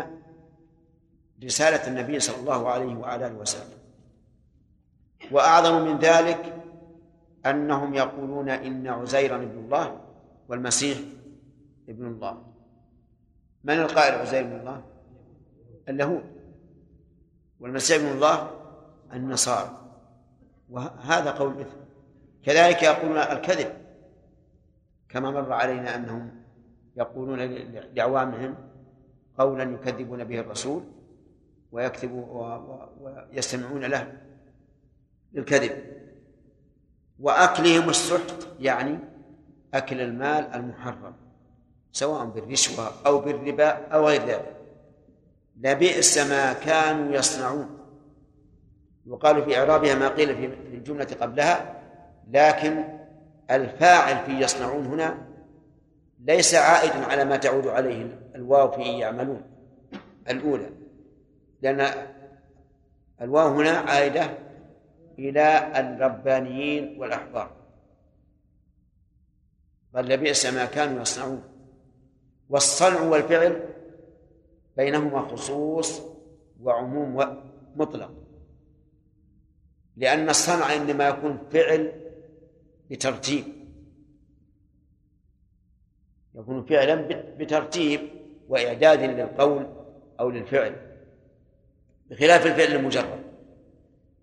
رسالة 1.44 1.88
النبي 1.88 2.20
صلى 2.20 2.36
الله 2.36 2.68
عليه 2.68 2.96
وعلى 2.96 3.26
آله 3.26 3.34
وسلم. 3.34 3.78
وأعظم 5.30 5.84
من 5.84 5.98
ذلك 5.98 6.62
أنهم 7.46 7.94
يقولون 7.94 8.48
إن 8.48 8.86
عزيرا 8.86 9.36
ابن 9.36 9.58
الله 9.58 10.00
والمسيح 10.48 10.98
ابن 11.88 12.06
الله. 12.06 12.42
من 13.64 13.74
القائل 13.74 14.14
عزير 14.14 14.40
ابن 14.40 14.60
الله؟ 14.60 14.82
اليهود. 15.88 16.24
والمسيح 17.60 18.02
ابن 18.02 18.08
الله 18.08 18.50
النصارى. 19.12 19.80
وهذا 20.70 21.30
قول 21.30 21.54
مثل 21.54 21.76
كذلك 22.44 22.82
يقولون 22.82 23.18
الكذب. 23.18 23.72
كما 25.08 25.30
مر 25.30 25.52
علينا 25.52 25.96
أنهم 25.96 26.43
يقولون 26.97 27.38
لأعوامهم 27.95 28.55
قولا 29.38 29.62
يكذبون 29.62 30.24
به 30.24 30.40
الرسول 30.40 30.82
ويكذب 31.72 32.12
ويستمعون 33.01 33.84
له 33.84 34.12
للكذب. 35.32 35.84
وأكلهم 37.20 37.88
السحت 37.88 38.49
يعني 38.61 38.99
أكل 39.74 40.01
المال 40.01 40.45
المحرم 40.55 41.14
سواء 41.92 42.24
بالرشوة 42.24 42.92
أو 43.07 43.20
بالربا 43.20 43.68
أو 43.68 44.07
غير 44.07 44.26
ذلك. 44.26 44.57
لبئس 45.61 46.18
ما 46.18 46.53
كانوا 46.53 47.14
يصنعون. 47.14 47.78
يقال 49.07 49.45
في 49.45 49.59
إعرابها 49.59 49.95
ما 49.95 50.09
قيل 50.09 50.36
في 50.36 50.47
الجملة 50.76 51.09
قبلها 51.20 51.82
لكن 52.30 52.84
الفاعل 53.51 54.26
في 54.26 54.32
يصنعون 54.32 54.86
هنا 54.86 55.34
ليس 56.24 56.54
عائدا 56.54 57.04
على 57.06 57.24
ما 57.24 57.36
تعود 57.36 57.66
عليه 57.66 58.30
الواو 58.34 58.70
في 58.70 58.82
يعملون. 58.82 59.42
الأولى. 60.28 60.70
لأن 61.62 62.08
الواو 63.20 63.48
هنا 63.48 63.70
عائدة 63.70 64.38
إلى 65.18 65.72
الربانيين 65.80 67.00
والأحبار. 67.00 67.50
بل 69.94 70.08
لبئس 70.08 70.46
ما 70.46 70.64
كانوا 70.64 71.02
يصنعون. 71.02 71.42
والصنع 72.50 73.00
والفعل 73.00 73.62
بينهما 74.76 75.28
خصوص 75.28 76.02
وعموم 76.62 77.42
مطلق. 77.76 78.10
لأن 79.96 80.28
الصنع 80.28 80.74
إنما 80.74 81.08
يكون 81.08 81.38
فعل 81.52 81.92
بترتيب 82.90 83.63
يكون 86.35 86.64
فعلا 86.64 86.95
بترتيب 87.39 88.01
وإعداد 88.49 89.03
للقول 89.03 89.66
أو 90.20 90.30
للفعل 90.30 90.76
بخلاف 92.11 92.47
الفعل 92.47 92.76
المجرد. 92.76 93.24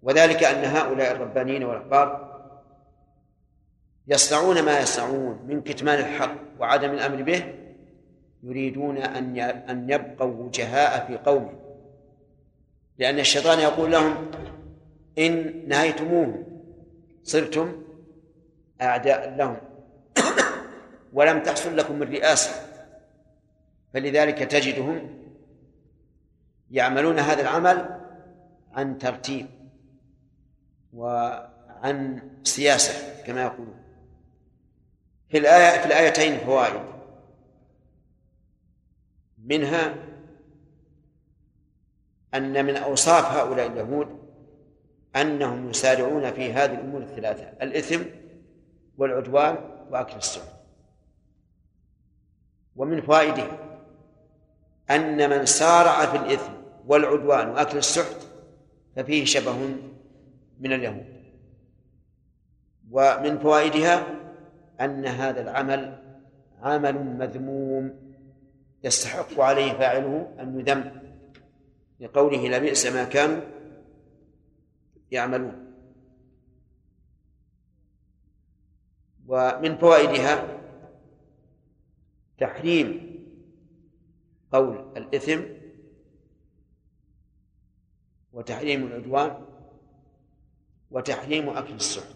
وذلك 0.04 0.44
أن 0.44 0.66
هؤلاء 0.66 1.12
الربانيين 1.12 1.64
والأحبار 1.64 2.32
يصنعون 4.08 4.62
ما 4.62 4.80
يصنعون 4.80 5.40
من 5.48 5.62
كتمان 5.62 6.00
الحق 6.00 6.36
وعدم 6.60 6.92
الأمر 6.92 7.22
به 7.22 7.54
يريدون 8.44 8.98
أن 8.98 9.40
أن 9.40 9.90
يبقوا 9.90 10.46
وجهاء 10.46 11.06
في 11.08 11.18
قومهم. 11.18 11.60
لأن 12.98 13.20
الشيطان 13.20 13.60
يقول 13.60 13.92
لهم 13.92 14.32
إن 15.20 15.64
نهيتموه 15.68 16.44
صرتم 17.24 17.84
أعداء 18.82 19.36
لهم. 19.38 19.58
ولم 21.14 21.44
تحصل 21.44 21.78
لكم 21.78 22.00
من 22.00 22.14
رئاسة. 22.14 22.52
فلذلك 23.94 24.38
تجدهم 24.38 25.22
يعملون 26.72 27.20
هذا 27.20 27.42
العمل 27.42 28.00
عن 28.74 28.98
ترتيب 28.98 29.48
وعن 30.94 32.22
سياسة 32.44 33.24
كما 33.24 33.42
يقولون. 33.42 33.82
في 35.30 35.38
الآية 35.38 35.80
في 35.80 35.86
الآيتين 35.86 36.38
فوائد. 36.38 36.82
منها 39.46 39.96
أن 42.34 42.66
من 42.66 42.78
أوصاف 42.78 43.26
هؤلاء 43.26 43.68
اليهود 43.68 44.22
أنهم 45.16 45.70
يسارعون 45.70 46.32
في 46.32 46.54
هذه 46.54 46.74
الأمور 46.74 47.02
الثلاثة 47.02 47.44
الإثم 47.62 48.02
والعدوان 48.98 49.56
وأكل 49.90 50.16
السحت 50.16 50.61
ومن 52.76 53.02
فوائده 53.02 53.48
أن 54.90 55.30
من 55.30 55.46
سارع 55.46 56.06
في 56.06 56.18
الإثم 56.18 56.52
والعدوان 56.88 57.50
وأكل 57.50 57.78
السحت 57.78 58.16
ففيه 58.96 59.26
شبه 59.26 59.58
من 60.60 60.74
اليهود. 60.74 61.06
ومن 62.92 63.40
فوائدها 63.40 64.06
أن 64.82 65.06
هذا 65.06 65.42
العمل 65.42 66.04
عمل 66.62 67.18
مذموم 67.18 67.94
يستحق 68.84 69.40
عليه 69.40 69.74
فاعله 69.74 70.36
أن 70.40 70.60
يذم 70.60 71.02
لقوله 72.00 72.48
لبئس 72.48 72.86
ما 72.86 73.04
كانوا 73.04 73.42
يعملون. 75.12 75.72
ومن 79.28 79.78
فوائدها 79.78 80.61
تحريم 82.42 83.12
قول 84.52 84.98
الإثم 84.98 85.42
وتحريم 88.34 88.88
العدوان 88.88 89.46
وتحريم 90.92 91.50
أكل 91.50 91.74
السحت. 91.74 92.16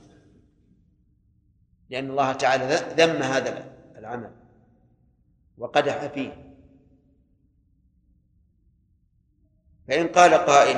لأن 1.89 2.09
الله 2.09 2.33
تعالى 2.33 2.65
ذم 2.75 3.21
هذا 3.21 3.77
العمل 3.97 4.35
وقدح 5.57 6.05
فيه. 6.05 6.55
فإن 9.87 10.07
قال 10.07 10.33
قائل 10.33 10.77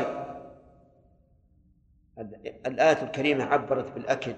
الآية 2.65 3.03
الكريمة 3.03 3.43
عبرت 3.43 3.91
بالأكل. 3.91 4.35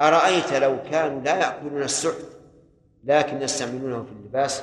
أرأيت 0.00 0.52
لو 0.52 0.82
كانوا 0.82 1.20
لا 1.20 1.36
يأكلون 1.36 1.82
السحت 1.82 2.43
لكن 3.06 3.42
يستعملونه 3.42 4.02
في 4.02 4.12
اللباس 4.12 4.62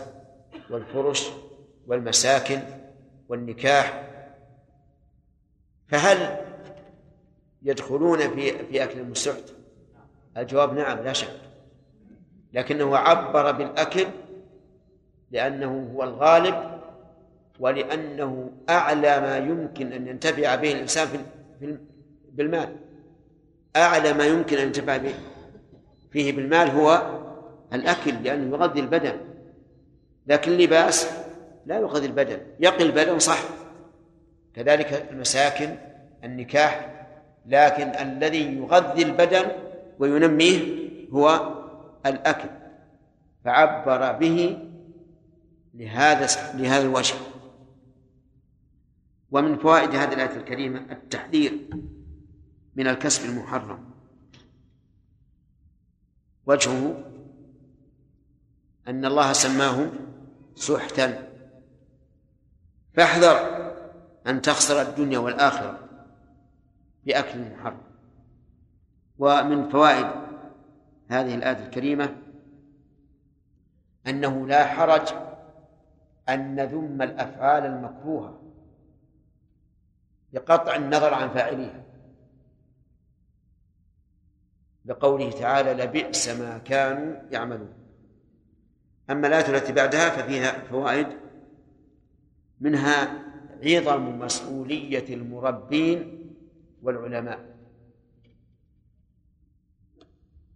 والفرش 0.70 1.30
والمساكن 1.88 2.60
والنكاح. 3.30 4.04
فهل 5.88 6.46
يدخلون 7.64 8.20
في 8.20 8.66
في 8.66 8.84
أكل 8.84 9.00
السحت 9.00 9.44
الجواب 10.38 10.74
نعم 10.74 11.00
لا 11.00 11.14
شك. 11.14 11.42
لكنه 12.54 12.98
عبر 12.98 13.52
بالأكل 13.52 14.06
لأنه 15.32 15.92
هو 15.96 16.04
الغالب 16.04 16.82
ولأنه 17.60 18.52
أعلى 18.70 19.22
ما 19.22 19.38
يمكن 19.38 19.94
أن 19.94 20.08
ينتفع 20.08 20.56
به 20.56 20.72
الإنسان 20.72 21.08
في 21.60 21.78
بالمال. 22.32 22.76
أعلى 23.76 24.14
ما 24.14 24.26
يمكن 24.26 24.58
أن 24.58 24.66
ينتفع 24.66 24.98
به 24.98 25.14
فيه 26.12 26.32
بالمال 26.32 26.70
هو 26.70 27.22
الأكل 27.74 28.24
لأنه 28.24 28.56
يغذي 28.56 28.80
البدن. 28.80 29.18
لكن 30.28 30.52
اللباس 30.52 31.08
لا 31.66 31.80
يغذي 31.80 32.06
البدن. 32.06 32.40
يقي 32.60 32.84
البدن 32.84 33.20
صح. 33.20 33.44
كذلك 34.56 35.08
المساكن 35.12 35.76
النكاح. 36.24 37.06
لكن 37.46 37.88
الذي 37.88 38.58
يغذي 38.58 39.04
البدن 39.04 39.46
وينميه 40.00 40.90
هو 41.12 41.56
الأكل. 42.06 42.50
فعبر 43.44 44.12
به 44.12 44.58
لهذا 45.74 46.28
لهذا 46.54 46.84
الوجه. 46.84 47.16
ومن 49.32 49.58
فوائد 49.58 49.96
هذه 49.96 50.14
الآية 50.14 50.36
الكريمة 50.38 50.80
التحذير 50.92 51.54
من 52.76 52.88
الكسب 52.88 53.30
المحرم. 53.30 53.92
وجهه 56.46 57.11
أن 58.88 59.06
الله 59.06 59.34
سماه 59.34 59.90
سحتا. 60.56 61.28
فاحذر 62.94 63.62
أن 64.28 64.42
تخسر 64.42 64.82
الدنيا 64.82 65.20
والآخرة 65.20 65.80
بأكل 67.06 67.40
المحرم 67.40 67.82
ومن 69.20 69.70
فوائد 69.70 70.08
هذه 71.10 71.36
الآية 71.36 71.66
الكريمة 71.66 72.16
أنه 74.08 74.48
لا 74.48 74.66
حرج 74.66 75.14
أن 76.30 76.56
نذم 76.56 77.02
الأفعال 77.02 77.66
المكروهة 77.66 78.42
بقطع 80.34 80.76
النظر 80.76 81.14
عن 81.14 81.30
فاعليها. 81.30 81.84
لقوله 84.86 85.32
تعالى 85.32 85.84
لبئس 85.84 86.30
ما 86.30 86.58
كانوا 86.58 87.16
يعملون. 87.32 87.81
أما 89.12 89.28
الآية 89.28 89.56
التي 89.56 89.74
بعدها 89.74 90.10
ففيها 90.10 90.52
فوائد 90.52 91.08
منها 92.62 93.24
عظم 93.64 94.20
مسؤولية 94.20 95.14
المربين 95.16 96.28
والعلماء. 96.84 97.40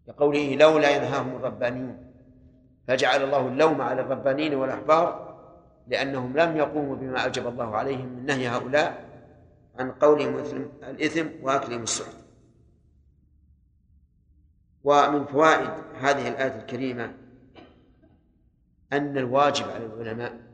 لقوله 0.07 0.55
لولا 0.55 0.89
ينهاهم 0.95 1.35
الربانيون 1.35 2.11
فجعل 2.87 3.23
الله 3.23 3.47
اللوم 3.47 3.81
على 3.81 4.01
الربانيين 4.01 4.55
والأحبار 4.55 5.35
لأنهم 5.87 6.37
لم 6.37 6.57
يقوموا 6.57 6.95
بما 6.95 7.19
أوجب 7.19 7.47
الله 7.47 7.75
عليهم 7.75 8.07
من 8.07 8.25
نهي 8.25 8.47
هؤلاء 8.47 9.05
عن 9.79 9.91
قولهم 9.91 10.35
الإثم 10.83 11.27
وأكلهم 11.41 11.83
السحت. 11.83 12.15
ومن 14.83 15.25
فوائد 15.25 15.69
هذه 16.01 16.27
الآية 16.27 16.55
الكريمة 16.61 17.24
أن 18.93 19.17
الواجب 19.17 19.69
على 19.69 19.85
العلماء 19.85 20.45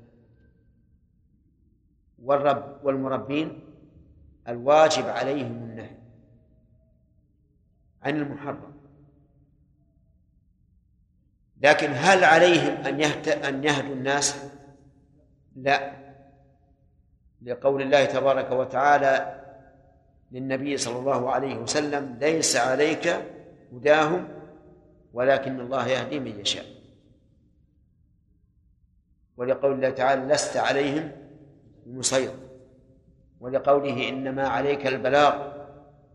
والرب 2.24 2.80
والمربين 2.84 3.60
الواجب 4.48 5.08
عليهم 5.08 5.52
النهي 5.52 5.98
عن 8.02 8.16
المحرم. 8.16 8.74
لكن 11.62 11.92
هل 11.94 12.24
عليهم 12.24 12.74
أن 12.74 13.02
أن 13.28 13.64
يهدوا 13.64 13.96
الناس؟ 13.96 14.44
لا. 15.56 16.02
لقول 17.42 17.82
الله 17.82 18.06
تبارك 18.06 18.52
وتعالى 18.52 19.42
للنبي 20.32 20.78
صلى 20.78 21.00
الله 21.00 21.32
عليه 21.32 21.56
وسلم 21.56 22.18
ليس 22.22 22.56
عليك 22.56 23.08
هداهم 23.74 24.28
ولكن 25.14 25.60
الله 25.60 25.88
يهدي 25.88 26.20
من 26.20 26.40
يشاء. 26.40 26.81
ولقول 29.38 29.74
الله 29.74 29.90
تعالى 29.90 30.34
لست 30.34 30.58
عليهم 30.58 31.12
بمسيطر 31.86 32.36
ولقوله 33.40 34.10
إنما 34.10 34.48
عليك 34.48 34.88
البلاغ 34.88 35.52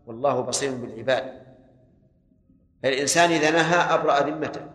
والله 0.05 0.41
بصير 0.41 0.75
بالعباد. 0.75 1.47
الانسان 2.85 3.29
إذا 3.31 3.51
نهى 3.51 3.75
أبرأ 3.75 4.19
ذمته 4.19 4.67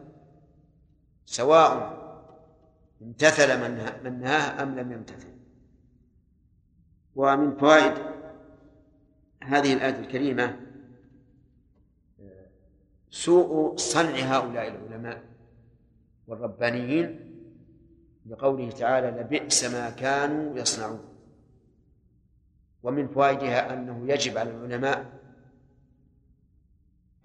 سواء 1.25 2.03
امتثل 3.03 3.61
من 4.05 4.21
نهاه 4.21 4.63
أم 4.63 4.79
لم 4.79 4.93
يمتثل. 4.93 5.33
ومن 7.15 7.57
فوائد 7.57 7.93
هذه 9.43 9.75
الآية 9.75 9.99
الكريمة 9.99 10.61
سوء 13.11 13.77
صنع 13.77 14.11
هؤلاء 14.11 14.69
العلماء 14.69 15.23
والربانيين 16.27 17.32
لقوله 18.27 18.71
تعالى 18.71 19.11
لبئس 19.21 19.65
ما 19.65 19.91
كانوا 19.91 20.59
يصنعون. 20.59 21.05
ومن 22.83 23.09
فوائدها 23.09 23.75
أنه 23.75 24.13
يجب 24.13 24.39
على 24.39 24.51
العلماء 24.51 25.07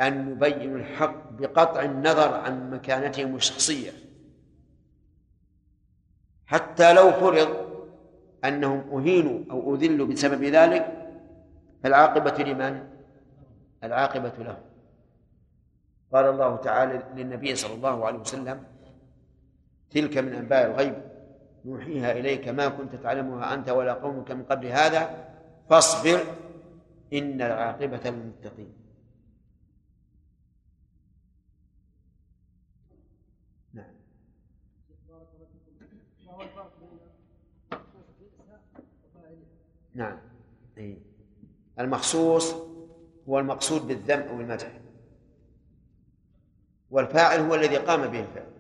أن 0.01 0.31
يبينوا 0.31 0.77
الحق 0.77 1.31
بقطع 1.31 1.81
النظر 1.81 2.33
عن 2.33 2.69
مكانتهم 2.71 3.35
الشخصية. 3.35 3.91
حتى 6.45 6.93
لو 6.93 7.11
فرض 7.11 7.67
أنهم 8.45 8.99
أهينوا 8.99 9.39
أو 9.51 9.75
أذلوا 9.75 10.07
بسبب 10.07 10.43
ذلك 10.43 11.13
فالعاقبة 11.83 12.43
لمن؟ 12.43 12.87
العاقبة 13.83 14.43
لهم. 14.43 14.63
قال 16.13 16.25
الله 16.25 16.55
تعالى 16.55 17.03
للنبي 17.15 17.55
صلى 17.55 17.73
الله 17.73 18.05
عليه 18.05 18.19
وسلم 18.19 18.76
تلك 19.91 20.17
من 20.17 20.33
أنباء 20.33 20.65
الغيب. 20.65 20.95
نوحيها 21.65 22.11
إليك 22.11 22.47
ما 22.47 22.67
كنت 22.67 22.95
تعلمها 22.95 23.53
أنت 23.53 23.69
ولا 23.69 23.93
قومك 23.93 24.31
من 24.31 24.43
قبل 24.43 24.65
هذا. 24.65 25.29
فاصبر 25.69 26.19
إن 27.13 27.41
العاقبة 27.41 28.09
للمتقين. 28.09 28.87
نعم. 39.97 40.17
إيه. 40.77 40.97
المخصوص 41.79 42.53
هو 43.29 43.39
المقصود 43.39 43.87
بالذم 43.87 44.19
أو 44.19 44.39
المدح 44.39 44.79
والفاعل 46.91 47.39
هو 47.39 47.55
الذي 47.55 47.77
قام 47.77 48.07
به 48.07 48.19
الفعل. 48.19 48.56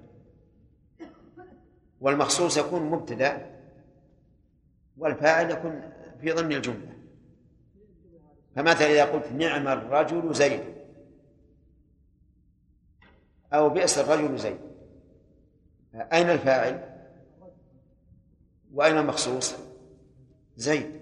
والمخصوص 2.01 2.57
يكون 2.57 2.81
مبتدأ 2.83 3.59
والفاعل 4.97 5.51
يكون 5.51 5.91
في 6.21 6.31
ضمن 6.31 6.51
الجملة. 6.51 6.93
فمثلا 8.55 8.87
إذا 8.87 9.05
قلت 9.05 9.31
نعم 9.31 9.67
الرجل 9.67 10.33
زيد 10.33 10.63
أو 13.53 13.69
بئس 13.69 13.97
الرجل 13.97 14.37
زيد 14.37 14.57
أين 15.95 16.29
الفاعل؟ 16.29 16.97
وأين 18.73 18.97
المخصوص؟ 18.97 19.55
زيد. 20.57 21.01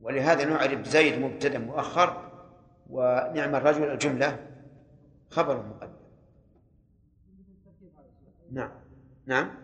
ولهذا 0.00 0.44
نعرف 0.44 0.88
زيد 0.88 1.18
مبتدأ 1.18 1.58
مؤخر 1.58 2.30
ونعم 2.90 3.54
الرجل 3.54 3.90
الجملة 3.90 4.46
خبر 5.30 5.66
مقدم. 5.66 5.94
نعم. 8.52 8.70
نعم؟ 9.26 9.63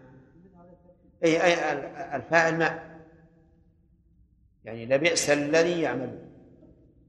اي 1.24 1.44
اي 1.44 1.72
الفاعل 2.16 2.58
ما. 2.58 2.90
يعني 4.64 4.86
لبئس 4.86 5.30
الذي 5.30 5.80
يعمل. 5.80 6.18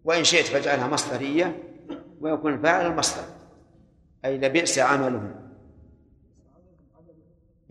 وإن 0.04 0.24
شئت 0.24 0.46
فاجعلها 0.46 0.88
مصدرية 0.88 1.64
ويكون 2.22 2.54
الفاعل 2.54 2.86
المصدر. 2.86 3.24
أي 4.26 4.38
لبئس 4.38 4.80
عملهم 4.80 5.52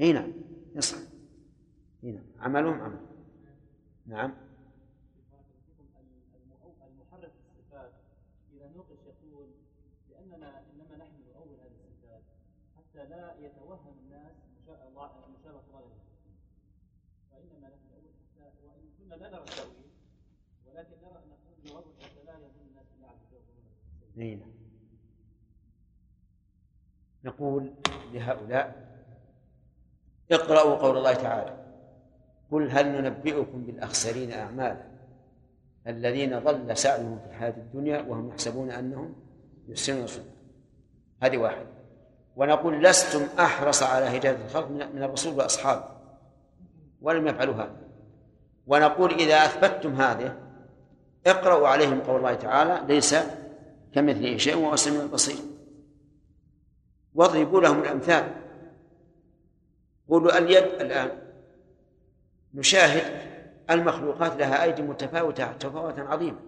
اي 0.01 0.13
نعم 0.13 0.33
يصح. 0.75 0.99
نعم 2.03 2.23
عملهم 2.41 2.81
عمل. 2.81 3.01
نعم. 4.07 4.35
نعم 24.21 24.39
نقول 27.25 27.73
لهؤلاء 28.13 28.91
اقرأوا 30.33 30.75
قول 30.75 30.97
الله 30.97 31.15
تعالى 31.15 31.57
قل 32.53 32.71
هل 32.71 32.89
ننبئكم 32.89 33.65
بالأخسرين 33.65 34.33
أعمالا؟ 34.33 34.91
الذين 35.87 36.39
ضل 36.39 36.77
سعيهم 36.77 37.19
في 37.19 37.27
الحياة 37.27 37.55
الدنيا 37.57 38.01
وهم 38.01 38.29
يحسبون 38.29 38.71
أنهم 38.71 39.15
يحسنون 39.69 40.07
صنعا 40.07 40.27
هذه 41.23 41.37
واحدة 41.37 41.67
ونقول 42.37 42.83
لستم 42.83 43.27
أحرص 43.39 43.83
على 43.83 44.17
هداية 44.17 44.45
الخلق 44.45 44.69
من 44.69 45.03
الرسول 45.03 45.35
وأصحابه. 45.39 45.85
ولم 47.03 47.27
يفعلوا 47.27 47.55
هذا. 47.55 47.77
ونقول 48.67 49.13
إذا 49.13 49.35
أثبتتم 49.35 49.95
هذه 49.95 50.37
اقرأوا 51.27 51.69
عليهم 51.69 52.01
قول 52.01 52.17
الله 52.17 52.35
تعالى 52.35 52.95
ليس 52.95 53.15
كمثله 53.95 54.37
شيء 54.37 54.57
وهو 54.57 54.75
السميع 54.75 55.03
البصير 55.03 55.37
واضربوا 57.15 57.61
لهم 57.61 57.81
الأمثال. 57.81 58.33
قولوا 60.09 60.39
اليد 60.39 60.65
الآن. 60.65 61.11
نشاهد 62.55 63.31
المخلوقات 63.71 64.37
لها 64.37 64.63
أيدي 64.63 64.83
متفاوتة 64.83 65.53
تفاوتا 65.53 66.01
عظيما. 66.01 66.39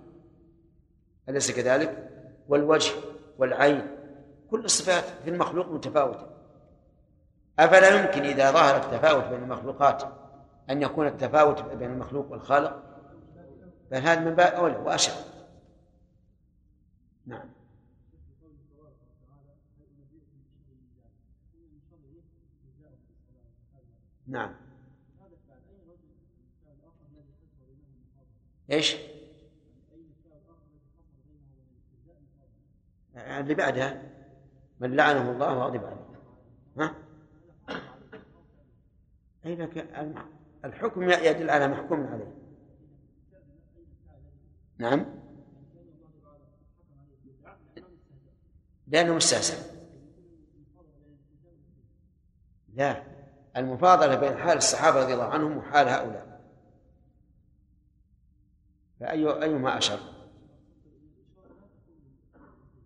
أليس 1.29 1.51
كذلك؟ 1.51 2.11
والوجه 2.49 2.93
والعين 3.39 3.87
كل 4.51 4.65
الصفات 4.65 5.05
في 5.25 5.31
المخلوق 5.31 5.69
متفاوتة. 5.69 6.27
أفلا 7.59 7.89
يمكن 7.89 8.23
إذا 8.23 8.51
ظهر 8.51 8.77
التفاوت 8.77 9.25
بين 9.25 9.43
المخلوقات 9.43 10.03
أن 10.71 10.83
يكون 10.83 11.07
التفاوت 11.07 11.63
بين 11.63 11.91
المخلوق 11.91 12.31
والخالق؟ 12.31 12.83
بل 13.91 13.97
هذا 13.99 14.21
من 14.21 14.35
باب 14.35 14.53
أولى 14.53 14.77
وأشد 14.77 15.32
نعم. 17.27 17.49
نعم. 24.27 24.55
إيش؟ 28.71 28.97
اللي 33.17 33.55
بعدها. 33.55 34.03
من 34.81 34.97
لعنه 34.97 35.31
الله 35.31 35.59
وغضب 35.59 35.85
عليه. 35.85 36.07
ها؟ 36.79 36.95
أي 39.47 39.57
لك 39.57 39.79
الحكم 40.65 41.03
يدل 41.03 41.51
على 41.51 41.69
محكوم 41.69 42.07
عليه. 42.07 42.35
نعم. 44.79 45.22
لأنه 48.93 49.15
مستهزئ 49.15 49.57
لا 52.75 53.03
المفاضلة 53.57 54.15
بين 54.15 54.37
حال 54.37 54.57
الصحابة 54.57 55.03
رضي 55.03 55.15
الله 55.15 55.25
عنهم 55.25 55.57
وحال 55.57 55.89
هؤلاء. 55.89 56.41
فأي 59.01 59.43
أيهما 59.43 59.79
أشر؟ 59.79 59.99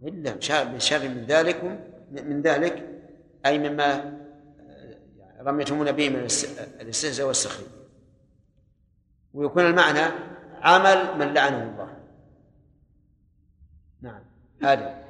إلا 0.03 0.35
بشر 0.75 1.09
من 1.09 1.25
ذلك 1.29 1.65
من 2.11 2.43
ذلك 2.43 3.03
أي 3.47 3.59
مما 3.59 4.19
رميتمون 5.41 5.93
به 5.93 6.09
من 6.09 6.17
الاستهزاء 6.81 7.27
والسخرية. 7.27 7.67
ويكون 9.35 9.67
المعنى 9.67 10.15
عمل 10.63 11.19
من 11.19 11.35
لعنه 11.35 11.63
الله. 11.63 11.97
نعم. 14.01 14.23
هذا 14.63 15.06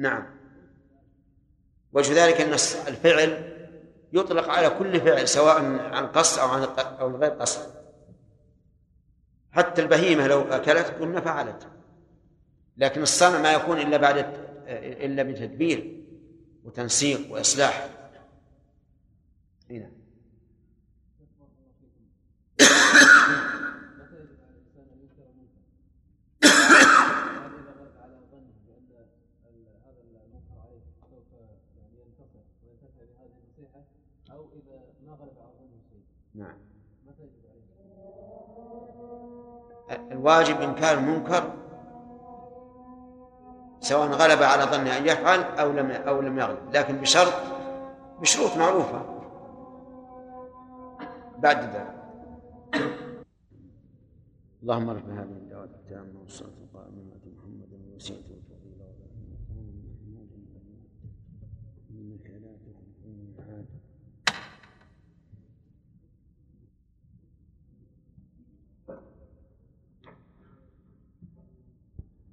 نعم. 0.00 0.26
وجه 1.92 2.24
ذلك 2.24 2.40
أن 2.40 2.52
الفعل 2.88 3.56
يطلق 4.12 4.48
على 4.48 4.70
كل 4.70 5.00
فعل 5.00 5.28
سواء 5.28 5.64
عن 5.78 6.06
قصد 6.06 6.38
أو 6.38 6.48
عن 6.48 6.62
أو 6.78 7.16
غير 7.16 7.30
قصد. 7.30 7.74
حتى 9.52 9.82
البهيمة 9.82 10.26
لو 10.26 10.40
أكلت 10.40 10.86
قلنا 10.86 11.20
فعلت. 11.20 11.68
لكن 12.76 13.02
الصنع 13.02 13.38
ما 13.38 13.52
يكون 13.52 13.78
إلا 13.78 13.96
بعد 13.96 14.18
إلا 14.66 15.22
بتدبير 15.22 16.04
وتنسيق 16.64 17.32
وإصلاح. 17.32 17.88
هنا 19.70 19.90
نعم. 36.40 36.56
الواجب 40.12 40.60
إنكار 40.60 40.98
المنكر 40.98 41.52
سواء 43.80 44.08
غلب 44.08 44.42
على 44.42 44.62
ظن 44.62 44.86
أن 44.86 45.06
يفعل 45.06 45.40
أو 45.40 45.72
لم 45.72 45.90
أو 45.90 46.20
لم 46.20 46.38
يغلب 46.38 46.74
لكن 46.74 46.96
بشرط 46.96 47.32
بشروط 48.20 48.56
معروفة. 48.56 49.02
بعد 51.38 51.56
ذلك. 51.56 52.00
اللهم 54.62 54.90
رب 54.90 55.10
هذه 55.10 55.22
الدعوة 55.22 55.64
التامة 55.64 56.20
والصلاة 56.20 56.50
القائمة 56.64 57.02
على 57.02 57.32
محمد 57.36 57.94
وسيلة 57.96 58.39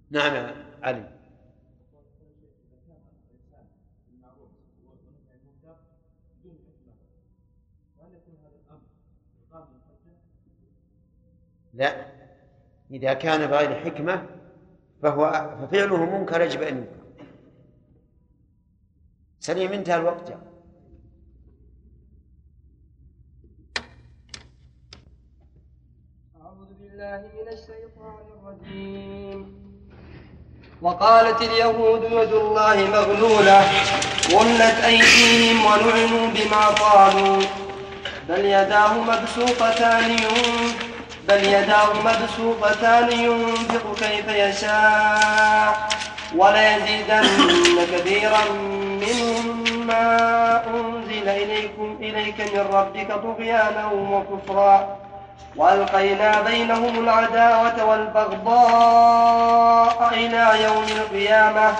نعم 0.09 0.35
يا 0.35 0.65
علي. 0.83 1.17
لا. 11.73 12.17
إذا 12.91 13.13
كان 13.13 13.49
بغير 13.49 13.75
حكمة 13.85 14.27
فهو 15.01 15.57
ففعله 15.61 16.05
منكر 16.05 16.41
يجب 16.41 16.61
أن 16.61 16.77
ينكر. 16.77 17.27
سليم 19.39 19.71
انتهى 19.71 19.95
الوقت 19.95 20.29
جاء. 20.29 20.47
أعوذ 26.41 26.73
بالله 26.73 27.31
من 27.41 27.47
الشيطان 27.53 28.25
الرجيم. 28.27 29.56
وقالت 30.81 31.41
اليهود 31.41 32.03
يد 32.11 32.33
الله 32.33 32.75
مغلولة 32.75 33.61
غلت 34.31 34.83
أيديهم 34.85 35.65
ولعنوا 35.65 36.27
بما 36.27 36.65
قالوا. 36.65 37.41
بل 38.29 38.45
يداه 38.45 38.93
مبسوطتان 38.93 40.17
بل 41.27 41.43
يداه 41.43 41.89
مبسوطتان 42.05 43.11
ينفق 43.11 43.95
كيف 43.99 44.27
يشاء 44.27 45.87
وليزيدن 46.35 47.27
كثيرا 47.93 48.43
منهم 49.01 49.87
ما 49.87 50.63
أنزل 50.67 51.29
إليكم 51.29 51.97
إليك 52.01 52.41
من 52.53 52.65
ربك 52.73 53.07
طغيانا 53.23 53.91
وكفرا. 53.93 54.97
وألقينا 55.55 56.41
بينهم 56.41 56.99
العداوة 57.03 57.85
والبغضاء 57.89 59.29
إلى 60.13 60.63
يوم 60.63 60.83
القيامة. 60.83 61.71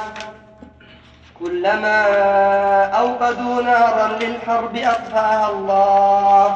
كلما 1.40 2.04
أوقدوا 2.86 3.62
نارا 3.62 4.08
للحرب 4.22 4.76
أطفأها 4.76 5.50
الله 5.52 6.56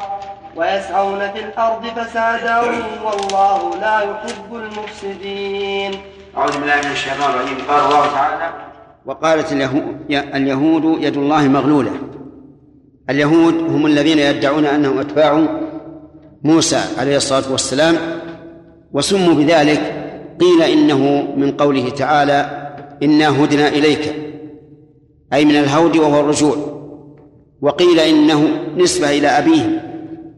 ويسعون 0.56 1.32
في 1.32 1.40
الأرض 1.40 1.86
فسادا 1.86 2.60
والله 3.06 3.76
لا 3.82 4.00
يحب 4.00 4.56
المفسدين. 4.56 5.92
أعوذ 6.38 6.60
بالله 6.60 6.76
من 6.76 6.92
الشيطان 6.92 7.30
الرجيم. 7.30 7.58
قال 7.70 7.86
الله 7.86 8.06
تعالى 8.14 8.50
وقالت 9.06 9.52
اليهود, 9.52 10.06
اليهود 10.10 11.04
يد 11.04 11.18
الله 11.18 11.42
مغلولة. 11.42 11.92
اليهود 13.10 13.54
هم 13.54 13.86
الذين 13.86 14.20
يدعون 14.20 14.66
أنهم 14.66 15.00
أتباع 15.00 15.46
موسى 16.44 16.82
عليه 16.98 17.18
الصلاة 17.18 17.52
والسلام 17.52 17.96
وسموا 18.94 19.34
بذلك 19.34 19.80
قيل 20.40 20.62
إنه 20.62 21.22
من 21.38 21.52
قوله 21.52 21.90
تعالى 21.90 22.68
إنا 23.04 23.44
هدنا 23.44 23.68
إليك 23.68 24.16
أي 25.34 25.46
من 25.46 25.56
الهود 25.56 25.98
وهو 25.98 26.20
الرجوع 26.20 26.56
وقيل 27.62 28.00
إنه 28.00 28.50
نسبة 28.78 29.10
إلى 29.10 29.28
أبيه 29.28 29.92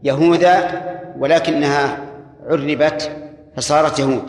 يهوذا 0.04 0.82
ولكنها 1.18 1.98
عربت 2.46 3.10
فصارت 3.56 3.98
يهود. 3.98 4.22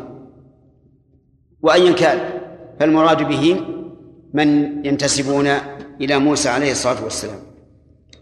وأيا 1.62 1.92
كان 1.92 2.20
فالمراد 2.80 3.28
به 3.28 3.62
من 4.34 4.48
ينتسبون 4.86 5.48
إلى 6.02 6.20
موسى 6.20 6.50
عليه 6.50 6.72
الصلاة 6.72 7.04
والسلام. 7.04 7.40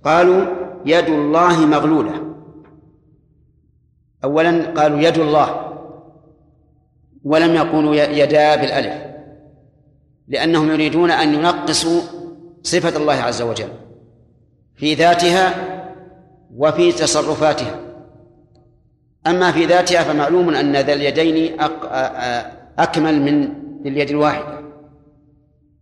قالوا 0.05 0.45
يد 0.85 1.05
الله 1.05 1.65
مغلولة 1.65 2.32
أولا 4.23 4.71
قالوا 4.81 4.99
يد 4.99 5.17
الله 5.17 5.73
ولم 7.23 7.55
يقولوا 7.55 7.95
يدا 7.95 8.55
بالألف 8.55 8.93
لأنهم 10.27 10.71
يريدون 10.71 11.11
أن 11.11 11.33
ينقصوا 11.33 12.01
صفة 12.63 12.97
الله 12.97 13.13
عز 13.13 13.41
وجل 13.41 13.69
في 14.75 14.93
ذاتها 14.93 15.53
وفي 16.55 16.91
تصرفاتها. 16.91 17.79
أما 19.27 19.51
في 19.51 19.65
ذاتها 19.65 20.03
فمعلوم 20.03 20.49
أن 20.49 20.75
ذا 20.75 20.93
اليدين 20.93 21.61
أكمل 22.79 23.21
من 23.21 23.49
اليد 23.85 24.09
الواحدة. 24.09 24.59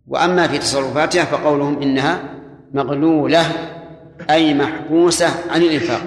وأما 0.08 0.48
في 0.48 0.58
تصرفاتها 0.58 1.24
فقولهم 1.24 1.82
إنها 1.82 2.20
مغلولة 2.74 3.42
أي 4.30 4.54
محبوسة 4.54 5.26
عن 5.50 5.62
الإنفاق. 5.62 6.00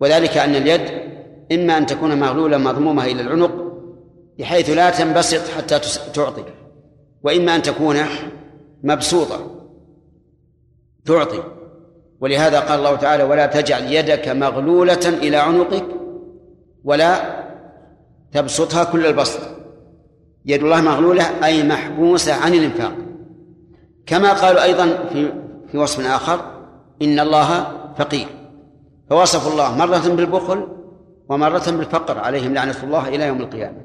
وذلك 0.00 0.36
أن 0.36 0.54
اليد 0.54 0.80
إما 1.52 1.78
أن 1.78 1.86
تكون 1.86 2.20
مغلولة 2.20 2.58
مضمومة 2.58 3.04
إلى 3.04 3.22
العنق 3.22 3.52
بحيث 4.38 4.70
لا 4.70 4.90
تنبسط 4.90 5.48
حتى 5.56 5.80
تعطي 6.14 6.44
وإما 7.22 7.56
أن 7.56 7.62
تكون 7.62 7.96
مبسوطة 8.82 9.50
تعطي. 11.04 11.42
ولهذا 12.20 12.60
قال 12.60 12.78
الله 12.78 12.96
تعالى 12.96 13.22
ولا 13.22 13.46
تجعل 13.46 13.92
يدك 13.92 14.28
مغلولة 14.28 15.08
إلى 15.08 15.36
عنقك 15.36 15.84
ولا 16.84 17.36
تبسطها 18.32 18.84
كل 18.84 19.06
البسط. 19.06 19.40
يد 20.46 20.62
الله 20.62 20.80
مغلولة 20.80 21.44
أي 21.44 21.62
محبوسة 21.62 22.34
عن 22.34 22.54
الإنفاق. 22.54 22.92
كما 24.06 24.32
قالوا 24.32 24.62
أيضا 24.62 24.98
في 25.12 25.32
في 25.72 25.78
وصف 25.78 26.06
آخر 26.06 26.40
إن 27.02 27.20
الله 27.20 27.66
فقير. 27.98 28.26
فوصفوا 29.10 29.52
الله 29.52 29.76
مرة 29.76 30.14
بالبخل 30.16 30.66
ومرة 31.28 31.70
بالفقر 31.70 32.18
عليهم 32.18 32.54
لعنة 32.54 32.76
الله 32.82 33.08
إلى 33.08 33.26
يوم 33.26 33.40
القيامة. 33.40 33.80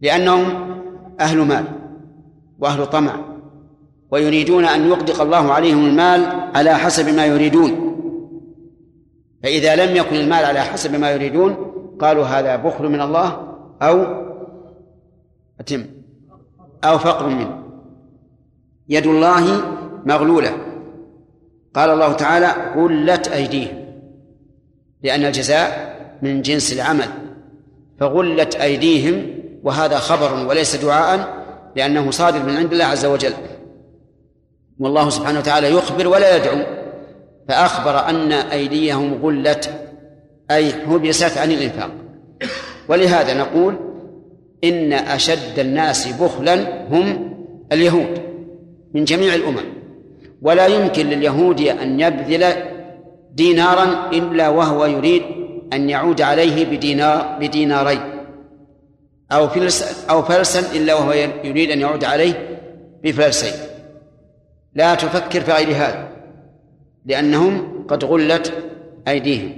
لأنهم 0.00 0.76
أهل 1.20 1.38
مال 1.38 1.64
وأهل 2.58 2.86
طمع 2.86 3.16
ويريدون 4.10 4.64
أن 4.64 4.86
يغدق 4.86 5.20
الله 5.20 5.52
عليهم 5.52 5.84
المال 5.84 6.50
على 6.54 6.74
حسب 6.74 7.14
ما 7.14 7.26
يريدون. 7.26 7.70
فإذا 9.42 9.86
لم 9.86 9.96
يكن 9.96 10.16
المال 10.16 10.44
على 10.44 10.60
حسب 10.60 10.94
ما 10.94 11.10
يريدون 11.10 11.56
قالوا 12.00 12.24
هذا 12.24 12.56
بخل 12.56 12.88
من 12.88 13.00
الله 13.00 13.56
أو 13.82 14.04
أتم 15.60 15.86
أو 16.84 16.98
فقر 16.98 17.28
منه. 17.28 17.62
يد 18.88 19.06
الله 19.06 19.60
مغلولة. 20.06 20.56
قال 21.76 21.90
الله 21.90 22.12
تعالى 22.12 22.54
غلت 22.76 23.28
أيديهم 23.28 23.86
لأن 25.02 25.24
الجزاء 25.24 25.96
من 26.22 26.42
جنس 26.42 26.72
العمل 26.72 27.08
فغلت 28.00 28.54
أيديهم 28.54 29.26
وهذا 29.62 29.98
خبر 29.98 30.46
وليس 30.48 30.76
دعاء 30.76 31.44
لأنه 31.76 32.10
صادر 32.10 32.42
من 32.42 32.56
عند 32.56 32.72
الله 32.72 32.84
عز 32.84 33.06
وجل. 33.06 33.32
والله 34.78 35.10
سبحانه 35.10 35.38
وتعالى 35.38 35.70
يخبر 35.70 36.08
ولا 36.08 36.36
يدعو 36.36 36.58
فأخبر 37.48 38.08
أن 38.08 38.32
أيديهم 38.32 39.14
غلت 39.22 39.70
أي 40.50 40.72
حبست 40.72 41.38
عن 41.38 41.50
الإنفاق. 41.50 41.90
ولهذا 42.88 43.34
نقول 43.34 43.76
إن 44.64 44.92
أشد 44.92 45.58
الناس 45.58 46.08
بخلا 46.22 46.86
هم 46.88 47.36
اليهود 47.72 48.22
من 48.94 49.04
جميع 49.04 49.34
الأمم. 49.34 49.75
ولا 50.42 50.66
يمكن 50.66 51.06
لليهود 51.06 51.60
أن 51.60 52.00
يبذل 52.00 52.44
دينارا 53.32 54.10
إلا 54.12 54.48
وهو 54.48 54.84
يريد 54.84 55.22
أن 55.72 55.90
يعود 55.90 56.22
عليه 56.22 56.64
بدينار 56.64 57.36
بدينارين. 57.40 58.00
أو 59.32 59.48
فلس 59.48 60.06
أو 60.10 60.22
فلسا 60.22 60.76
إلا 60.76 60.94
وهو 60.94 61.12
يريد 61.44 61.70
أن 61.70 61.80
يعود 61.80 62.04
عليه 62.04 62.58
بفلسين. 63.04 63.52
لا 64.74 64.94
تفكر 64.94 65.40
في 65.40 65.52
غير 65.52 65.68
هذا 65.68 66.08
لأنهم 67.06 67.84
قد 67.88 68.04
غلت 68.04 68.52
أيديهم. 69.08 69.52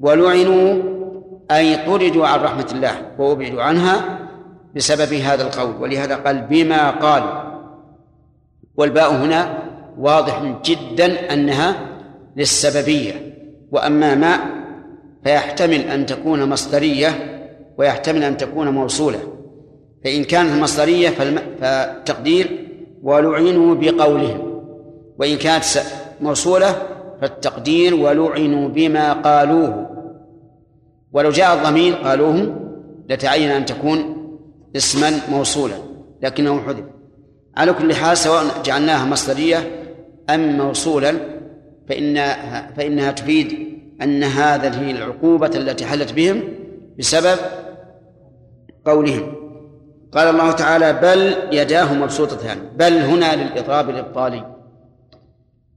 ولعنوا 0.00 0.82
أي 1.50 1.76
طردوا 1.76 2.26
عن 2.26 2.40
رحمة 2.40 2.68
الله 2.72 2.94
وأبعدوا 3.18 3.62
عنها 3.62 4.18
بسبب 4.76 5.12
هذا 5.12 5.42
القول. 5.42 5.82
ولهذا 5.82 6.16
قال 6.16 6.40
بما 6.40 6.90
قالوا 6.90 7.44
والباء 8.76 9.12
هنا 9.12 9.58
واضح 9.98 10.60
جدا 10.64 11.32
أنها 11.32 11.76
للسببية. 12.36 13.34
وأما 13.72 14.14
ما 14.14 14.38
فيحتمل 15.24 15.80
أن 15.80 16.06
تكون 16.06 16.48
مصدرية 16.48 17.08
ويحتمل 17.78 18.22
أن 18.22 18.36
تكون 18.36 18.68
موصولة. 18.68 19.18
فإن 20.04 20.24
كانت 20.24 20.62
مصدرية 20.62 21.08
فالتقدير 21.60 22.68
ولعنوا 23.02 23.74
بقولهم. 23.74 24.62
وإن 25.18 25.36
كانت 25.36 25.64
موصولة 26.20 26.74
فالتقدير 27.20 27.94
ولعنوا 27.94 28.68
بما 28.68 29.12
قالوه. 29.12 29.90
ولو 31.12 31.30
جاء 31.30 31.54
الضمير 31.54 31.94
قالوه 31.94 32.60
لتعين 33.08 33.50
أن 33.50 33.64
تكون 33.64 34.16
اسما 34.76 35.10
موصولا 35.30 35.74
لكنه 36.22 36.60
حذف. 36.60 36.84
على 37.56 37.72
كل 37.72 37.94
حال 37.94 38.16
سواء 38.16 38.44
جعلناها 38.64 39.06
مصدرية 39.06 39.83
أم 40.30 40.58
موصولا 40.58 41.14
فإنها 41.88 42.72
فإنها 42.76 43.12
تفيد 43.12 43.74
أن 44.02 44.22
هذه 44.22 44.90
العقوبة 44.90 45.50
التي 45.54 45.86
حلت 45.86 46.12
بهم 46.12 46.42
بسبب 46.98 47.38
قولهم. 48.84 49.34
قال 50.12 50.28
الله 50.28 50.52
تعالى 50.52 50.92
بل 50.92 51.34
يداه 51.56 51.94
مبسوطتان 51.94 52.58
بل 52.76 52.92
هنا 52.92 53.36
للإضراب 53.36 53.90
الإبطالي 53.90 54.54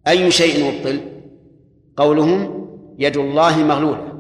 أي 0.08 0.32
شيء 0.32 0.66
مبطل؟ 0.66 1.00
قولهم 1.98 2.68
يد 3.00 3.18
الله 3.18 3.58
مغلولة. 3.58 4.14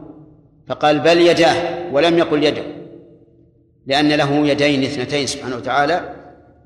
فقال 0.67 0.99
بل 0.99 1.17
يداه. 1.17 1.77
ولم 1.93 2.17
يقل 2.17 2.43
يده 2.43 2.63
لأن 3.87 4.09
له 4.09 4.47
يدين 4.47 4.83
اثنتين 4.83 5.27
سبحانه 5.27 5.55
وتعالى 5.55 6.13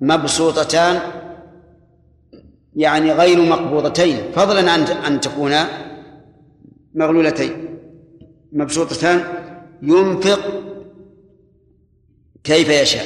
مبسوطتان 0.02 1.00
يعني 2.76 3.12
غير 3.12 3.42
مقبوضتين. 3.42 4.18
فضلا 4.36 4.72
عن 4.72 4.82
أن 4.82 5.22
تكونا 5.22 5.68
مغلولتين. 6.94 7.80
مبسوطتان. 8.52 9.24
ينفق 9.82 10.40
كيف 12.44 12.70
يشاء. 12.70 13.06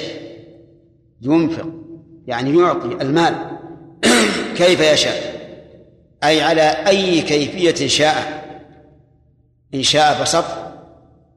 ينفق. 1.22 1.70
يعني 2.28 2.60
يعطي 2.60 2.88
المال 3.02 3.36
كيف 4.58 4.80
يشاء. 4.94 5.36
أي 6.24 6.42
على 6.42 6.62
أي 6.62 7.22
كيفية 7.22 7.88
شاء. 7.88 8.46
إن 9.74 9.84
شاء 9.84 10.22
بسط 10.22 10.46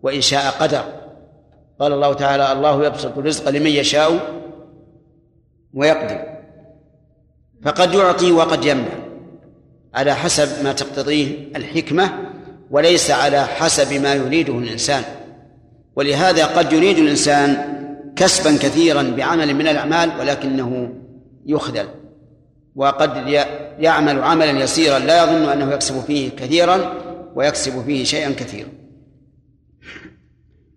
وإن 0.03 0.21
شاء 0.21 0.51
قدر. 0.51 0.85
قال 1.81 1.93
الله 1.93 2.13
تعالى 2.13 2.53
الله 2.53 2.87
يبسط 2.87 3.19
الرزق 3.19 3.49
لمن 3.49 3.71
يشاء 3.71 4.39
ويقدر. 5.75 6.28
فقد 7.63 7.95
يعطي 7.95 8.33
وقد 8.33 8.65
يمنع. 8.65 9.09
على 9.95 10.15
حسب 10.15 10.65
ما 10.65 10.73
تقتضيه 10.73 11.49
الحكمة 11.57 12.13
وليس 12.71 13.11
على 13.11 13.47
حسب 13.47 14.03
ما 14.03 14.15
يريده 14.15 14.59
الإنسان. 14.59 15.03
ولهذا 15.97 16.47
قد 16.47 16.73
يريد 16.73 16.99
الإنسان 16.99 17.75
كسبا 18.17 18.51
كثيرا 18.57 19.03
بعمل 19.03 19.55
من 19.55 19.69
الأعمال 19.69 20.11
ولكنه 20.21 20.95
يخذل. 21.47 21.89
وقد 22.77 23.27
يعمل 23.79 24.23
عملا 24.23 24.51
يسيرا 24.51 24.99
لا 24.99 25.23
يظن 25.23 25.49
أنه 25.49 25.73
يكسب 25.73 26.01
فيه 26.01 26.31
كثيرا 26.31 26.95
ويكسب 27.35 27.85
فيه 27.85 28.05
شيئا 28.05 28.31
كثيرا. 28.31 28.69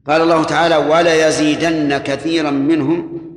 قال 0.08 0.22
الله 0.22 0.44
تعالى 0.44 0.78
ولا 0.78 1.28
يزيدن 1.28 1.98
كثيرا 1.98 2.52
منهم 2.52 3.31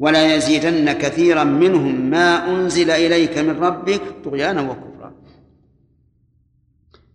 ولا 0.00 0.34
يزيدن 0.34 0.92
كثيرا 0.92 1.44
منهم 1.44 2.10
ما 2.10 2.48
أنزل 2.50 2.90
إليك 2.90 3.38
من 3.38 3.64
ربك 3.64 4.00
طغيانا 4.24 4.62
وكفرا. 4.70 5.12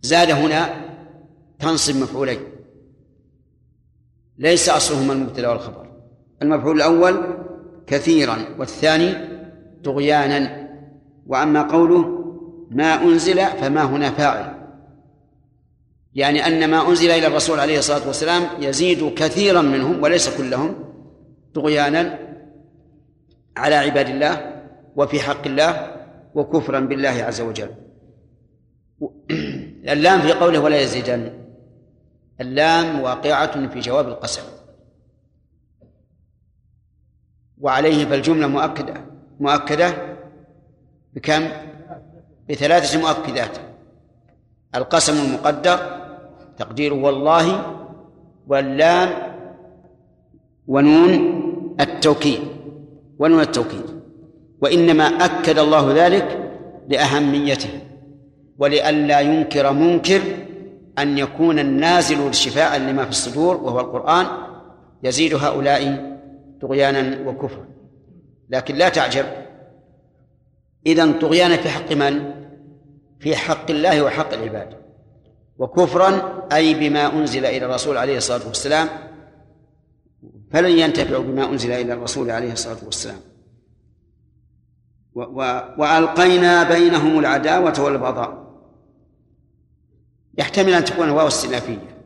زاد 0.01 0.31
هنا 0.31 0.85
تنصب 1.59 1.95
مفعولين. 1.95 2.39
ليس 4.37 4.69
أصلهما 4.69 5.13
المبتدأ 5.13 5.49
والخبر. 5.49 5.87
المفعول 6.41 6.75
الأول 6.75 7.21
كثيرا 7.87 8.37
والثاني 8.59 9.13
طغيانا. 9.83 10.67
وأما 11.27 11.61
قوله 11.61 12.25
ما 12.71 13.03
أنزل 13.03 13.45
فما 13.45 13.83
هنا 13.83 14.11
فاعل. 14.11 14.55
يعني 16.15 16.47
أن 16.47 16.69
ما 16.69 16.89
أنزل 16.89 17.09
إلى 17.09 17.27
الرسول 17.27 17.59
عليه 17.59 17.79
الصلاة 17.79 18.07
والسلام 18.07 18.43
يزيد 18.59 19.13
كثيرا 19.13 19.61
منهم 19.61 20.03
وليس 20.03 20.37
كلهم 20.37 20.75
طغيانا 21.53 22.24
على 23.57 23.75
عباد 23.75 24.09
الله 24.09 24.63
وفي 24.95 25.19
حق 25.19 25.47
الله 25.47 25.95
وكفرا 26.35 26.79
بالله 26.79 27.09
عز 27.09 27.41
وجل. 27.41 27.69
اللام 29.93 30.21
في 30.21 30.33
قوله 30.33 30.59
ولا 30.59 30.81
يزيدن. 30.81 31.45
اللام 32.41 33.01
واقعة 33.01 33.67
في 33.67 33.79
جواب 33.79 34.07
القسم. 34.07 34.41
وعليه 37.61 38.05
فالجملة 38.05 38.47
مؤكدة. 38.47 38.93
مؤكدة 39.39 39.93
بكم؟ 41.13 41.47
بثلاثة 42.49 43.01
مؤكدات. 43.01 43.57
القسم 44.75 45.25
المقدر 45.25 45.77
تقديره 46.57 46.95
والله 46.95 47.75
واللام 48.47 49.09
ونون 50.67 51.11
التوكيد. 51.79 52.54
ونون 53.19 53.41
التوكيد. 53.41 53.95
وإنما 54.61 55.03
أكد 55.03 55.59
الله 55.59 56.05
ذلك 56.05 56.51
لأهميته 56.89 57.69
ولئلا 58.57 59.19
ينكر 59.19 59.73
منكر 59.73 60.21
أن 60.99 61.17
يكون 61.17 61.59
النازل 61.59 62.33
شفاء 62.33 62.77
لما 62.77 63.03
في 63.03 63.09
الصدور 63.09 63.57
وهو 63.57 63.79
القرآن 63.79 64.25
يزيد 65.03 65.33
هؤلاء 65.33 66.15
طغيانا 66.61 67.29
وكفرا. 67.29 67.65
لكن 68.49 68.75
لا 68.75 68.89
تعجب. 68.89 69.25
إذا 70.85 71.11
طغيانا 71.11 71.57
في 71.57 71.69
حق 71.69 71.91
من؟ 71.91 72.31
في 73.19 73.35
حق 73.35 73.71
الله 73.71 74.01
وحق 74.01 74.33
العباد. 74.33 74.69
وكفرا 75.57 76.43
أي 76.53 76.73
بما 76.73 77.13
أنزل 77.13 77.45
إلى 77.45 77.65
الرسول 77.65 77.97
عليه 77.97 78.17
الصلاة 78.17 78.47
والسلام 78.47 78.87
فلن 80.55 80.79
ينتفعوا 80.79 81.23
بما 81.23 81.49
أنزل 81.49 81.71
إلى 81.71 81.93
الرسول 81.93 82.31
عليه 82.31 82.51
الصلاة 82.51 82.77
والسلام. 82.85 83.19
و 85.15 85.21
و 85.21 85.39
وألقينا 85.77 86.63
بينهم 86.63 87.19
العداوة 87.19 87.73
والبغضاء. 87.79 88.45
يحتمل 90.37 90.73
أن 90.73 90.85
تكون 90.85 91.09
واو 91.09 91.27
استئنافية 91.27 91.97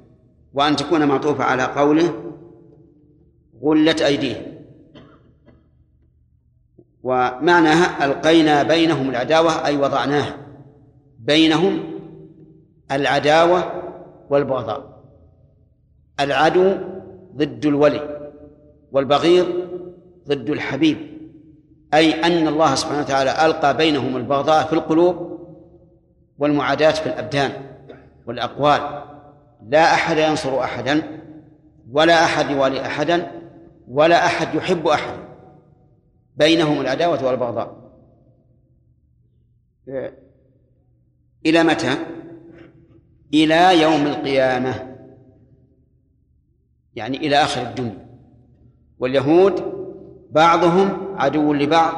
وأن 0.53 0.76
تكون 0.76 1.07
معطوفة 1.07 1.43
على 1.43 1.63
قوله 1.63 2.34
غلت 3.63 4.01
أيديهم. 4.01 4.65
ومعناها 7.03 8.05
ألقينا 8.05 8.63
بينهم 8.63 9.09
العداوة 9.09 9.65
أي 9.65 9.77
وضعناها 9.77 10.38
بينهم 11.19 11.80
العداوة 12.91 13.63
والبغضاء. 14.30 15.03
العدو 16.19 16.76
ضد 17.35 17.65
الولي. 17.65 18.18
والبغيض 18.91 19.47
ضد 20.27 20.49
الحبيب 20.49 20.97
أي 21.93 22.23
أن 22.23 22.47
الله 22.47 22.75
سبحانه 22.75 22.99
وتعالى 22.99 23.45
ألقى 23.45 23.77
بينهم 23.77 24.17
البغضاء 24.17 24.67
في 24.67 24.73
القلوب 24.73 25.39
والمعاداة 26.37 26.91
في 26.91 27.05
الأبدان 27.05 27.51
والأقوال. 28.25 29.03
لا 29.67 29.93
أحد 29.93 30.17
ينصر 30.17 30.63
أحدا 30.63 31.21
ولا 31.91 32.23
أحد 32.23 32.49
يوالي 32.49 32.81
أحدا 32.81 33.31
ولا 33.87 34.25
أحد 34.25 34.55
يحب 34.55 34.87
أحدا 34.87 35.19
بينهم 36.35 36.81
العداوة 36.81 37.25
والبغضاء. 37.25 37.91
إلى 41.45 41.63
متى؟ 41.63 41.97
إلى 43.33 43.81
يوم 43.81 44.07
القيامة 44.07 44.95
يعني 46.95 47.17
إلى 47.17 47.35
آخر 47.35 47.61
الدنيا. 47.61 48.09
واليهود 48.99 49.63
بعضهم 50.31 51.15
عدو 51.17 51.53
لبعض 51.53 51.93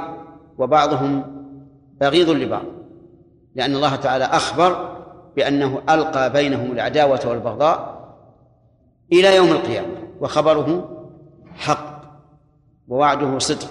وبعضهم 0.58 1.24
بغيض 2.02 2.30
لبعض 2.30 2.66
لأن 3.56 3.76
الله 3.76 3.96
تعالى 3.96 4.24
أخبر 4.24 4.98
بأنه 5.36 5.82
ألقى 5.90 6.34
بينهم 6.34 6.72
العداوة 6.72 7.20
والبغضاء 7.26 8.02
إلى 9.12 9.36
يوم 9.36 9.52
القيامة 9.52 9.98
وخبره 10.22 10.98
حق 11.56 12.02
ووعده 12.88 13.40
صدق. 13.40 13.68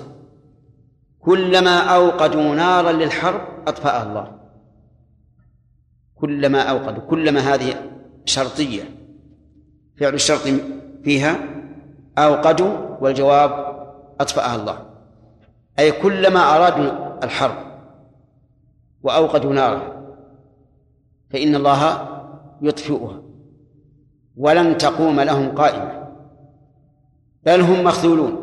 كلما 1.21 1.79
أوقدوا 1.79 2.55
نارا 2.55 2.93
للحرب 2.93 3.41
أطفأها 3.67 4.03
الله. 4.03 4.33
كلما 6.15 6.63
أوقدوا 6.63 7.03
كلما 7.03 7.41
هذه 7.41 7.75
شرطية 8.25 8.83
فعل 10.01 10.15
الشرط 10.15 10.41
فيها 11.05 11.39
أوقدوا 12.19 12.90
والجواب 13.01 13.51
أطفأها 14.21 14.57
الله. 14.57 14.87
أي 15.79 15.93
كلما 15.93 16.57
أرادوا 16.57 17.25
الحرب 17.25 17.57
وأوقدوا 19.03 19.53
نارا 19.53 20.01
فإن 21.31 21.55
الله 21.55 22.09
يطفئها 22.63 23.23
ولن 24.37 24.79
تقوم 24.79 25.21
لهم 25.21 25.55
قائمة 25.55 26.09
بل 27.47 27.61
هم 27.61 27.85
مخذولون. 27.85 28.41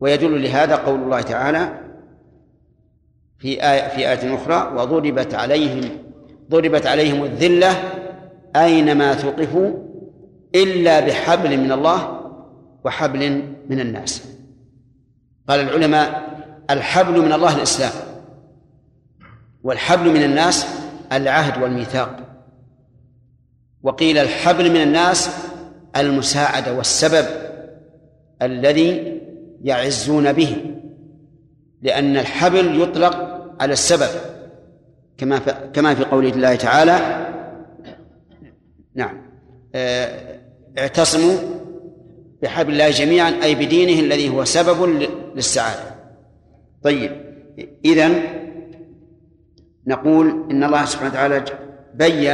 ويدل 0.00 0.42
لهذا 0.42 0.76
قول 0.76 1.00
الله 1.00 1.20
تعالى 1.20 1.80
في 3.38 3.62
آية 3.72 3.88
في 3.88 3.98
آية 4.08 4.34
أخرى 4.34 4.72
وضربت 4.76 5.34
عليهم 5.34 5.90
ضربت 6.50 6.86
عليهم 6.86 7.24
الذلة 7.24 7.70
أينما 8.56 9.14
ثقفوا 9.14 9.91
إلا 10.54 11.00
بحبل 11.00 11.58
من 11.58 11.72
الله 11.72 12.20
وحبل 12.84 13.42
من 13.68 13.80
الناس. 13.80 14.22
قال 15.48 15.60
العلماء 15.60 16.22
الحبل 16.70 17.20
من 17.20 17.32
الله 17.32 17.56
الإسلام 17.56 17.92
والحبل 19.62 20.10
من 20.10 20.22
الناس 20.22 20.66
العهد 21.12 21.62
والميثاق. 21.62 22.16
وقيل 23.82 24.18
الحبل 24.18 24.70
من 24.70 24.82
الناس 24.82 25.30
المساعدة 25.96 26.74
والسبب 26.74 27.26
الذي 28.42 29.20
يعزون 29.64 30.32
به 30.32 30.74
لأن 31.82 32.16
الحبل 32.16 32.82
يطلق 32.82 33.42
على 33.60 33.72
السبب 33.72 34.20
كما 35.18 35.38
كما 35.72 35.94
في 35.94 36.04
قول 36.04 36.26
الله 36.26 36.54
تعالى 36.54 37.26
نعم 38.94 39.22
آه، 39.74 40.38
اعتصموا 40.78 41.38
بحبل 42.42 42.72
الله 42.72 42.90
جميعا 42.90 43.30
أي 43.42 43.54
بدينه 43.54 44.00
الذي 44.00 44.28
هو 44.28 44.44
سبب 44.44 45.08
للسعادة. 45.34 45.94
طيب 46.82 47.10
إذن 47.84 48.22
نقول 49.86 50.46
إن 50.50 50.64
الله 50.64 50.84
سبحانه 50.84 51.10
وتعالى 51.10 51.44
بين 51.94 52.28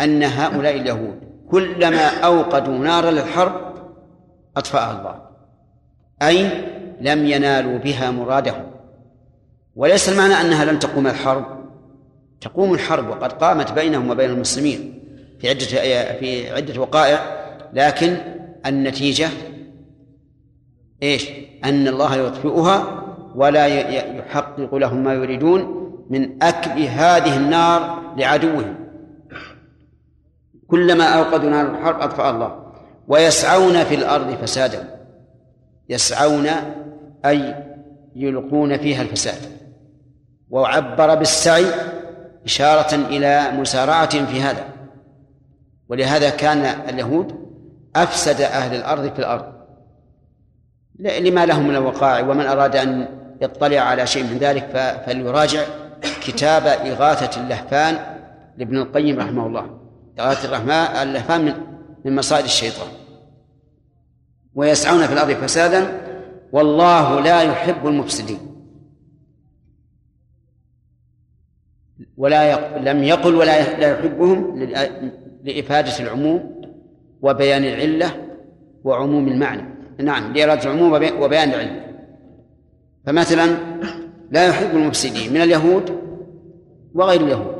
أن 0.00 0.22
هؤلاء 0.22 0.76
اليهود 0.76 1.20
كلما 1.50 2.06
أوقدوا 2.06 2.78
نارا 2.78 3.10
للحرب 3.10 3.74
أطفأها 4.56 4.98
الله. 4.98 5.22
أي 6.28 6.50
لم 7.00 7.26
ينالوا 7.26 7.78
بها 7.78 8.10
مرادهم. 8.10 8.66
وليس 9.76 10.08
المعنى 10.08 10.34
أنها 10.34 10.64
لن 10.64 10.78
تقوم 10.78 11.06
الحرب. 11.06 11.64
تقوم 12.40 12.74
الحرب 12.74 13.08
وقد 13.08 13.32
قامت 13.32 13.72
بينهم 13.72 14.10
وبين 14.10 14.30
المسلمين 14.30 15.02
في 15.40 15.48
عدة 15.48 15.66
في 16.20 16.50
عدة 16.50 16.80
وقائع. 16.80 17.43
لكن 17.74 18.16
النتيجة 18.66 19.28
إيش؟ 21.02 21.28
أن 21.64 21.88
الله 21.88 22.16
يطفئها 22.16 23.04
ولا 23.34 23.66
يحقق 24.16 24.74
لهم 24.74 25.04
ما 25.04 25.14
يريدون 25.14 25.90
من 26.10 26.42
أكل 26.42 26.80
هذه 26.80 27.36
النار 27.36 28.02
لعدوهم. 28.16 28.74
كلما 30.68 31.04
أوقدوا 31.04 31.50
نار 31.50 31.70
الحرب 31.70 32.00
أطفأ 32.00 32.30
الله. 32.30 32.72
ويسعون 33.08 33.84
في 33.84 33.94
الأرض 33.94 34.34
فسادا. 34.34 35.00
يسعون 35.88 36.46
أي 37.24 37.54
يلقون 38.16 38.76
فيها 38.76 39.02
الفساد. 39.02 39.40
وعبر 40.50 41.14
بالسعي 41.14 41.66
إشارة 42.44 42.94
إلى 42.94 43.50
مسارعة 43.58 44.26
في 44.26 44.40
هذا. 44.40 44.64
ولهذا 45.88 46.30
كان 46.30 46.64
اليهود 46.88 47.43
أفسد 47.96 48.40
أهل 48.40 48.76
الأرض 48.76 49.12
في 49.12 49.18
الأرض. 49.18 49.54
لما 50.98 51.46
لهم 51.46 51.68
من 51.68 51.76
الوقائع 51.76 52.26
ومن 52.26 52.46
أراد 52.46 52.76
أن 52.76 53.08
يطلع 53.40 53.80
على 53.80 54.06
شيء 54.06 54.24
من 54.24 54.38
ذلك 54.38 55.02
فليراجع 55.06 55.64
كتاب 56.22 56.66
إغاثة 56.66 57.42
اللهفان 57.42 57.98
لابن 58.56 58.76
القيم 58.76 59.18
رحمه 59.18 59.46
الله. 59.46 59.80
إغاثة 60.20 60.48
الرحمن 60.48 60.70
اللهفان 60.70 61.44
من 61.44 61.54
من 62.04 62.16
مصائد 62.16 62.44
الشيطان. 62.44 62.88
ويسعون 64.54 65.06
في 65.06 65.12
الأرض 65.12 65.30
فسادا 65.30 66.00
والله 66.52 67.20
لا 67.20 67.42
يحب 67.42 67.86
المفسدين. 67.86 68.38
ولا 72.16 72.50
يق... 72.50 72.76
لم 72.76 73.04
يقل 73.04 73.34
ولا 73.34 73.78
لا 73.78 73.98
يحبهم 73.98 74.58
لإفادة 75.44 75.98
العموم. 75.98 76.53
وبيان 77.24 77.64
العلة 77.64 78.10
وعموم 78.84 79.28
المعنى. 79.28 79.74
نعم 79.98 80.32
لإرادة 80.32 80.62
العموم 80.62 80.92
وبيان 80.92 81.48
العلة 81.48 81.84
فمثلا 83.06 83.56
لا 84.30 84.46
يحب 84.46 84.76
المفسدين 84.76 85.32
من 85.32 85.40
اليهود 85.40 85.98
وغير 86.94 87.20
اليهود. 87.20 87.54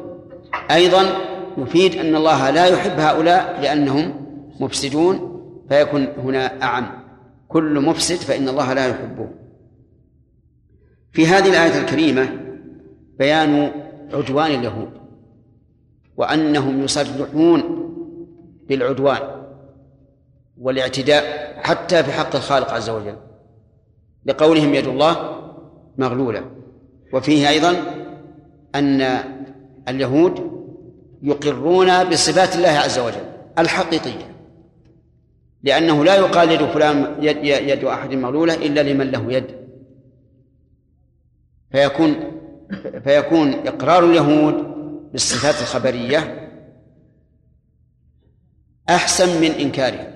أيضا 0.70 1.02
يفيد 1.58 1.94
أن 1.94 2.16
الله 2.16 2.50
لا 2.50 2.66
يحب 2.66 2.98
هؤلاء 2.98 3.60
لأنهم 3.62 4.14
مفسدون 4.60 5.40
فيكون 5.68 6.06
هنا 6.24 6.62
أعم. 6.62 6.86
كل 7.48 7.80
مفسد 7.80 8.16
فإن 8.16 8.48
الله 8.48 8.72
لا 8.72 8.86
يحبه. 8.86 9.28
في 11.12 11.26
هذه 11.26 11.48
الآية 11.48 11.80
الكريمة 11.80 12.28
بيان 13.18 13.70
عدوان 14.12 14.50
اليهود 14.50 14.90
وأنهم 16.16 16.82
يصرحون 16.82 17.62
بالعدوان 18.68 19.33
والاعتداء 20.58 21.54
حتى 21.62 22.04
في 22.04 22.12
حق 22.12 22.36
الخالق 22.36 22.72
عز 22.72 22.90
وجل. 22.90 23.16
لقولهم 24.26 24.74
يد 24.74 24.86
الله 24.86 25.40
مغلولة. 25.98 26.50
وفيه 27.12 27.48
أيضا 27.48 27.76
أن 28.74 29.02
اليهود 29.88 30.54
يقرون 31.22 32.04
بصفات 32.04 32.56
الله 32.56 32.68
عز 32.68 32.98
وجل 32.98 33.32
الحقيقية. 33.58 34.34
لأنه 35.62 36.04
لا 36.04 36.14
يقال 36.14 36.50
يد 36.50 36.64
فلان 36.64 37.16
يد, 37.20 37.36
يد 37.44 37.84
أحد 37.84 38.12
مغلولة 38.12 38.54
إلا 38.54 38.80
لمن 38.80 39.10
له 39.10 39.32
يد. 39.32 39.46
فيكون 41.72 42.16
فيكون 43.04 43.52
إقرار 43.52 44.04
اليهود 44.04 44.54
بالصفات 45.12 45.54
الخبرية 45.54 46.50
أحسن 48.88 49.40
من 49.40 49.50
إنكارها 49.50 50.13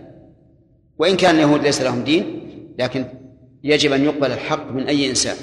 وإن 0.98 1.16
كان 1.16 1.34
اليهود 1.34 1.62
ليس 1.62 1.82
لهم 1.82 2.04
دين 2.04 2.48
لكن 2.78 3.06
يجب 3.64 3.92
أن 3.92 4.04
يقبل 4.04 4.32
الحق 4.32 4.70
من 4.70 4.86
أي 4.86 5.10
إنسان. 5.10 5.36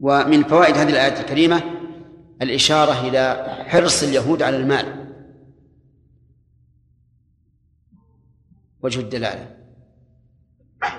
ومن 0.00 0.42
فوائد 0.42 0.76
هذه 0.76 0.90
الآية 0.90 1.20
الكريمة 1.20 1.62
الإشارة 2.42 3.08
إلى 3.08 3.44
حرص 3.68 4.02
اليهود 4.02 4.42
على 4.42 4.56
المال. 4.56 5.06
وجه 8.82 9.00
الدلالة. 9.00 9.56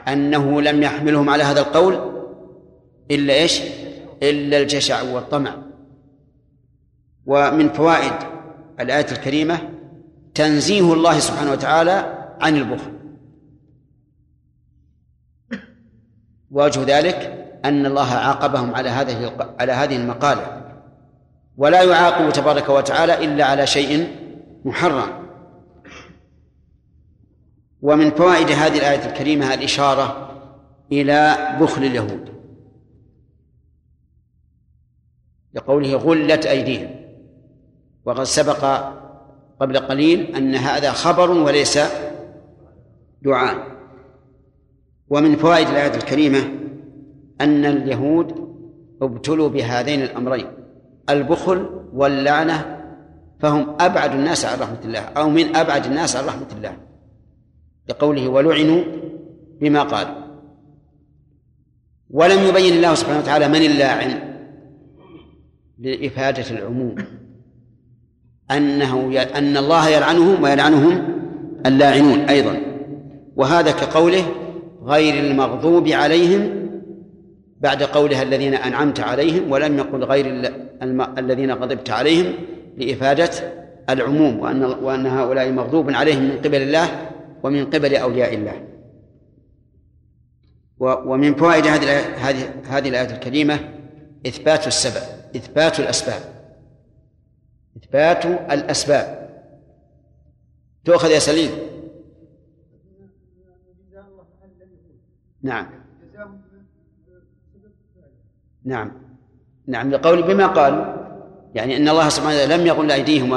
أنه 0.07 0.61
لم 0.61 0.83
يحملهم 0.83 1.29
على 1.29 1.43
هذا 1.43 1.59
القول 1.59 2.23
إلا 3.11 3.33
إيش؟ 3.33 3.61
إلا 4.23 4.57
الجشع 4.57 5.01
والطمع. 5.01 5.57
ومن 7.25 7.69
فوائد 7.69 8.13
الآية 8.79 9.11
الكريمة 9.11 9.69
تنزيه 10.33 10.93
الله 10.93 11.19
سبحانه 11.19 11.51
وتعالى 11.51 12.20
عن 12.41 12.57
البخل. 12.57 12.91
وجه 16.51 16.97
ذلك 16.97 17.47
أن 17.65 17.85
الله 17.85 18.13
عاقبهم 18.13 18.75
على 18.75 18.89
هذه 18.89 19.35
على 19.59 19.71
هذه 19.71 19.95
المقالة. 19.95 20.61
ولا 21.57 21.83
يعاقب 21.83 22.33
تبارك 22.33 22.69
وتعالى 22.69 23.25
إلا 23.25 23.45
على 23.45 23.67
شيء 23.67 24.07
محرم. 24.65 25.21
ومن 27.81 28.11
فوائد 28.11 28.47
هذه 28.47 28.77
الآية 28.77 29.05
الكريمة 29.05 29.53
الإشارة 29.53 30.31
إلى 30.91 31.37
بخل 31.61 31.83
اليهود. 31.83 32.31
لقوله 35.53 35.95
غلت 35.95 36.45
أيديهم. 36.45 37.01
وقد 38.05 38.23
سبق 38.23 38.91
قبل 39.59 39.79
قليل 39.79 40.35
أن 40.35 40.55
هذا 40.55 40.91
خبر 40.91 41.31
وليس 41.31 41.79
دعاء. 43.21 43.81
ومن 45.09 45.35
فوائد 45.35 45.67
الآية 45.67 45.95
الكريمة 45.95 46.39
أن 47.41 47.65
اليهود 47.65 48.51
ابتلوا 49.01 49.49
بهذين 49.49 50.01
الأمرين 50.01 50.47
البخل 51.09 51.69
واللعنة 51.93 52.77
فهم 53.39 53.75
أبعد 53.79 54.11
الناس 54.13 54.45
عن 54.45 54.59
رحمة 54.59 54.79
الله 54.85 54.99
أو 54.99 55.29
من 55.29 55.55
أبعد 55.55 55.85
الناس 55.85 56.15
عن 56.15 56.25
رحمة 56.25 56.47
الله 56.57 56.77
لقوله 57.89 58.29
ولعنوا 58.29 58.83
بما 59.61 59.83
قالوا. 59.83 60.21
ولم 62.09 62.43
يبين 62.47 62.73
الله 62.73 62.95
سبحانه 62.95 63.19
وتعالى 63.19 63.47
من 63.47 63.61
اللاعن 63.61 64.19
لإفادة 65.79 66.57
العموم 66.57 66.95
أنه 68.51 69.21
أن 69.21 69.57
الله 69.57 69.89
يلعنهم 69.89 70.43
ويلعنهم 70.43 71.21
اللاعنون 71.65 72.19
أيضا. 72.19 72.70
وهذا 73.35 73.71
كقوله 73.71 74.25
غير 74.83 75.23
المغضوب 75.23 75.87
عليهم 75.87 76.61
بعد 77.59 77.83
قولها 77.83 78.23
الذين 78.23 78.53
أنعمت 78.53 78.99
عليهم 78.99 79.51
ولم 79.51 79.77
يقل 79.77 80.03
غير 80.03 80.53
الذين 81.17 81.51
غضبت 81.51 81.89
عليهم 81.89 82.33
لإفادة 82.77 83.29
العموم 83.89 84.39
وأن 84.39 84.63
وأن 84.63 85.07
هؤلاء 85.07 85.51
مغضوب 85.51 85.91
عليهم 85.91 86.23
من 86.23 86.37
قبل 86.37 86.61
الله 86.61 87.09
ومن 87.43 87.65
قبل 87.65 87.95
أولياء 87.95 88.33
الله. 88.33 88.67
ومن 90.79 91.35
فوائد 91.35 91.67
هذه 91.67 91.99
هذه 91.99 92.53
هذه 92.69 92.89
الآية 92.89 93.15
الكريمة 93.15 93.59
إثبات 94.27 94.67
السبب 94.67 95.03
إثبات 95.35 95.79
الأسباب. 95.79 96.21
إثبات 97.77 98.25
الأسباب. 98.25 99.29
تؤخذ 100.85 101.11
يا 101.11 101.19
سليم. 101.19 101.70
نعم. 105.43 105.67
نعم. 108.65 108.91
نعم 109.67 109.91
لقول 109.91 110.21
بما 110.23 110.47
قال. 110.47 110.97
يعني 111.55 111.77
أن 111.77 111.89
الله 111.89 112.09
سبحانه 112.09 112.35
وتعالى 112.35 112.57
لم 112.57 112.67
يقل 112.67 112.91
أيديهم 112.91 113.31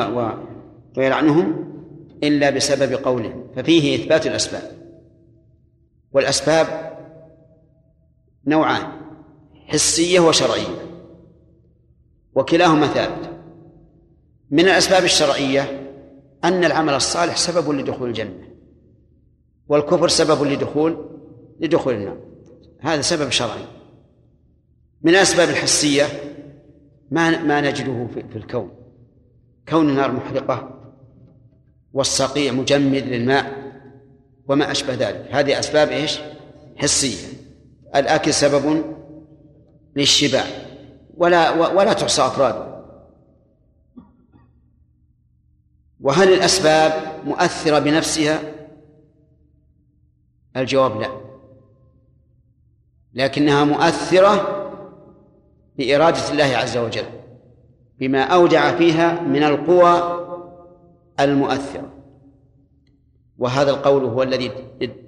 ويلعنهم 0.97 1.75
إلا 2.23 2.51
بسبب 2.51 2.93
قولهم 2.93 3.47
ففيه 3.57 4.03
إثبات 4.03 4.27
الأسباب. 4.27 4.71
والأسباب 6.13 6.67
نوعان 8.47 8.87
حسية 9.67 10.21
وشرعية 10.21 10.85
وكلاهما 12.35 12.87
ثابت. 12.87 13.31
من 14.51 14.65
الأسباب 14.65 15.05
الشرعية 15.05 15.91
أن 16.45 16.65
العمل 16.65 16.95
الصالح 16.95 17.37
سبب 17.37 17.71
لدخول 17.71 18.09
الجنة 18.09 18.49
والكفر 19.69 20.09
سبب 20.09 20.43
لدخول 20.43 21.14
لدخول 21.61 21.95
النار. 21.95 22.19
هذا 22.81 23.01
سبب 23.01 23.31
شرعي. 23.31 23.65
من 25.03 25.11
الأسباب 25.11 25.49
الحسية 25.49 26.05
ما 27.11 27.43
ما 27.43 27.61
نجده 27.61 28.07
في 28.15 28.37
الكون. 28.37 28.71
كون 29.69 29.89
النار 29.89 30.13
محرقة 30.13 30.81
والصقيع 31.93 32.53
مجمد 32.53 33.03
للماء 33.03 33.73
وما 34.49 34.71
أشبه 34.71 34.95
ذلك. 34.95 35.29
هذه 35.31 35.59
أسباب 35.59 35.89
إيش؟ 35.89 36.21
حسية. 36.77 37.29
الأكل 37.97 38.35
سبب 38.35 38.85
للشبع. 39.97 40.45
ولا 41.17 41.51
ولا 41.51 41.93
تحصى 41.93 42.23
أفراده. 42.23 42.75
وهل 46.01 46.33
الأسباب 46.33 46.93
مؤثرة 47.25 47.79
بنفسها؟ 47.79 48.41
الجواب 50.57 51.01
لا. 51.01 51.24
لكنها 53.15 53.65
مؤثرة 53.65 54.65
بإرادة 55.79 56.31
الله 56.31 56.57
عز 56.57 56.77
وجل 56.77 57.05
بما 57.99 58.23
أودع 58.23 58.77
فيها 58.77 59.21
من 59.21 59.43
القوى 59.43 60.25
المؤثرة. 61.21 61.91
وهذا 63.39 63.71
القول 63.71 64.05
هو 64.05 64.23
الذي 64.23 64.51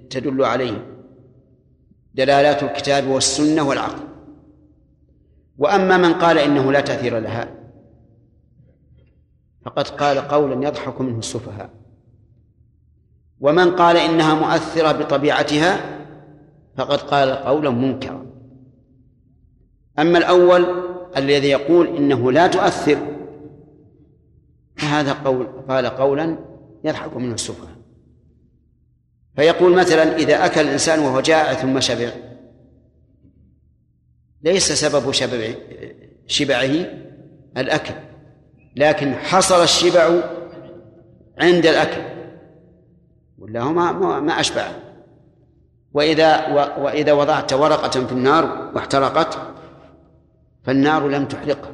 تدل 0.09 0.43
عليه 0.43 0.85
دلالات 2.13 2.63
الكتاب 2.63 3.07
والسنة 3.07 3.67
والعقل. 3.67 4.07
وأما 5.57 5.97
من 5.97 6.13
قال 6.13 6.37
إنه 6.37 6.71
لا 6.71 6.81
تأثير 6.81 7.19
لها 7.19 7.53
فقد 9.65 9.87
قال 9.87 10.17
قولا 10.17 10.67
يضحك 10.67 11.01
منه 11.01 11.19
السفهاء. 11.19 11.69
ومن 13.39 13.75
قال 13.75 13.97
إنها 13.97 14.33
مؤثرة 14.35 14.91
بطبيعتها 14.91 15.96
فقد 16.77 17.01
قال 17.01 17.31
قولا 17.31 17.69
منكرا. 17.69 18.25
أما 19.99 20.17
الأول 20.17 20.65
الذي 21.17 21.47
يقول 21.47 21.87
إنه 21.87 22.31
لا 22.31 22.47
تؤثر 22.47 22.97
فهذا 24.75 25.13
قول 25.13 25.47
قال 25.69 25.85
قولا 25.85 26.37
يضحك 26.83 27.15
منه 27.17 27.33
السفهاء. 27.33 27.77
فيقول 29.35 29.75
مثلا 29.75 30.15
إذا 30.15 30.45
أكل 30.45 30.61
الإنسان 30.61 30.99
وهو 30.99 31.21
جائع 31.21 31.53
ثم 31.53 31.79
شبع 31.79 32.09
ليس 34.43 34.71
سبب 34.71 35.11
شبع 35.11 35.53
شبعه 36.27 36.85
الأكل 37.57 37.93
لكن 38.75 39.13
حصل 39.13 39.63
الشبع 39.63 40.21
عند 41.39 41.65
الأكل 41.65 42.01
ولا 43.37 43.61
هو 43.61 43.73
ما 43.73 44.19
ما 44.19 44.39
أشبع 44.39 44.86
وإذا 45.93 46.47
وإذا 46.77 47.13
وضعت 47.13 47.53
ورقة 47.53 47.89
في 47.89 48.11
النار 48.11 48.71
واحترقت 48.75 49.37
فالنار 50.63 51.07
لم 51.07 51.25
تحرقها 51.25 51.71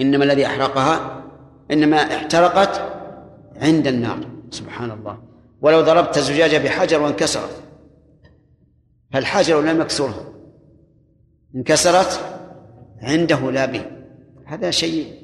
إنما 0.00 0.24
الذي 0.24 0.46
أحرقها 0.46 1.22
إنما 1.70 1.96
احترقت 1.96 2.80
عند 3.56 3.86
النار. 3.86 4.18
سبحان 4.50 4.90
الله. 4.90 5.18
ولو 5.60 5.80
ضربت 5.80 6.18
الزجاجة 6.18 6.58
بحجر 6.58 7.02
وانكسرت. 7.02 7.62
فالحجر 9.12 9.60
لم 9.60 9.80
يكسرها 9.80 10.24
انكسرت 11.56 12.20
عنده 13.02 13.50
لا 13.50 13.66
به 13.66 13.86
هذا 14.44 14.70
شيء 14.70 15.14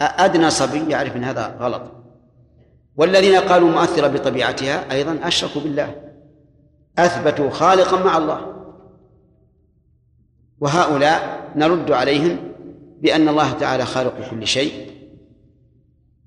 أدنى 0.00 0.50
صبي 0.50 0.90
يعرف 0.90 1.16
أن 1.16 1.24
هذا 1.24 1.56
غلط. 1.60 1.82
والذين 2.96 3.36
قالوا 3.36 3.70
مؤثرة 3.70 4.08
بطبيعتها 4.08 4.92
أيضا 4.92 5.18
أشركوا 5.22 5.60
بالله. 5.60 6.05
أثبتوا 6.98 7.50
خالقا 7.50 8.04
مع 8.04 8.18
الله. 8.18 8.52
وهؤلاء 10.60 11.50
نرد 11.56 11.90
عليهم 11.90 12.38
بأن 13.00 13.28
الله 13.28 13.52
تعالى 13.52 13.84
خالق 13.84 14.30
كل 14.30 14.46
شيء 14.46 14.90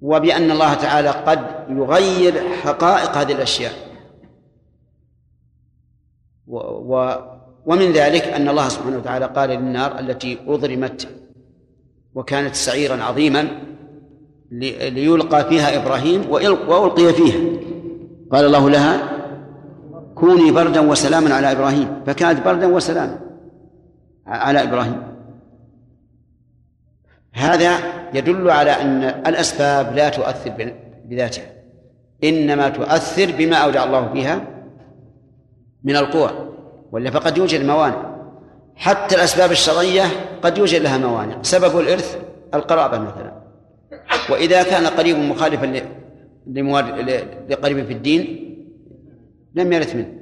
وبأن 0.01 0.51
الله 0.51 0.73
تعالى 0.73 1.09
قد 1.09 1.39
يغير 1.69 2.49
حقائق 2.49 3.17
هذه 3.17 3.31
الأشياء. 3.31 3.73
و 6.47 6.57
و 6.95 7.15
ومن 7.65 7.91
ذلك 7.91 8.23
أن 8.23 8.49
الله 8.49 8.69
سبحانه 8.69 8.97
وتعالى 8.97 9.25
قال 9.25 9.49
للنار 9.49 9.99
التي 9.99 10.37
أضرمت 10.47 11.07
وكانت 12.15 12.55
سعيرا 12.55 13.03
عظيما 13.03 13.47
ليلقى 14.51 15.49
فيها 15.49 15.83
إبراهيم 15.83 16.29
وألقي 16.29 17.13
فيها. 17.13 17.59
قال 18.31 18.45
الله 18.45 18.69
لها 18.69 19.18
كوني 20.19 20.51
بردا 20.51 20.79
وسلاما 20.79 21.33
على 21.33 21.51
إبراهيم. 21.51 22.03
فكانت 22.07 22.45
بردا 22.45 22.67
وسلاما 22.67 23.19
على 24.27 24.63
إبراهيم. 24.63 25.03
هذا 27.33 27.77
يدل 28.13 28.49
على 28.49 28.71
أن 28.71 29.03
الأسباب 29.03 29.95
لا 29.95 30.09
تؤثر 30.09 30.73
بذاتها. 31.05 31.45
إنما 32.23 32.69
تؤثر 32.69 33.31
بما 33.37 33.55
أودع 33.55 33.83
الله 33.83 34.13
فيها 34.13 34.41
من 35.83 35.95
القوى. 35.95 36.31
ولا 36.91 37.11
فقد 37.11 37.37
يوجد 37.37 37.65
موانع. 37.65 38.15
حتى 38.75 39.15
الأسباب 39.15 39.51
الشرعية 39.51 40.03
قد 40.41 40.57
يوجد 40.57 40.81
لها 40.81 40.97
موانع. 40.97 41.41
سبب 41.41 41.79
الإرث 41.79 42.17
القرابة 42.53 42.97
مثلا. 42.99 43.39
وإذا 44.29 44.63
كان 44.63 44.85
قريب 44.87 45.17
مخالفا 45.17 45.65
لقريب 47.49 47.85
في 47.85 47.93
الدين 47.93 48.48
لم 49.55 49.73
يرث 49.73 49.95
منه. 49.95 50.13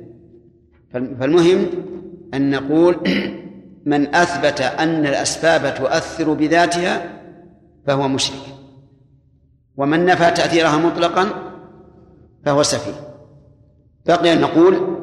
فالمهم 0.93 1.65
أن 2.33 2.49
نقول 2.49 2.97
من 3.85 4.15
أثبت 4.15 4.61
أن 4.61 5.05
الأسباب 5.05 5.75
تؤثر 5.75 6.33
بذاتها 6.33 7.19
فهو 7.87 8.07
مشرك. 8.07 8.41
ومن 9.77 10.05
نفى 10.05 10.31
تأثيرها 10.31 10.77
مطلقا 10.77 11.29
فهو 12.45 12.63
سفيه. 12.63 13.07
بقي 14.05 14.33
أن 14.33 14.41
نقول 14.41 14.97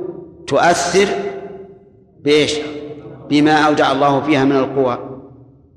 تؤثر 0.46 1.08
بإيش؟ 2.20 2.54
بما 3.28 3.52
أودع 3.52 3.92
الله 3.92 4.20
فيها 4.20 4.44
من 4.44 4.56
القوى 4.56 5.20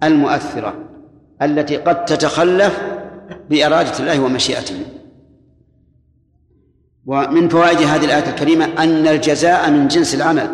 المؤثرة 0.04 0.74
التي 1.42 1.78
قد 1.78 2.06
تتخلف 2.06 2.82
بإرادة 3.50 4.00
الله 4.00 4.20
ومشيئته. 4.20 4.97
ومن 7.08 7.50
فوائد 7.50 7.78
هذه 7.78 8.06
الآية 8.06 8.30
الكريمة 8.30 8.66
أن 8.66 9.08
الجزاء 9.08 9.72
من 9.72 9.88
جنس 9.88 10.16
العمل 10.16 10.50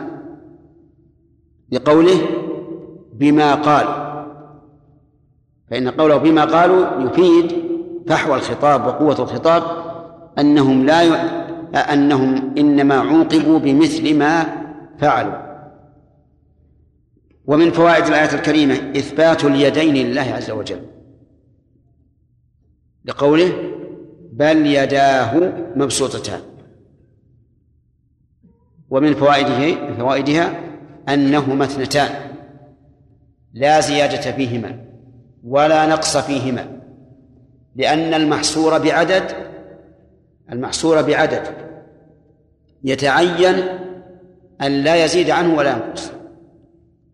بقوله 1.71 2.21
بما 3.13 3.55
قال 3.55 4.13
فإن 5.69 5.89
قوله 5.89 6.17
بما 6.17 6.45
قالوا 6.45 7.01
يفيد 7.01 7.53
فحوى 8.07 8.35
الخطاب 8.35 8.88
وقوة 8.88 9.19
الخطاب 9.19 9.63
أنهم 10.39 10.85
لا 10.85 11.03
ي... 11.03 11.13
أنهم 11.75 12.53
إنما 12.57 12.95
عوقبوا 12.95 13.59
بمثل 13.59 14.17
ما 14.17 14.45
فعلوا. 14.99 15.43
ومن 17.45 17.71
فوائد 17.71 18.05
الآية 18.05 18.34
الكريمة 18.34 18.73
إثبات 18.73 19.45
اليدين 19.45 19.93
لله 19.93 20.21
عز 20.21 20.51
وجل 20.51 20.81
لقوله 23.05 23.73
بل 24.38 24.65
يداه 24.65 25.53
مبسوطتان. 25.76 26.39
ومن 28.89 29.14
فوائده 29.14 29.93
فوائدها 29.97 30.60
أنهما 31.10 31.65
اثنتان. 31.65 32.10
لا 33.53 33.80
زيادة 33.80 34.31
فيهما 34.31 34.85
ولا 35.43 35.85
نقص 35.85 36.18
فيهما 36.18 36.80
لأن 37.76 38.14
المحصور 38.14 38.77
بعدد 38.77 39.23
المحصور 40.51 41.01
بعدد 41.01 41.43
يتعين 42.84 43.55
أن 44.61 44.72
لا 44.72 45.05
يزيد 45.05 45.30
عنه 45.30 45.55
ولا 45.55 45.72
ينقص. 45.72 46.11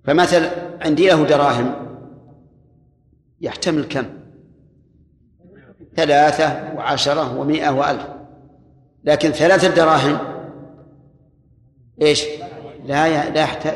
فمثل 0.04 0.48
عندي 0.82 1.08
له 1.08 1.26
دراهم 1.26 1.74
يحتمل 3.42 3.84
كم؟ 3.84 4.19
ثلاثة 6.00 6.74
وعشرة 6.76 7.38
ومائة 7.38 7.70
وألف. 7.70 8.08
لكن 9.04 9.32
ثلاثة 9.32 9.68
دراهم. 9.68 10.18
إيش؟ 12.02 12.26
لا 12.86 13.30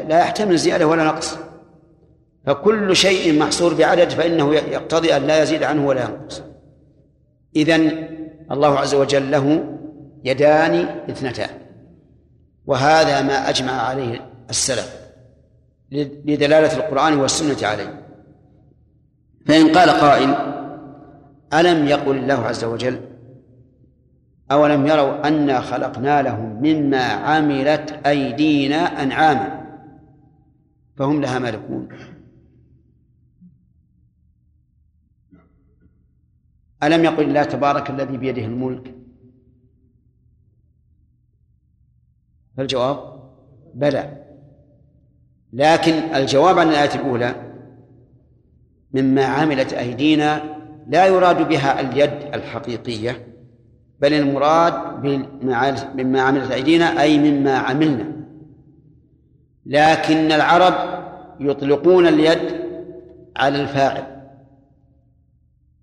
لا 0.03 0.19
يحتمل 0.19 0.57
زيادة 0.57 0.87
ولا 0.87 1.03
نقص. 1.03 1.37
فكل 2.45 2.95
شيء 2.95 3.39
محصور 3.39 3.73
بعدد 3.73 4.09
فإنه 4.09 4.55
يقتضي 4.55 5.17
أن 5.17 5.27
لا 5.27 5.43
يزيد 5.43 5.63
عنه 5.63 5.87
ولا 5.87 6.01
ينقص. 6.01 6.41
إذن 7.55 8.07
الله 8.51 8.79
عز 8.79 8.95
وجل 8.95 9.31
له 9.31 9.63
يدان 10.23 10.75
اثنتان. 11.09 11.49
وهذا 12.65 13.21
ما 13.21 13.49
أجمع 13.49 13.71
عليه 13.71 14.29
السلف 14.49 14.95
لدلالة 16.25 16.77
القرآن 16.77 17.19
والسنة 17.19 17.67
عليه. 17.67 18.03
فإن 19.47 19.77
قال 19.77 19.89
قائل 19.89 20.52
ألم 21.53 21.87
يقل 21.87 22.17
الله 22.17 22.33
عز 22.33 22.63
وجل؟ 22.63 23.01
أولم 24.51 24.87
يروا 24.87 25.27
أنا 25.27 25.61
خلقنا 25.61 26.21
لهم 26.21 26.61
مما 26.61 27.03
عملت 27.03 27.91
أيدينا 28.05 29.03
أنعاما؟ 29.03 29.63
فهم 30.95 31.21
لها 31.21 31.39
مالكون. 31.39 31.89
ألم 36.83 37.03
يقل 37.03 37.23
الله 37.23 37.43
تبارك 37.43 37.89
الذي 37.89 38.17
بيده 38.17 38.45
الملك؟ 38.45 38.95
فالجواب 42.57 43.23
بلى. 43.73 44.23
لكن 45.53 45.93
الجواب 45.93 46.59
عن 46.59 46.69
الآية 46.69 46.95
الأولى 46.95 47.35
مما 48.93 49.25
عملت 49.25 49.73
أيدينا 49.73 50.62
لا 50.87 51.05
يراد 51.05 51.47
بها 51.47 51.79
اليد 51.79 52.33
الحقيقية 52.33 53.27
بل 53.99 54.13
المراد 54.13 54.73
مما 55.95 56.21
عملت 56.21 56.51
أيدينا 56.51 57.01
أي 57.01 57.17
مما 57.17 57.57
عملنا. 57.57 58.05
لكن 59.65 60.31
العرب 60.31 60.73
يطلقون 61.39 62.07
اليد 62.07 62.63
على 63.35 63.61
الفاعل. 63.61 64.03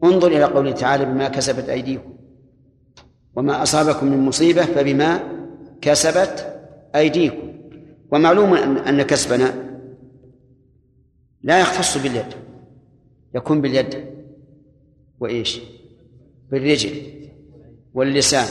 انظر 0.04 0.28
إلى 0.28 0.44
قوله 0.44 0.72
تعالى 0.72 1.04
بما 1.04 1.28
كسبت 1.28 1.68
أيديكم 1.68 2.12
وما 3.36 3.62
أصابكم 3.62 4.06
من 4.06 4.18
مصيبة 4.18 4.62
فبما 4.62 5.20
كسبت 5.80 6.60
أيديكم. 6.94 7.52
ومعلوم 8.12 8.54
أن 8.54 9.02
كسبنا 9.02 9.54
لا 11.42 11.60
يختص 11.60 11.98
باليد 11.98 12.34
يكون 13.34 13.60
باليد. 13.60 14.19
وإيش؟ 15.20 15.60
بالرجل 16.50 16.90
واللسان 17.94 18.46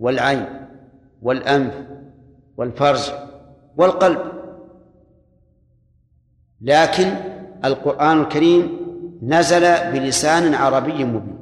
والعين 0.00 0.46
والأنف 1.22 1.74
والفرج 2.56 3.12
والقلب. 3.76 4.18
لكن 6.60 7.14
القرآن 7.64 8.20
الكريم 8.20 8.80
نزل 9.22 9.60
بلسان 9.92 10.54
عربي 10.54 11.04
مبين. 11.04 11.38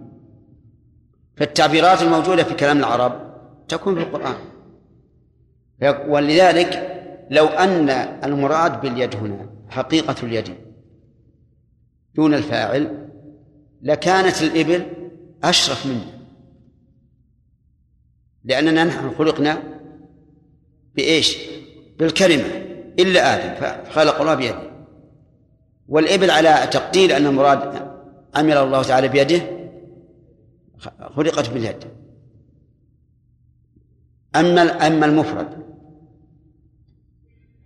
فالتعبيرات 1.36 2.02
الموجودة 2.02 2.44
في 2.44 2.54
كلام 2.54 2.78
العرب 2.78 3.12
تكون 3.68 3.94
في 3.94 4.00
القرآن. 4.00 4.36
ولذلك 6.08 6.94
لو 7.30 7.46
أن 7.46 7.90
المراد 8.24 8.80
باليد 8.80 9.16
هنا 9.16 9.50
حقيقة 9.68 10.14
اليد 10.22 10.54
دون 12.14 12.34
الفاعل 12.34 13.07
لكانت 13.82 14.42
الإبل 14.42 14.86
أشرف 15.44 15.86
منه 15.86 16.18
لأننا 18.44 18.84
نحن 18.84 19.14
خلقنا 19.14 19.62
بإيش؟ 20.94 21.38
بالكلمة. 21.98 22.68
إلا 22.98 23.34
آدم 23.34 23.54
فخلق 23.60 24.20
الله 24.20 24.34
بيده. 24.34 24.70
والإبل 25.88 26.30
على 26.30 26.68
تقدير 26.72 27.16
أن 27.16 27.26
المراد 27.26 27.92
عمل 28.34 28.56
الله 28.56 28.82
تعالى 28.82 29.08
بيده 29.08 29.42
خلقت 31.16 31.50
باليد. 31.50 31.84
أما 34.36 34.86
أما 34.86 35.06
المفرد 35.06 35.48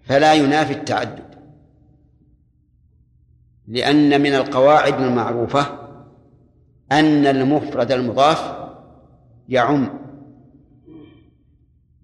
فلا 0.02 0.34
ينافي 0.34 0.72
التعدد. 0.72 1.32
لأن 3.68 4.20
من 4.20 4.34
القواعد 4.34 5.00
المعروفة 5.00 5.81
أن 6.98 7.26
المفرد 7.26 7.92
المضاف 7.92 8.52
يعم. 9.48 9.98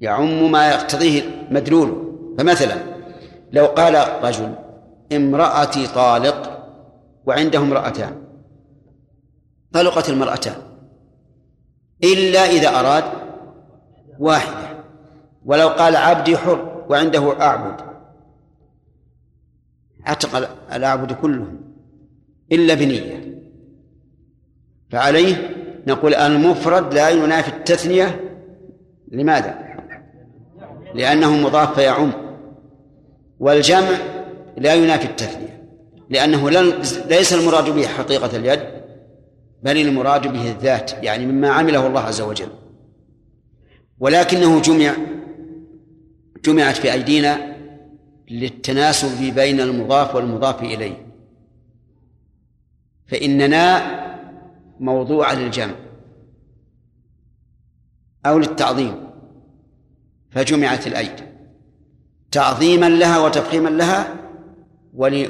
يعم 0.01 0.53
ما 0.53 0.71
يقتضيه 0.71 1.23
مدلوله 1.51 2.15
فمثلا 2.39 2.77
لو 3.53 3.67
قال 3.67 4.25
رجل 4.25 4.55
امرأتي 5.13 5.87
طالق 5.87 6.69
وعنده 7.27 7.59
امرأتان 7.59 8.23
طلقت 9.73 10.09
المرأتان 10.09 10.57
إلا 12.05 12.41
إذا 12.41 12.69
أراد 12.69 13.05
واحدة. 14.19 14.69
ولو 15.45 15.69
قال 15.69 15.97
عبدي 15.97 16.37
حر 16.37 16.85
وعنده 16.89 17.41
أعبد 17.41 17.81
عتق 20.05 20.51
الأعبد 20.73 21.13
كلهم 21.13 21.61
إلا 22.53 22.75
بنية. 22.75 23.28
فعليه 24.91 25.51
نقول 25.87 26.15
المفرد 26.15 26.95
لا 26.95 27.09
ينافي 27.09 27.49
التثنية. 27.49 28.21
لماذا؟ 29.13 29.59
لأنه 30.95 31.37
مضاف 31.37 31.75
فيعم. 31.75 32.13
والجمع 33.41 33.99
لا 34.57 34.75
ينافي 34.75 35.05
التثنية 35.05 35.63
لأنه 36.11 36.51
ليس 37.09 37.33
المراد 37.33 37.71
به 37.71 37.87
حقيقة 37.87 38.37
اليد 38.37 38.61
بل 39.63 39.77
المراد 39.77 40.33
به 40.33 40.51
الذات 40.51 40.93
يعني 41.03 41.27
مما 41.27 41.51
عمله 41.51 41.87
الله 41.87 42.01
عز 42.01 42.21
وجل. 42.21 42.49
ولكنه 43.99 44.61
جمع 44.61 44.95
جمعت 46.45 46.77
في 46.77 46.93
أيدينا 46.93 47.57
للتناسب 48.31 49.35
بين 49.35 49.61
المضاف 49.61 50.15
والمضاف 50.15 50.63
إليه. 50.63 51.07
فإننا 53.07 53.98
موضوع 54.81 55.33
للجمع 55.33 55.75
أو 58.27 58.39
للتعظيم 58.39 59.11
فجمعت 60.31 60.87
الأيدي. 60.87 61.23
تعظيما 62.31 62.89
لها 62.89 63.19
وتفخيما 63.19 63.69
لها 63.69 64.15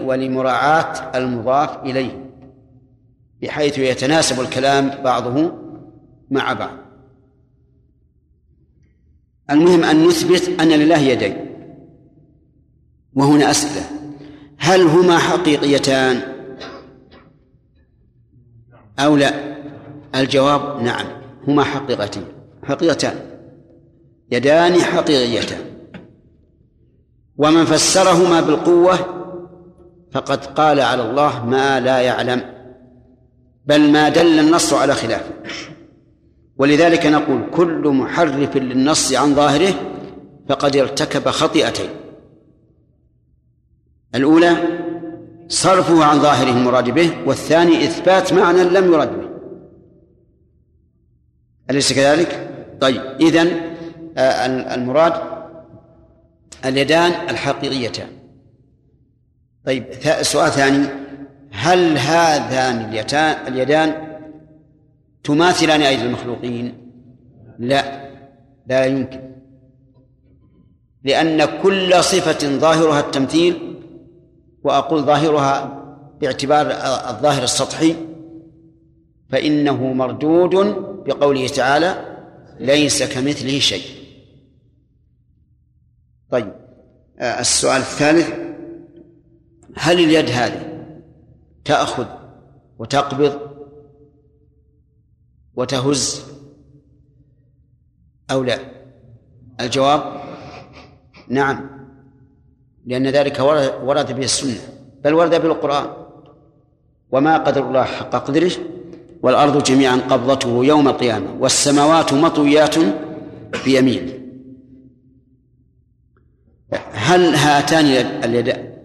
ولمراعاة 0.05 1.19
المضاف 1.19 1.77
إليه 1.85 2.31
بحيث 3.43 3.79
يتناسب 3.79 4.41
الكلام 4.41 5.03
بعضه 5.03 5.53
مع 6.31 6.53
بعض. 6.53 6.79
المهم 9.51 9.85
أن 9.85 10.07
نثبت 10.07 10.61
أن 10.61 10.69
لله 10.69 10.99
يدين 10.99 11.37
وهنا 13.15 13.51
أسئلة. 13.51 13.87
هل 14.59 14.83
هما 14.83 15.19
حقيقيتان؟ 15.19 16.38
أو 18.99 19.17
لا؟ 19.17 19.33
الجواب 20.15 20.83
نعم. 20.83 21.07
هما 21.49 21.65
حقيقتان. 21.65 22.25
حقيقتان. 22.65 23.17
يدان 24.33 24.81
حقيقيتان. 24.81 25.61
ومن 27.37 27.65
فسرهما 27.65 28.41
بالقوة 28.41 28.99
فقد 30.13 30.47
قال 30.47 30.81
على 30.81 31.11
الله 31.11 31.47
ما 31.47 31.81
لا 31.81 32.01
يعلم 32.01 32.43
بل 33.67 33.91
ما 33.91 34.09
دل 34.09 34.39
النص 34.39 34.73
على 34.73 34.95
خلافه. 34.95 35.35
ولذلك 36.57 37.07
نقول 37.07 37.51
كل 37.55 37.89
محرف 37.89 38.57
للنص 38.57 39.13
عن 39.13 39.35
ظاهره 39.35 39.75
فقد 40.49 40.77
ارتكب 40.77 41.29
خطيئتين. 41.29 41.89
الأولى 44.15 44.57
صرفه 45.49 46.05
عن 46.05 46.21
ظاهره 46.21 46.51
المراد 46.51 46.91
به 46.91 47.11
والثاني 47.27 47.85
إثبات 47.85 48.33
معنى 48.33 48.65
لم 48.65 48.93
يرد 48.93 49.21
به. 49.21 49.29
أليس 51.71 51.93
كذلك؟ 51.93 52.51
طيب 52.81 53.03
إذن 53.21 53.61
آه، 54.17 54.75
المراد 54.75 55.13
اليدان 56.65 57.13
الحقيقيتان. 57.31 58.09
طيب 59.65 59.85
سؤال 60.23 60.51
ثاني. 60.51 60.87
هل 61.51 61.99
هذان 61.99 63.05
اليدان 63.47 64.19
تماثلان 65.25 65.81
أيدي 65.83 66.03
المخلوقين؟ 66.03 66.91
لا 67.59 68.09
لا 68.67 68.85
يمكن. 68.85 69.21
لأن 71.05 71.45
كل 71.63 72.05
صفة 72.05 72.59
ظاهرها 72.59 73.01
التمثيل 73.01 73.68
وأقول 74.65 75.03
ظاهرها 75.03 75.85
باعتبار 76.21 76.67
الظاهر 77.11 77.43
السطحي 77.43 77.97
فإنه 79.31 79.93
مردود 79.93 80.55
بقوله 81.07 81.49
تعالى 81.49 82.19
ليس 82.61 83.03
كمثله 83.03 83.59
شيء. 83.59 83.99
طيب 86.31 86.53
السؤال 87.21 87.81
الثالث 87.81 88.49
هل 89.77 90.01
اليد 90.01 90.31
هذه 90.31 90.85
تأخذ 91.65 92.07
وتقبض 92.79 93.41
وتهز 95.57 96.25
أو 98.31 98.43
لا؟ 98.43 98.59
الجواب 99.61 100.21
نعم. 101.29 101.78
لأن 102.89 103.07
ذلك 103.07 103.41
ورد 103.85 104.13
به 104.13 104.25
السنة 104.25 104.61
بل 105.05 105.15
ورد 105.15 105.31
به 105.31 105.47
القرآن 105.47 105.87
وما 107.13 107.39
قدر 107.39 107.69
الله 107.69 107.85
حق 107.85 108.11
قدره 108.11 108.53
والأرض 109.23 109.63
جميعا 109.63 109.97
قبضته 109.97 110.65
يوم 110.65 110.89
القيامة 110.89 111.37
والسماوات 111.41 112.13
مطويات 112.13 112.75
بيمينه 113.65 114.13
هل 116.93 117.35
هاتان 117.35 117.85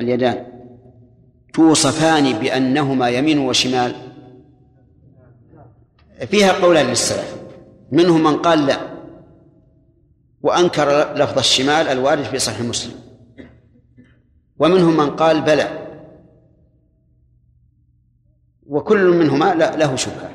اليدان؟ 0.01 0.45
توصفان 1.53 2.33
بأنهما 2.33 3.09
يمين 3.09 3.39
وشمال؟ 3.39 3.95
فيها 6.27 6.51
قولان 6.51 6.85
للسلف. 6.85 7.35
منهم 7.91 8.23
من 8.23 8.37
قال 8.37 8.65
لا 8.65 8.79
وأنكر 10.41 11.13
لفظ 11.15 11.37
الشمال 11.37 11.87
الوارد 11.87 12.23
في 12.23 12.39
صحيح 12.39 12.61
مسلم. 12.61 13.02
ومنهم 14.63 14.97
من 14.97 15.09
قال 15.09 15.41
بلى. 15.41 15.67
وكل 18.67 19.07
منهما 19.07 19.53
له 19.53 19.95
شبهة. 19.95 20.31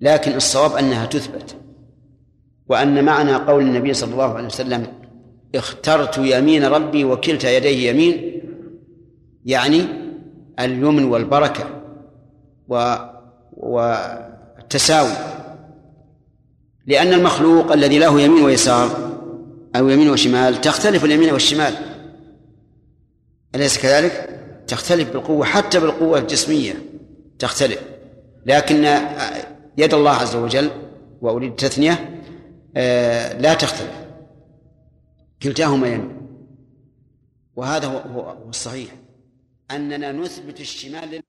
لكن 0.00 0.32
الصواب 0.32 0.72
أنها 0.72 1.06
تثبت. 1.06 1.56
وأن 2.68 3.04
معنى 3.04 3.34
قول 3.34 3.62
النبي 3.62 3.94
صلى 3.94 4.12
الله 4.12 4.34
عليه 4.34 4.46
وسلم 4.46 4.86
اخترت 5.54 6.18
يمين 6.18 6.64
ربي 6.64 7.04
وكلتا 7.04 7.56
يديه 7.56 7.90
يمين 7.90 8.42
يعني 9.44 9.84
اليمن 10.60 11.04
والبركة 11.04 11.64
والتساوي. 13.52 15.12
لأن 16.86 17.12
المخلوق 17.12 17.72
الذي 17.72 17.98
له 17.98 18.20
يمين 18.20 18.44
ويسار 18.44 18.90
أو 19.76 19.88
يمين 19.88 20.10
وشمال 20.10 20.60
تختلف 20.60 21.04
اليمين 21.04 21.32
والشمال. 21.32 21.74
أليس 23.58 23.78
كذلك؟ 23.78 24.40
تختلف 24.66 25.10
بالقوة 25.12 25.44
حتى 25.44 25.80
بالقوة 25.80 26.18
الجسمية 26.18 26.74
تختلف. 27.38 27.80
لكن 28.46 28.84
يد 29.78 29.94
الله 29.94 30.10
عز 30.10 30.36
وجل 30.36 30.70
وأريد 31.20 31.50
التثنية 31.50 32.22
آه، 32.76 33.38
لا 33.38 33.54
تختلف. 33.54 33.92
كلتاهما 35.42 35.88
يمين 35.88 36.16
وهذا 37.56 37.86
هو 37.86 38.36
الصحيح. 38.48 38.90
أننا 39.70 40.12
نثبت 40.12 40.60
الشمال 40.60 41.22